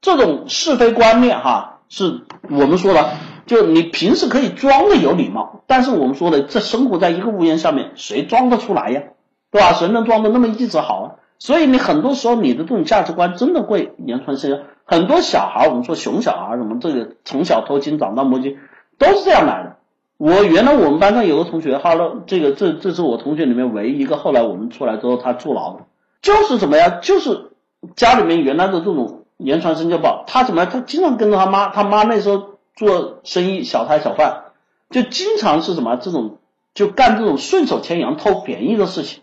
[0.00, 1.80] 这种是非观念哈。
[1.88, 3.10] 是我们说的，
[3.46, 9.02] 就你平时可以装的有礼貌，但是我们说的，这生活在一个屋檐下面，谁装得出来呀？
[9.50, 9.72] 对吧？
[9.72, 11.06] 谁能装的那么一直好啊？
[11.40, 14.58] 所以你很多时候你的这种价值观真的会言传身教。
[14.84, 18.58] 很多小孩，我们说熊小孩什么，这个从小偷金长大摸金，
[18.96, 19.76] 都是这样来的。
[20.18, 25.80] 我原来我们班上有个同学，哈喽，这个这这是我同学里面唯一一个，后来我们出来之后他坐牢的，
[26.22, 27.00] 就是怎么样？
[27.02, 27.50] 就是
[27.96, 29.16] 家里面原来的这种。
[29.42, 30.66] 言传身教不好，他怎么？
[30.66, 34.42] 他经常跟着他妈，他妈那时候做生意，小摊小贩，
[34.90, 36.36] 就经常是什么这种，
[36.74, 39.22] 就干这种顺手牵羊、偷便宜的事情。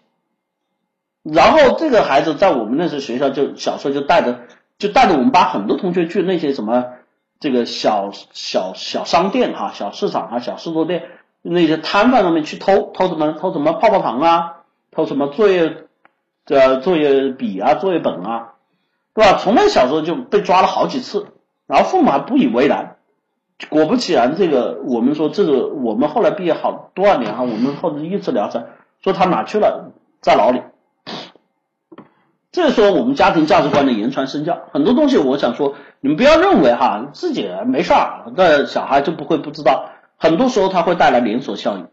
[1.34, 4.40] 然后这个孩子在我们那时学校就小时候就带着，
[4.78, 6.86] 就带着我们班很多同学去那些什么
[7.40, 11.04] 这个小小小商店哈，小市场啊，小市多店
[11.42, 14.56] 那些摊贩上面去偷偷什么偷什么泡泡糖啊，
[14.92, 15.86] 偷什么作业
[16.46, 18.54] 这作业笔啊，作业本啊，
[19.14, 19.38] 对吧？
[19.38, 21.28] 从那小时候就被抓了好几次，
[21.68, 22.96] 然后父母还不以为然。
[23.70, 28.70] 果不其然，这个我们说这个我们后来毕业好多少年哈，我们后来一直聊着，
[29.04, 29.92] 说他哪去了，
[30.22, 30.62] 在牢里。
[32.58, 41.86] 这时候我们家庭价值观的言传身教，很多东西我想说，你们不要认为哈自己没事儿，那小孩就不会不知道，很多时候他会带来连锁效应。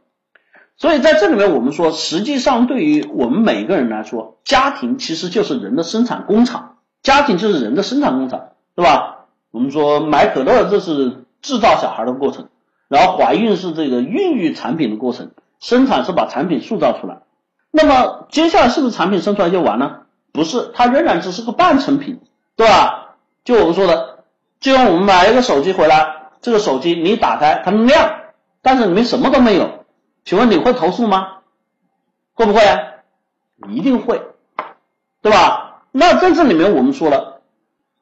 [0.78, 9.26] 所以在这里面我们说，实际上对于我们每个人来说，家庭其实就是人的生产工厂，家庭就是人的生产工厂，对吧？
[9.50, 12.48] 我们说买可乐这是制造小孩的过程，
[12.88, 17.18] 然后怀孕是这个孕育产品的过程，生产是把产品塑造出来。
[17.70, 20.03] 那么接下来是不是产品生出来就完了？
[20.34, 22.20] 不是，它仍然只是个半成品，
[22.56, 23.14] 对吧？
[23.44, 24.24] 就我们说的，
[24.58, 28.16] 就像我们买一个手机回来，这个手机你打开它能亮，
[28.60, 29.84] 但是里面什么都没有，
[30.24, 31.38] 请问你会投诉吗？
[32.34, 32.60] 会不会？
[33.68, 34.22] 一定会，
[35.22, 35.84] 对吧？
[35.92, 37.42] 那在这里面我们说了，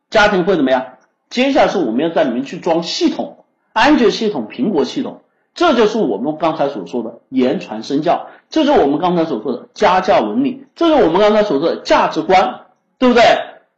[0.09, 0.95] 家庭会怎么样？
[1.29, 3.45] 接下来是我们要在里面去装系统，
[3.75, 5.21] 安卓系统、苹果系统。
[5.55, 12.67] 这就是我们刚才所说的言传身教，这是我们刚才所说的家教伦理，这是我们刚才所说的价值观，
[12.99, 13.23] 对不对？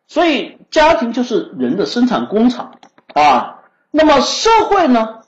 [0.09, 2.73] 所以家庭就是人的生产工厂
[3.15, 3.61] 啊。
[3.93, 5.21] 那么社会呢？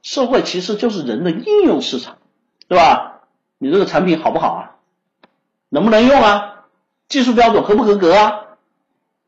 [0.00, 2.16] 社会其实就是人的应用市场，
[2.66, 3.20] 对吧？
[3.58, 4.70] 你这个产品好不好啊？
[5.68, 6.64] 能不能用啊？
[7.06, 8.40] 技术标准合不合格啊？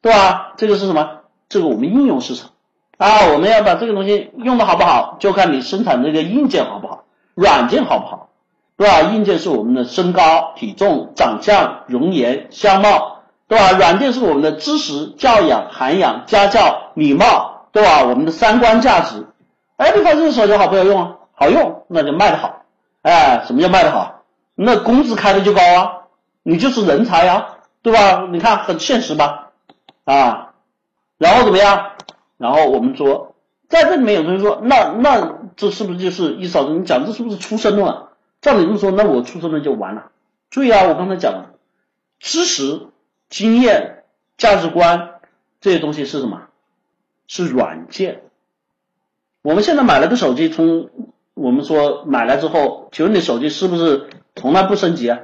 [0.01, 0.55] 对吧？
[0.57, 1.21] 这个是什么？
[1.51, 2.53] 这个我们应用市场。
[2.97, 7.05] 啊，我们要把这个东西用的好不好，就看你生产这个硬件好不好，
[7.35, 8.31] 软件好不好，
[8.77, 9.01] 对吧？
[9.13, 13.73] 硬件是我们的身高、体重、长相、容颜、相貌，对吧？
[13.73, 18.03] 软件是我们的知识、教养、涵养、家教、礼貌，对吧？
[18.05, 19.27] 我们的三观价值。
[19.77, 21.17] 哎，你发现这个手机好不好用啊？
[21.33, 22.63] 好用，那就卖的好。
[23.03, 24.23] 哎，什么叫卖的好？
[24.55, 25.93] 那工资开的就高啊，
[26.43, 28.27] 你就是人才啊，对吧？
[28.31, 29.51] 你看很现实吧？
[30.05, 30.53] 啊，
[31.19, 31.93] 然后怎么样？
[32.37, 33.35] 然后我们说，
[33.69, 36.63] 在这里面有同学说，那那这是不是就是意思？
[36.65, 37.97] 你讲这是不是出生论？
[38.41, 40.11] 照你这么说，那我出生论就完了。
[40.51, 41.55] 注意啊，我刚才讲了，
[42.21, 42.89] 知识、
[43.29, 44.05] 经验、
[44.37, 45.15] 价值观
[45.61, 46.43] 这些东西是什么？
[47.27, 48.23] 是软件。
[49.43, 50.91] 我们现在买了个手机，从
[51.35, 55.19] 我们说买来之后，请问你手机是不是从来不升级啊？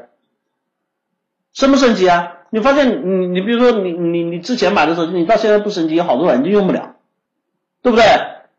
[1.52, 2.38] 升不升级啊？
[2.50, 6.96] 你发现你你比如说你你你之前买的手机，你到现在不升级，有好多软件用不了。
[7.82, 8.04] 对不对？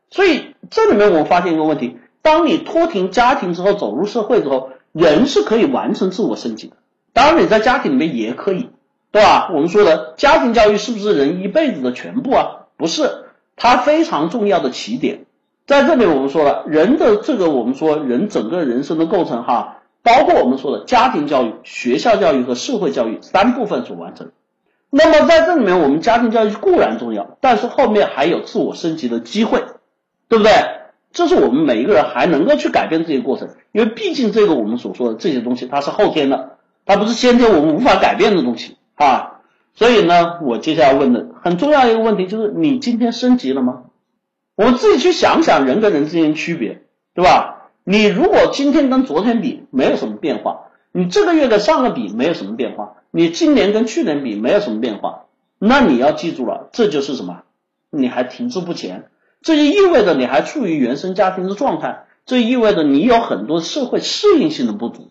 [0.09, 6.77] 所以这里面我发现一个问题：当你脱贫家庭之后，走入社会之后，人是可以完成自我升级的。
[7.13, 8.69] 当然，你在家庭里面也可以，
[9.11, 9.49] 对吧？
[9.53, 12.47] 我们说的家庭教育是不是人一辈子的全部啊？
[12.77, 13.25] 不是，
[13.55, 15.25] 它非常重要的起点。
[15.67, 24.31] 在这里，我们说了，人的这个我们说人整个人生的构成哈，包括我们说的家庭教育、学校教育和社会教育三部分所完成。
[24.89, 29.63] 那么在这里面，我们家庭教育固然重要，但是后面还有自我升级的机会，
[30.29, 30.51] 对不对？
[31.13, 39.41] 这是我们每一个人还能够去改变这些过程，因为毕竟这个我们所说的这些东西，它是后天的，它不是先天我们无法改变的东西啊。
[39.75, 43.83] 所以呢，我接下来问的很重要一个问题就是：你今天升级了吗？
[44.55, 46.81] 我们自己去想想人跟人之间区别，
[47.13, 47.69] 对吧？
[47.83, 52.97] 你如果今天跟昨天比没有什么变化，你这个月跟上个比没有什么变化。
[53.09, 55.25] 你今年跟去年比没有什么变化，
[55.59, 57.41] 那你要记住了，这就是什么？
[57.89, 59.05] 你还停滞不前，
[59.43, 65.09] 这就意味着你还处于原生家庭的状态，这意味着你有很多社会适应性的不足。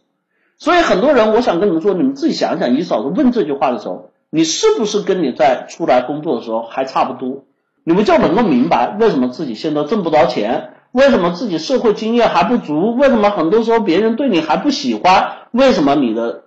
[0.58, 7.44] 所以很多人，我想跟你们说，你们自己想想，你嫂子问这句话的时候，你是不是跟你在出来工作的时候还差不多？
[7.84, 16.44] 你们就能够明白为什么自己现在挣不着钱，为什么自己社会经验还不足，为什么很多时候别人对你还不喜欢，为什么你的？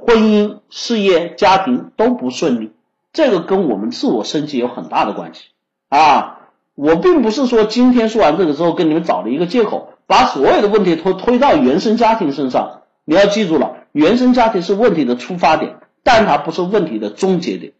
[0.00, 2.70] 婚姻、事业、家庭都不顺利，
[3.12, 5.46] 这个跟我们自我升级有很大的关系
[5.88, 6.37] 啊！
[6.78, 12.82] 我并不是说今天说完这个之后跟你们找了一个借口，把所有的问题推推到原生家庭身上。
[13.04, 17.72] 你要记住了，原生家庭是问题的出发点，但它不是问题的终结点。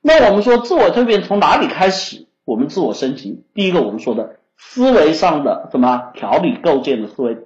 [0.00, 2.26] 那我们说自我蜕变从哪里开始？
[2.44, 7.38] 我们自我升级，第一个我们说的思维上的什么条理构建的思维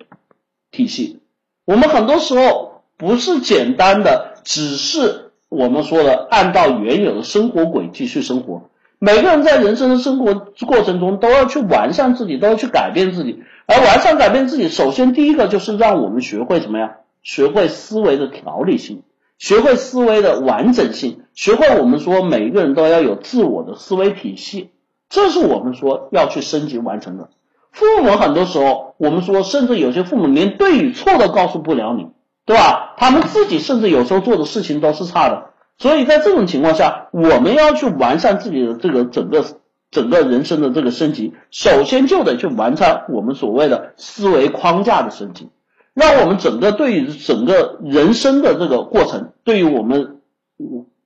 [0.70, 1.20] 体系，
[1.64, 2.68] 我们很多时候。
[3.01, 8.70] 不是简单的，只是我们说的按照原有的生活轨迹去生活。
[9.01, 10.35] 每个人在人生的生活
[10.66, 13.43] 过程中都要去完善自己，都要去改变自己。
[13.66, 16.97] 而完善改变自己，首先第一个就是让我们学会什么呀？
[17.23, 19.03] 学会思维的条理性，
[19.39, 24.70] 学会思维的完整性，学会我们说每一个人都要有自我的思维体系。
[25.09, 27.29] 这是我们说要去升级完成的。
[27.70, 32.09] 父母很多时候，我们说，甚至有些父母连对与错都告诉不了你，
[32.47, 32.95] 对吧？
[32.97, 35.48] 他们自己甚至有时候做的事情都是差的。
[35.78, 39.44] 所以在这种情况下，我们要去完善自己的这个整个
[39.92, 45.50] 整个人生的这个升级，首先就得去完善我们所谓的思维框架的升级，
[45.94, 50.18] 让我们整个对于整个人生的这个过程，对于我们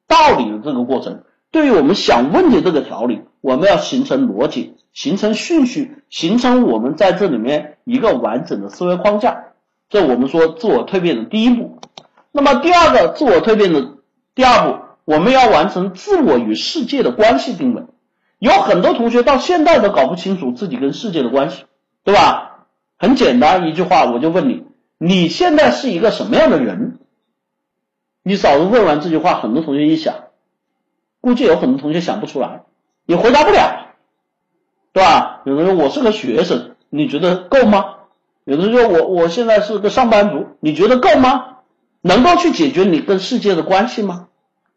[0.08, 9.48] 道理的这个过程，对于我们想问题这个条理，我们要形成逻辑，形成顺序，形成我们在这里面一个完整的思维框架。
[9.90, 11.78] 这我们说自我蜕变的第一步。
[12.32, 13.98] 那么第二个自我蜕变的。
[14.34, 17.82] 第二步，我们要完成自我与世界的关系定位。
[18.38, 21.64] 有很多同学到现在都搞不清楚自己跟世界的关系，
[22.02, 22.66] 对吧？
[22.98, 24.64] 很简单一句话，我就问你：
[24.98, 26.98] 你现在是一个什么样的人？
[28.22, 30.14] 你嫂子问完这句话，很多同学一想，
[31.20, 32.62] 估计有很多同学想不出来，
[33.06, 33.94] 你回答不了，
[34.92, 35.42] 对吧？
[35.44, 37.96] 有人说我是个学生，你觉得够吗？
[38.44, 41.51] 有人说我我现在是个上班族，你觉得够吗？
[42.02, 44.26] 能够去解决你跟世界的关系吗？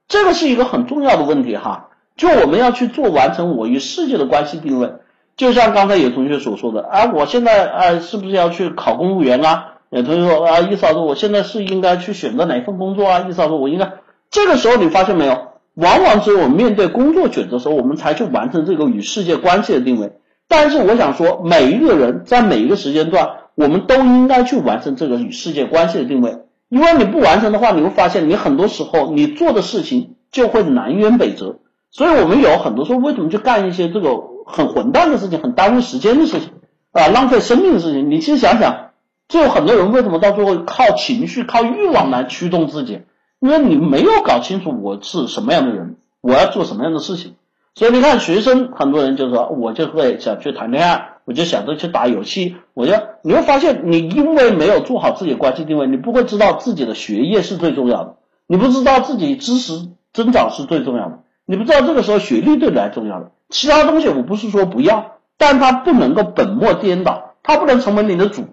[0.08, 1.90] 这个是一个很重要的问题哈。
[2.16, 4.94] 就我们要去做完成我与世界的关系定位。
[5.36, 9.74] 就像刚才有同学所说的，啊，我现在啊是不是要去考公务员啊？
[9.90, 13.26] 有同学说啊，意思说我现在是应该去选择哪份工作啊？
[13.28, 13.92] 意思说我应该
[14.32, 15.48] 这个时候你发现没有？
[15.74, 20.14] 往往只有我们面对工作选择时候，我们才去完成这个与世界关系的定位。
[20.48, 26.45] 但是我想说，每一个人在每一个时间段，我们都应该去完成这个与世界关系的定位。
[26.76, 31.60] 因为你不完成的话，你会发现你很多时候你做的事情就会南辕北辙。
[31.90, 34.10] 所以我们有很多时候为什么去干一些这个
[34.46, 36.50] 很混蛋的事情、很耽误时间的事情
[36.92, 38.12] 啊、浪费生命的事情？
[38.12, 38.90] 你其实想想，
[39.30, 43.04] 就有很多人为什么到最后靠情绪、靠欲望来驱动自己？
[43.40, 47.36] 因为你没有搞清楚我是什么样的人，我要做什么样的事情。
[47.74, 51.15] 所以你看，学生很多人就说，我就会想去谈恋爱。
[51.26, 52.94] 我就想着去打游戏，我就
[53.24, 58.16] 你会发现，你因为没有做好自己的关系定位，你不会知道自己的学业是最重要的，
[58.48, 68.44] 你不知道自己知识增长是最重要的，你不知道这个时候学历对你来重要的，其他东西我不是说不要，但它不能够本末颠倒，它不能成为你的主，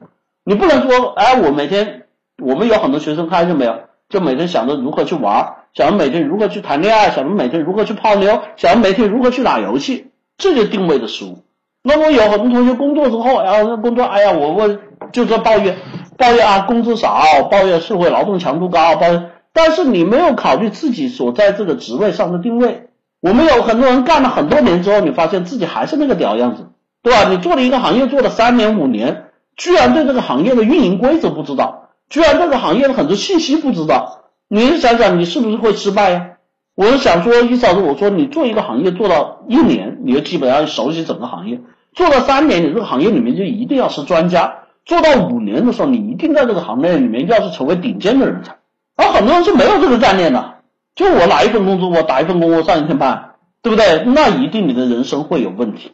[0.43, 2.07] 你不能说，哎，我每天
[2.43, 10.07] 我们有很多学生看见没有，就每天想着如何去玩，想着每天如何去谈恋爱，想着每天如何去泡妞，想着每天如何去打游戏，
[10.39, 11.45] 这就定位的失误。
[11.83, 14.79] 那么有很多同学工作之后，然后工作，哎呀，我我
[15.13, 15.77] 就说抱怨，
[16.17, 19.31] 抱怨啊，工资少，抱怨社会劳动强度高，抱怨。
[19.53, 22.89] 但是你没有考虑自己所在这个职位上的定位。
[23.21, 26.69] 我们有很多人干了很多年之后，你发现自己还是那个屌样子，
[27.03, 27.29] 对吧？
[27.29, 29.27] 你做了一个行业做了三年五年，
[29.57, 36.27] 居然对这个行业的运营规则不知道，居然这个行业的很多信息不知道，你想想，你是不是会失败呀？
[36.75, 41.61] 我是想说，意思是我说你做一个行业做到一年，你就基本上熟悉整个行业。
[41.93, 48.57] 做到三年，你这个行业里面就一定要是专家；做到五年的时候，你一定在这个行业里面要是成为顶尖的人才。
[48.97, 50.55] 而很多人是没有这个概念的，
[50.95, 54.05] 就我拿一份工资，我打一份工，我上一天班，对不对？
[54.07, 55.93] 那一定你的人生会有问题。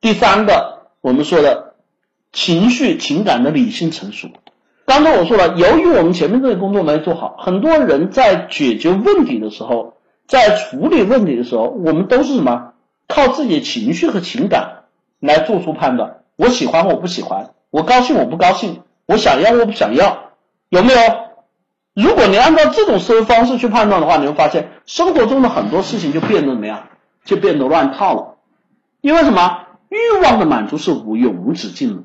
[0.00, 1.74] 第三个，我们说的
[2.32, 4.28] 情绪情感的理性成熟。
[4.88, 9.92] 刚才我说了，由于我们前面这个工作没做好，很多人在解决问题的时候，
[10.26, 12.72] 在处理问题的时候，我们都是什么？
[13.06, 14.76] 靠自己的情绪和情感。
[15.20, 20.30] 来做出判断，我喜欢我不喜欢，我高兴我不高兴，我想要我不想要，
[20.68, 20.98] 有没有？
[21.92, 26.84] 如果你按照这种思维方式去判断的话，你会发现生活中的很多事情就变得怎么样？
[27.24, 28.36] 就变得乱套了。
[29.00, 29.66] 因为什么？
[29.88, 32.02] 欲望的满足是无永无止境的，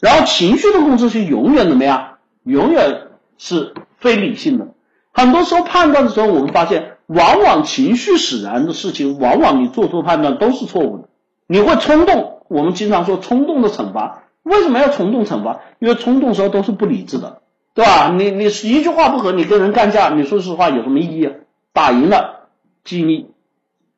[0.00, 2.15] 然后情绪的控制是永远怎么样？
[2.46, 4.68] 永远是非理性的。
[5.12, 11.08] 很多时候判断的时候，我们发现，往往情绪使然的事情，往往你做出判断都是错误的，
[11.46, 12.40] 你会冲动。
[12.48, 15.60] 我们经常说冲动的惩罚，为什么要冲动惩罚？
[15.80, 17.42] 因为冲动时候都是不理智的，
[17.74, 18.10] 对吧？
[18.16, 21.28] 你你一句话不合，你跟人干架，你说实话有什么意义？
[21.72, 22.48] 打赢了
[22.84, 23.30] 进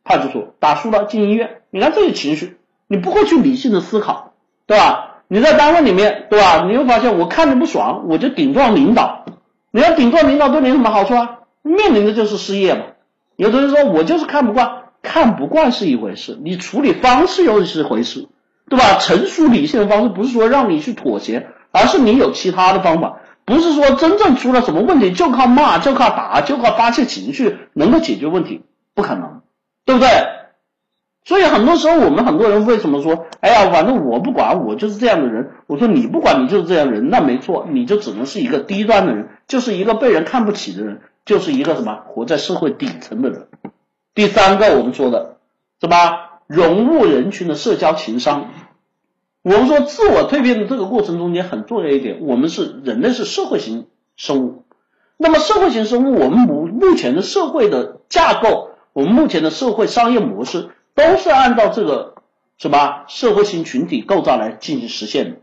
[0.02, 1.60] 派出所，打输了进医院。
[1.70, 2.56] 你看这些情绪，
[2.86, 4.32] 你不会去理性的思考，
[4.66, 5.17] 对吧？
[5.28, 6.64] 你在单位里面，对吧？
[6.68, 9.26] 你会发现，我看着不爽，我就顶撞领导。
[9.70, 11.38] 你要顶撞领导对你有什么好处啊？
[11.62, 12.80] 面临的就是失业嘛。
[13.36, 18.28] 有的人说我就是看不惯，看不惯是一回事，你处理方式又是一回事。
[18.70, 18.98] 对吧？
[18.98, 28.60] 成熟理性的方式不是说让你去妥协，而是你有其他的方法，不是说真正出了什么问题就靠骂、就靠打、就靠发泄情绪能够解决问题，
[28.94, 29.40] 不可能，
[29.86, 30.08] 对不对？
[31.28, 35.50] 所以很多时候我们很多人为什么说，哎呀，反正我不管，我就是这样的人。
[35.66, 43.48] 我说你不管，你就是这样的人，那没错，你就只能是一个低端的人，就是一个被人看不起的人，就是一个什么活在社会底层的人。
[44.14, 45.36] 第三个我们说的
[45.82, 45.96] 什么？
[46.46, 48.46] 融入人群的社交情商。
[49.42, 53.86] 我们说自我蜕变的这个过程中间很重要一点，我们是人类是社会型
[54.16, 54.64] 生物。
[55.18, 62.14] 那么社会型生物，我们目目前的社会的架构，我们目前的社会商业模式，都是按照这个
[62.58, 65.36] 什么社会型群体构造来进行实现的。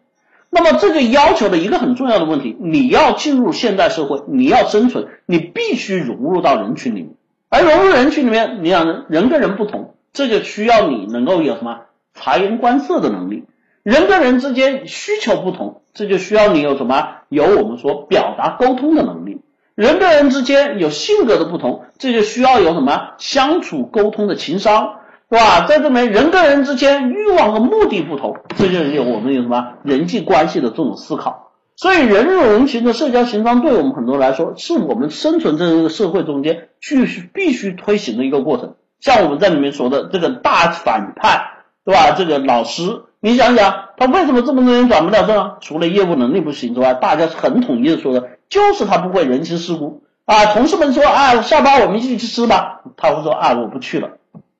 [0.50, 7.12] 那么这个要求的一个很重要的问题，你要进入现代社会，你要生存，你必须融入到人群里面。
[7.50, 11.82] 而融入人群里面，你想人跟人不同，这就需要你能够有什么
[12.14, 13.46] 察言观色的能力。
[13.84, 17.18] 人跟人之间需求不同，这就需要你有什么？
[17.30, 19.42] 有我们说表达沟通的能力。
[19.76, 23.12] 人跟人之间有性格的不同，这就需要有什么？
[23.18, 25.00] 相处沟通的情商，
[25.30, 25.66] 是吧？
[25.68, 31.52] 在这里面，人跟人之间欲望和目的不同，这就是有我们有什么人际关系的这种思考。
[31.76, 38.76] 所以，人与人群的社交情商，对我们很多来说，是我们生存在这个社会中间去必须推行的一个过程。
[39.02, 42.12] 像我们在里面说的这个大反派，对吧？
[42.12, 43.04] 这个老师。
[43.20, 45.56] 你想想，他为什么这么多人转不了正？
[45.60, 50.46] 除了业务能力不行之外，大家很统一的说的，就是他不会人情世故啊。
[50.54, 54.12] 同事们说啊，下班我们一起去吃吧，他会说啊，我不去了，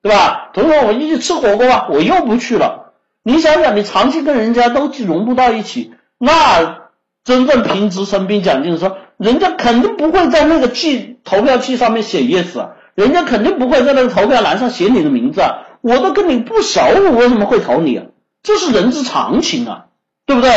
[0.06, 0.50] 对吧？
[0.54, 2.92] 同学，我一起吃火锅吧，我又不去了。
[3.24, 6.90] 你想想，你长期跟人家都融不到一起，那
[7.24, 15.42] 真正评职称兵奖金的时候，人家肯定不会在那个记投票器上面写 yes，人家肯定不会在那个投票栏上写你的名字。
[15.80, 18.00] 我都跟你不熟，我为什么会投你？
[18.44, 19.86] 这是人之常情啊，
[20.24, 20.52] 对不对？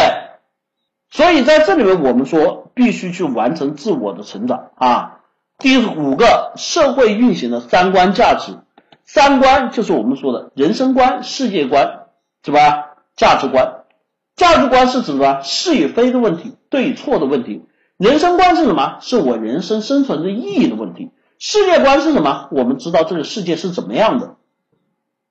[1.09, 5.15] 所以在这里面，我们说必须去完成自我的成长啊。
[5.57, 8.59] 第五个，社会运行的三观价值，
[9.11, 12.01] 三观就是我们说的人生观、世界观，
[12.45, 12.91] 是吧？
[13.15, 13.85] 价值观，
[14.35, 15.41] 价值观是指什么？
[15.41, 17.65] 是与非的问题，对与错的问题。
[17.97, 18.99] 人生观是什么？
[19.01, 21.09] 是我人生生存的意义的问题。
[21.39, 22.49] 世界观是什么？
[22.51, 24.35] 我们知道这个世界是怎么样的。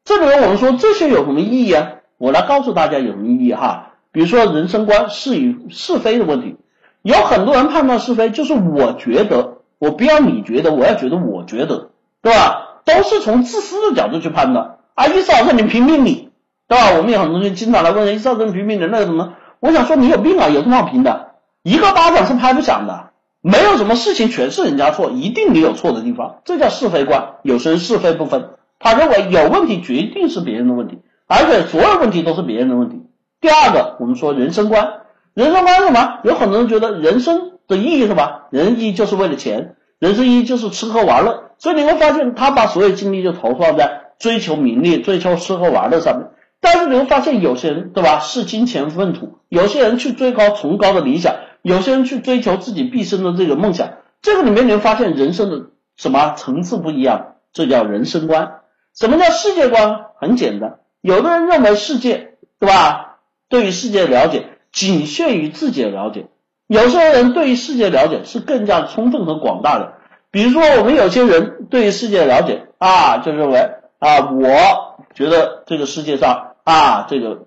[0.05, 1.92] 这里面我们说这些有什么意义啊？
[2.16, 6.56] 我来告诉大家有什么意义哈，比如说人生观是与是非的问题，
[7.02, 11.90] 有很多人判断是非就是我觉得，我不要你觉得，我要觉得我觉得，
[12.22, 12.68] 对吧？
[12.89, 15.06] 都是从自私的角度去判断啊！
[15.06, 16.31] 一嫂子你评评理，
[16.66, 16.97] 对吧？
[16.97, 19.35] 我们有很多人经常来问一嫂子你评评理那个什么？
[19.60, 21.32] 我想说你有病啊，有什么好评的？
[21.62, 23.10] 一个巴掌是拍不响的，
[23.43, 27.35] 没有什么事情全是人家错，一定你有错的地方，这叫是非观。
[27.43, 31.01] 有些人是非不分，他认为有问题决定是别人的问题。
[31.27, 33.02] 而且所有问题都是别人的问题。
[33.40, 35.01] 第二个，我们说人生观，
[35.35, 36.20] 人生观是什么？
[36.24, 38.43] 有很多人觉得人生的意义是什么？
[38.51, 41.47] 人意义就是为了钱，人生意义就是吃喝玩乐。
[41.59, 46.28] 所以你会发现，他把所有精力就投放在追求名利、追求吃喝玩乐上面。
[46.60, 53.90] 但是你会发现，有些人对吧，视金钱粪土；有些人去追高崇高的理想；有些人去追求自己毕生的这个梦想。
[54.22, 55.66] 这个里面你会发现，人生的
[55.97, 57.35] 什么层次不一样？
[57.52, 58.60] 这叫人生观。
[58.94, 60.06] 什么叫世界观？
[60.20, 60.78] 很简单。
[61.01, 63.18] 有的人认为世界，对吧？
[63.48, 66.26] 对于世界的了解仅限于自己的了解。
[66.66, 69.94] 有些人对于世界的了解是更加充分和广大的。
[70.30, 73.59] 比如说，我们有些人对于世界的了解啊，就认为
[73.98, 77.46] 啊，我觉得这个世界上啊，这个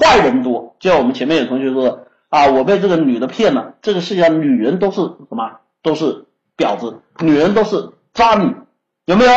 [0.00, 0.76] 坏人多。
[0.80, 3.74] 就像我们前面有同学说的啊，我被这个女的骗了。
[3.82, 5.60] 这个世界上女人都是什么？
[5.82, 6.24] 都是
[6.56, 8.56] 婊子，女人都是渣女，
[9.04, 9.32] 有没有？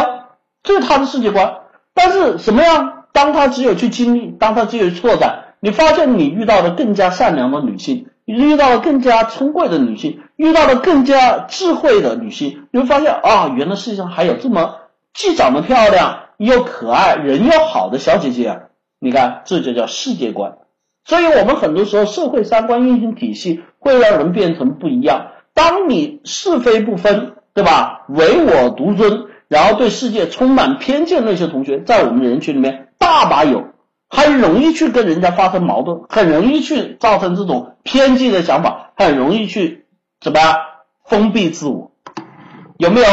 [0.63, 1.57] 这是他的世界观。
[1.93, 3.03] 但是什么样？
[3.11, 14.77] 当他只有去经历，当他只有挫折，你发现你遇到了更加善良的女性，遇到了更加聪慧的女性，遇到了更加智慧的女性，你会发现啊，原来世界上还有这么
[15.13, 18.59] 既长得漂亮又可爱、人又好的小姐姐啊！
[18.99, 20.57] 你看，这就叫世界观。
[21.03, 25.27] 所以，我们很多时候社会三观运行体系会让人变成不一样。
[25.53, 28.05] 当你是非不分，对吧？
[28.09, 32.81] 唯我独尊，然后对世界充满偏见那些同学，在我们人群里面。
[32.97, 33.65] 大把有，
[34.09, 39.85] 很容易去跟人家发生矛盾，很容易去造成这种偏激的想法，很容易去
[40.21, 40.55] 怎么样
[41.03, 41.91] 封闭自我，
[42.77, 43.07] 有没有？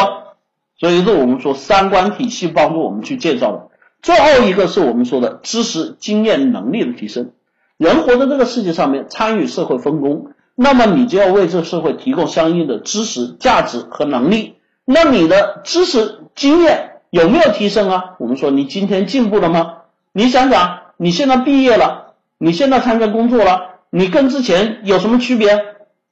[0.78, 3.68] 所以是我们说三观体系帮助我们去建造的。
[4.02, 7.32] 最后一个是我们说的知识、经验、能力的提升。
[7.76, 14.56] 人活在这个世界上面，参与社会分工，那么你就要为这社会提供相应的知识、价值和能力。
[14.84, 16.90] 那你的知识、经验。
[17.10, 18.14] 有没有提升啊？
[18.18, 19.80] 我们说你今天进步了吗？
[20.12, 25.58] 你想想，你现在毕业了，你现在参加工作了，你跟之前有什么区别？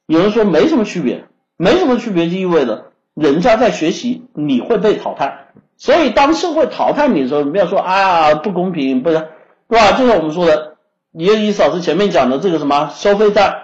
[0.08, 1.26] 有人说没什么区别，
[1.56, 5.46] 没什么区别就意味着人家在学习，你会被淘汰。
[5.76, 9.28] 所以当社会淘汰你的时候，你不要说啊不公平，不是，
[9.68, 9.92] 对吧？
[9.92, 10.74] 就像我们说的，
[11.12, 13.54] 也一嫂子前面讲的这个什么收费站，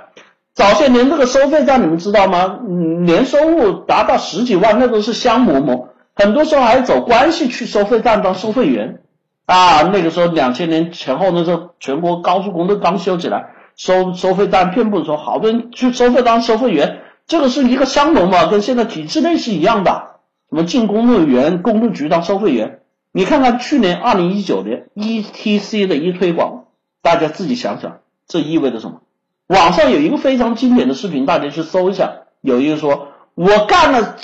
[0.54, 2.60] 早些年这个收费站你们知道吗？
[2.68, 5.88] 年收入达到十几万，那都是香馍馍。
[6.14, 9.00] 很多时候还走关系去收费站当收费员，
[9.46, 16.98] 啊，那个时候两千年前后那时候，全国高速公路刚修起来，收收费站遍布的时候，好多人去收费当收费员，
[17.28, 20.16] 这个是一个相容嘛，跟现在体制内是一样的。
[20.50, 22.80] 什么进公路员、公路局当收费员？
[23.12, 26.64] 你看看去年二零一九年 E T C 的一推广，
[27.00, 29.00] 大家自己想想，这意味着什么？
[29.46, 34.16] 网上有一个非常经典的视频，大家去搜一下，有一个说，我干了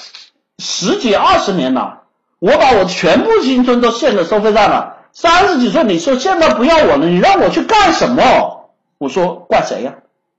[0.58, 2.02] 十几二十年了，
[2.40, 4.96] 我把我全部青春都献给收费站了。
[5.12, 8.70] 三十几岁，你说现在不要我了，你让我去干什么？
[8.96, 9.96] 我说怪谁呀？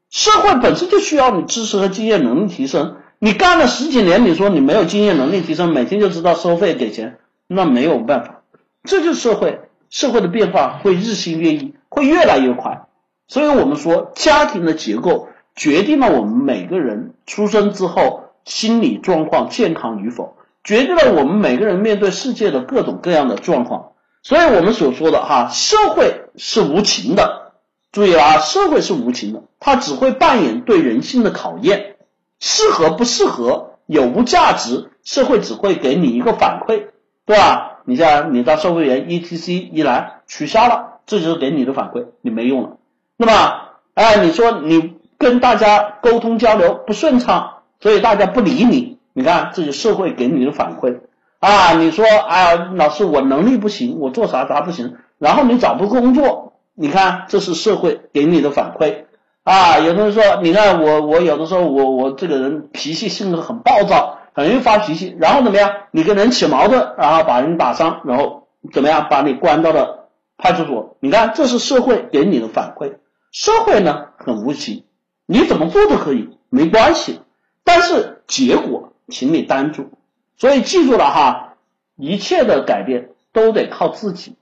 [0.10, 2.98] 社会本身就需要你知识和经验能力提升。
[3.20, 8.42] 你干了十几年，你说你没有经验能力提升，每天就知道收费给钱，那没有办法。
[8.84, 12.88] 这就是社会，社会的变化会日新月异，会越来越快。
[13.28, 23.93] 所以我们说，家庭的结构决定了我们每个人出生之后心理状况健康与否，决定了我们每个人面对世界的各种各样的状况。
[24.24, 27.52] 所以我们所说的哈，社会是无情的，
[27.92, 31.98] 注意了啊，社会是无情的，它只会扮演对人性的考验，
[32.40, 36.88] 适合不适合，有无价值，社会只会给你一个反馈，
[37.26, 37.82] 对吧？
[37.86, 42.78] 你像你到收费员 ETC 一来取消了，这就是给你的反馈，你没用了。
[43.18, 43.60] 那么，
[43.94, 51.02] 哎，你说你跟大家沟通交流不顺畅，所以大家不理你，你看这就社会给你的反馈。
[51.44, 59.04] 啊，你说，哎，老师，我能力不行，我做啥啥不行，然后你找不工作，你看，这是社会给你的反馈
[59.44, 59.78] 啊。
[59.80, 65.70] 有的人说，你看我，我有的时候我我这个人脾气性格很暴躁，很容易发脾气，然后怎么样？
[65.92, 69.08] 你跟人起矛盾，然后把人打伤，然后怎么样？
[69.10, 70.08] 把你关到了
[70.38, 72.94] 派出所，你看，这是社会给你的反馈。
[73.34, 74.86] 社会呢很无情，
[75.26, 77.20] 你怎么做都可以，没关系，
[77.66, 79.90] 但是结果，请你担住。
[80.38, 81.56] 所以记住了哈，
[81.96, 84.36] 一切的改变都得靠自己。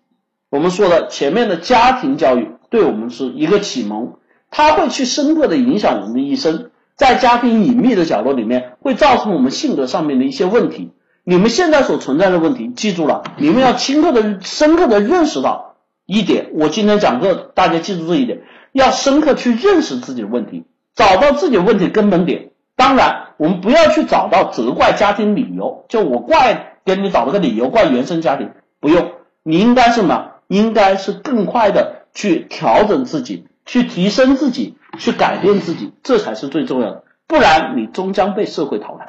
[0.49, 4.15] 我们说的前面的家庭教育对我们是一个启蒙，
[4.49, 10.91] 它会去深刻的影响我们的一生，在家庭隐秘的角落里面会造成我们性格上面的一些问题。
[11.23, 16.49] 你们现在所存在的问题，记住了，你们要深刻的、深刻的认识到一点。
[16.53, 18.41] 我今天讲课，大家记住这一点，
[18.71, 20.65] 要深刻去认识自己的问题，
[20.95, 22.50] 找到自己问题根本点。
[22.81, 23.27] 当然。
[23.37, 30.33] 我们不要去找到责怪家庭理由，就我怪给你找了个理由怪原生家庭，不用，你应该是什么？
[30.47, 37.03] 应该是更快的去调整自己，去提升自己，去改变自己，这才是最重要的。
[37.25, 39.07] 不然你终将被社会淘汰。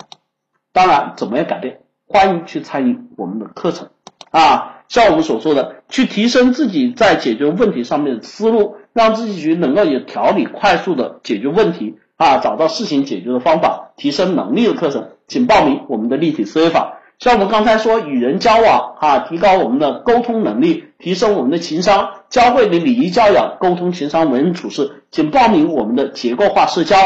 [0.73, 1.81] 当然，怎么样改变？
[2.07, 3.91] 欢迎去参与我们的课程
[4.31, 4.79] 啊！
[4.89, 11.99] 像我们所说的，去提升自己在解决问题上面的思路，让自己去能够有条理、快速的解决问题。
[12.23, 16.99] 啊，找到事情解决的方法，提升能力的课程，请报名我们的立体思维法。
[17.19, 26.97] 像我们刚才说，与人交往啊，提高我们的沟通能力，提升我们的情商，教会你礼仪教养、沟通、情商、为人处事，请报名我们的结构化社交。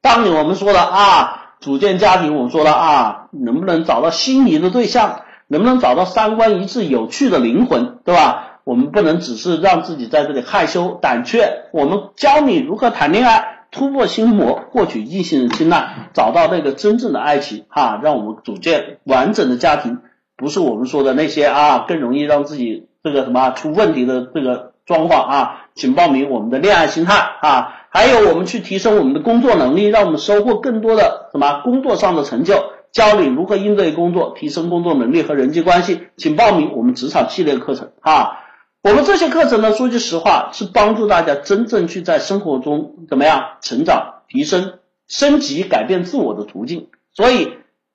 [0.00, 8.60] 当你我们说的啊，组建家庭，我们说了啊，能不能找到心仪的对象，能不能找到三观一致、有趣的灵魂，对吧？
[8.64, 13.55] 我们不能只是让自己在这里害羞胆怯，我们教你如何谈恋爱。
[13.70, 19.98] 突破心魔，获取异性的青睐，找到那个真正的爱情，哈，让我们组建完整的家庭，
[20.36, 32.54] 不是我们说的那些啊，更容易让自己这个什么出问题的这个状况啊，请报名我们的恋爱心态啊，还有我们去提升我们的工作能力，让我们收获更多的什么工作上的成就，
[32.92, 38.38] 教你如何应对工作，提升工作能力和人际关系，请报名我们职场系列课程啊。
[38.86, 44.74] 我们这些课程呢，说句实话，是帮助大家真正去在生活中怎么样成长、提升、
[45.08, 46.86] 升级、改变自我的途径。
[47.12, 47.50] 所以，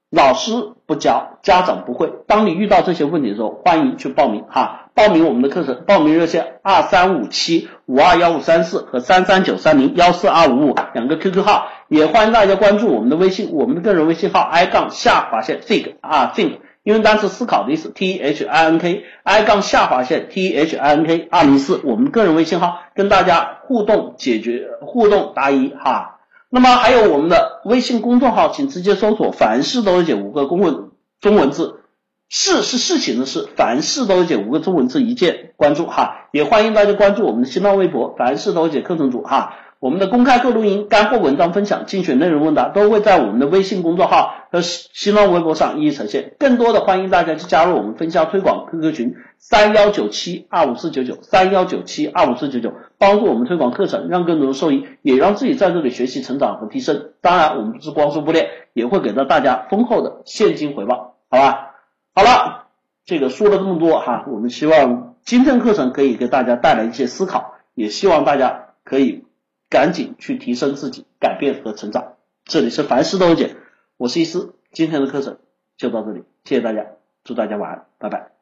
[0.09, 0.51] 老师
[0.85, 2.11] 不教，家长不会。
[2.27, 16.57] 当你遇到这些问题的时候，欢迎去报名哈，报名我们的课程，报名热线二三五七五二幺五三四和三三九三零幺四二五五两个 QQ 号，也欢迎大家关注我们的微信，我们的个人微信号 i 杠下划线 think 啊 think。
[16.83, 26.17] 英文单词思考的意思，T H I N K I 杠下划线 T H I N K 二零四，我们个人微信号，跟大家互动解决互动答疑哈。
[26.49, 30.89] 那么还有我们的微信公众号，请直接搜索“凡事都解”五个公文
[31.19, 31.81] 中文字，
[32.29, 36.27] 事是事情的事，凡事都解五个中文字一键关注哈。
[36.31, 39.53] 也欢迎大家关注我们的新浪微博“凡事都解课程组”哈。
[39.81, 46.35] 我们的公开课录音、干货文章分享、精选内容问答都会在我们的微信公众号和新浪微博上一一呈现。
[46.37, 57.13] 更多的欢迎大家去加入我们分销推广 QQ 群三幺九七二五四九九三幺九七二五四九九，帮助我们推广课程，让更多人受益，也让自己在这里学习成长和提升。
[57.19, 61.71] 当然，我们不是光说不练，也会给到大家丰厚的现金回报，好吧？
[62.13, 62.67] 好了，
[63.03, 69.23] 这个说了这么多哈，我们希望今天课程可以给大家带来一些思考，也希望大家可以
[69.72, 72.18] 赶紧去提升自己，改变和成长。
[72.43, 73.56] 这里是凡事都解，
[73.95, 75.38] 我是易思，今天的课程
[75.77, 76.88] 就到这里，谢谢大家，
[77.23, 78.40] 祝大家晚安，拜拜。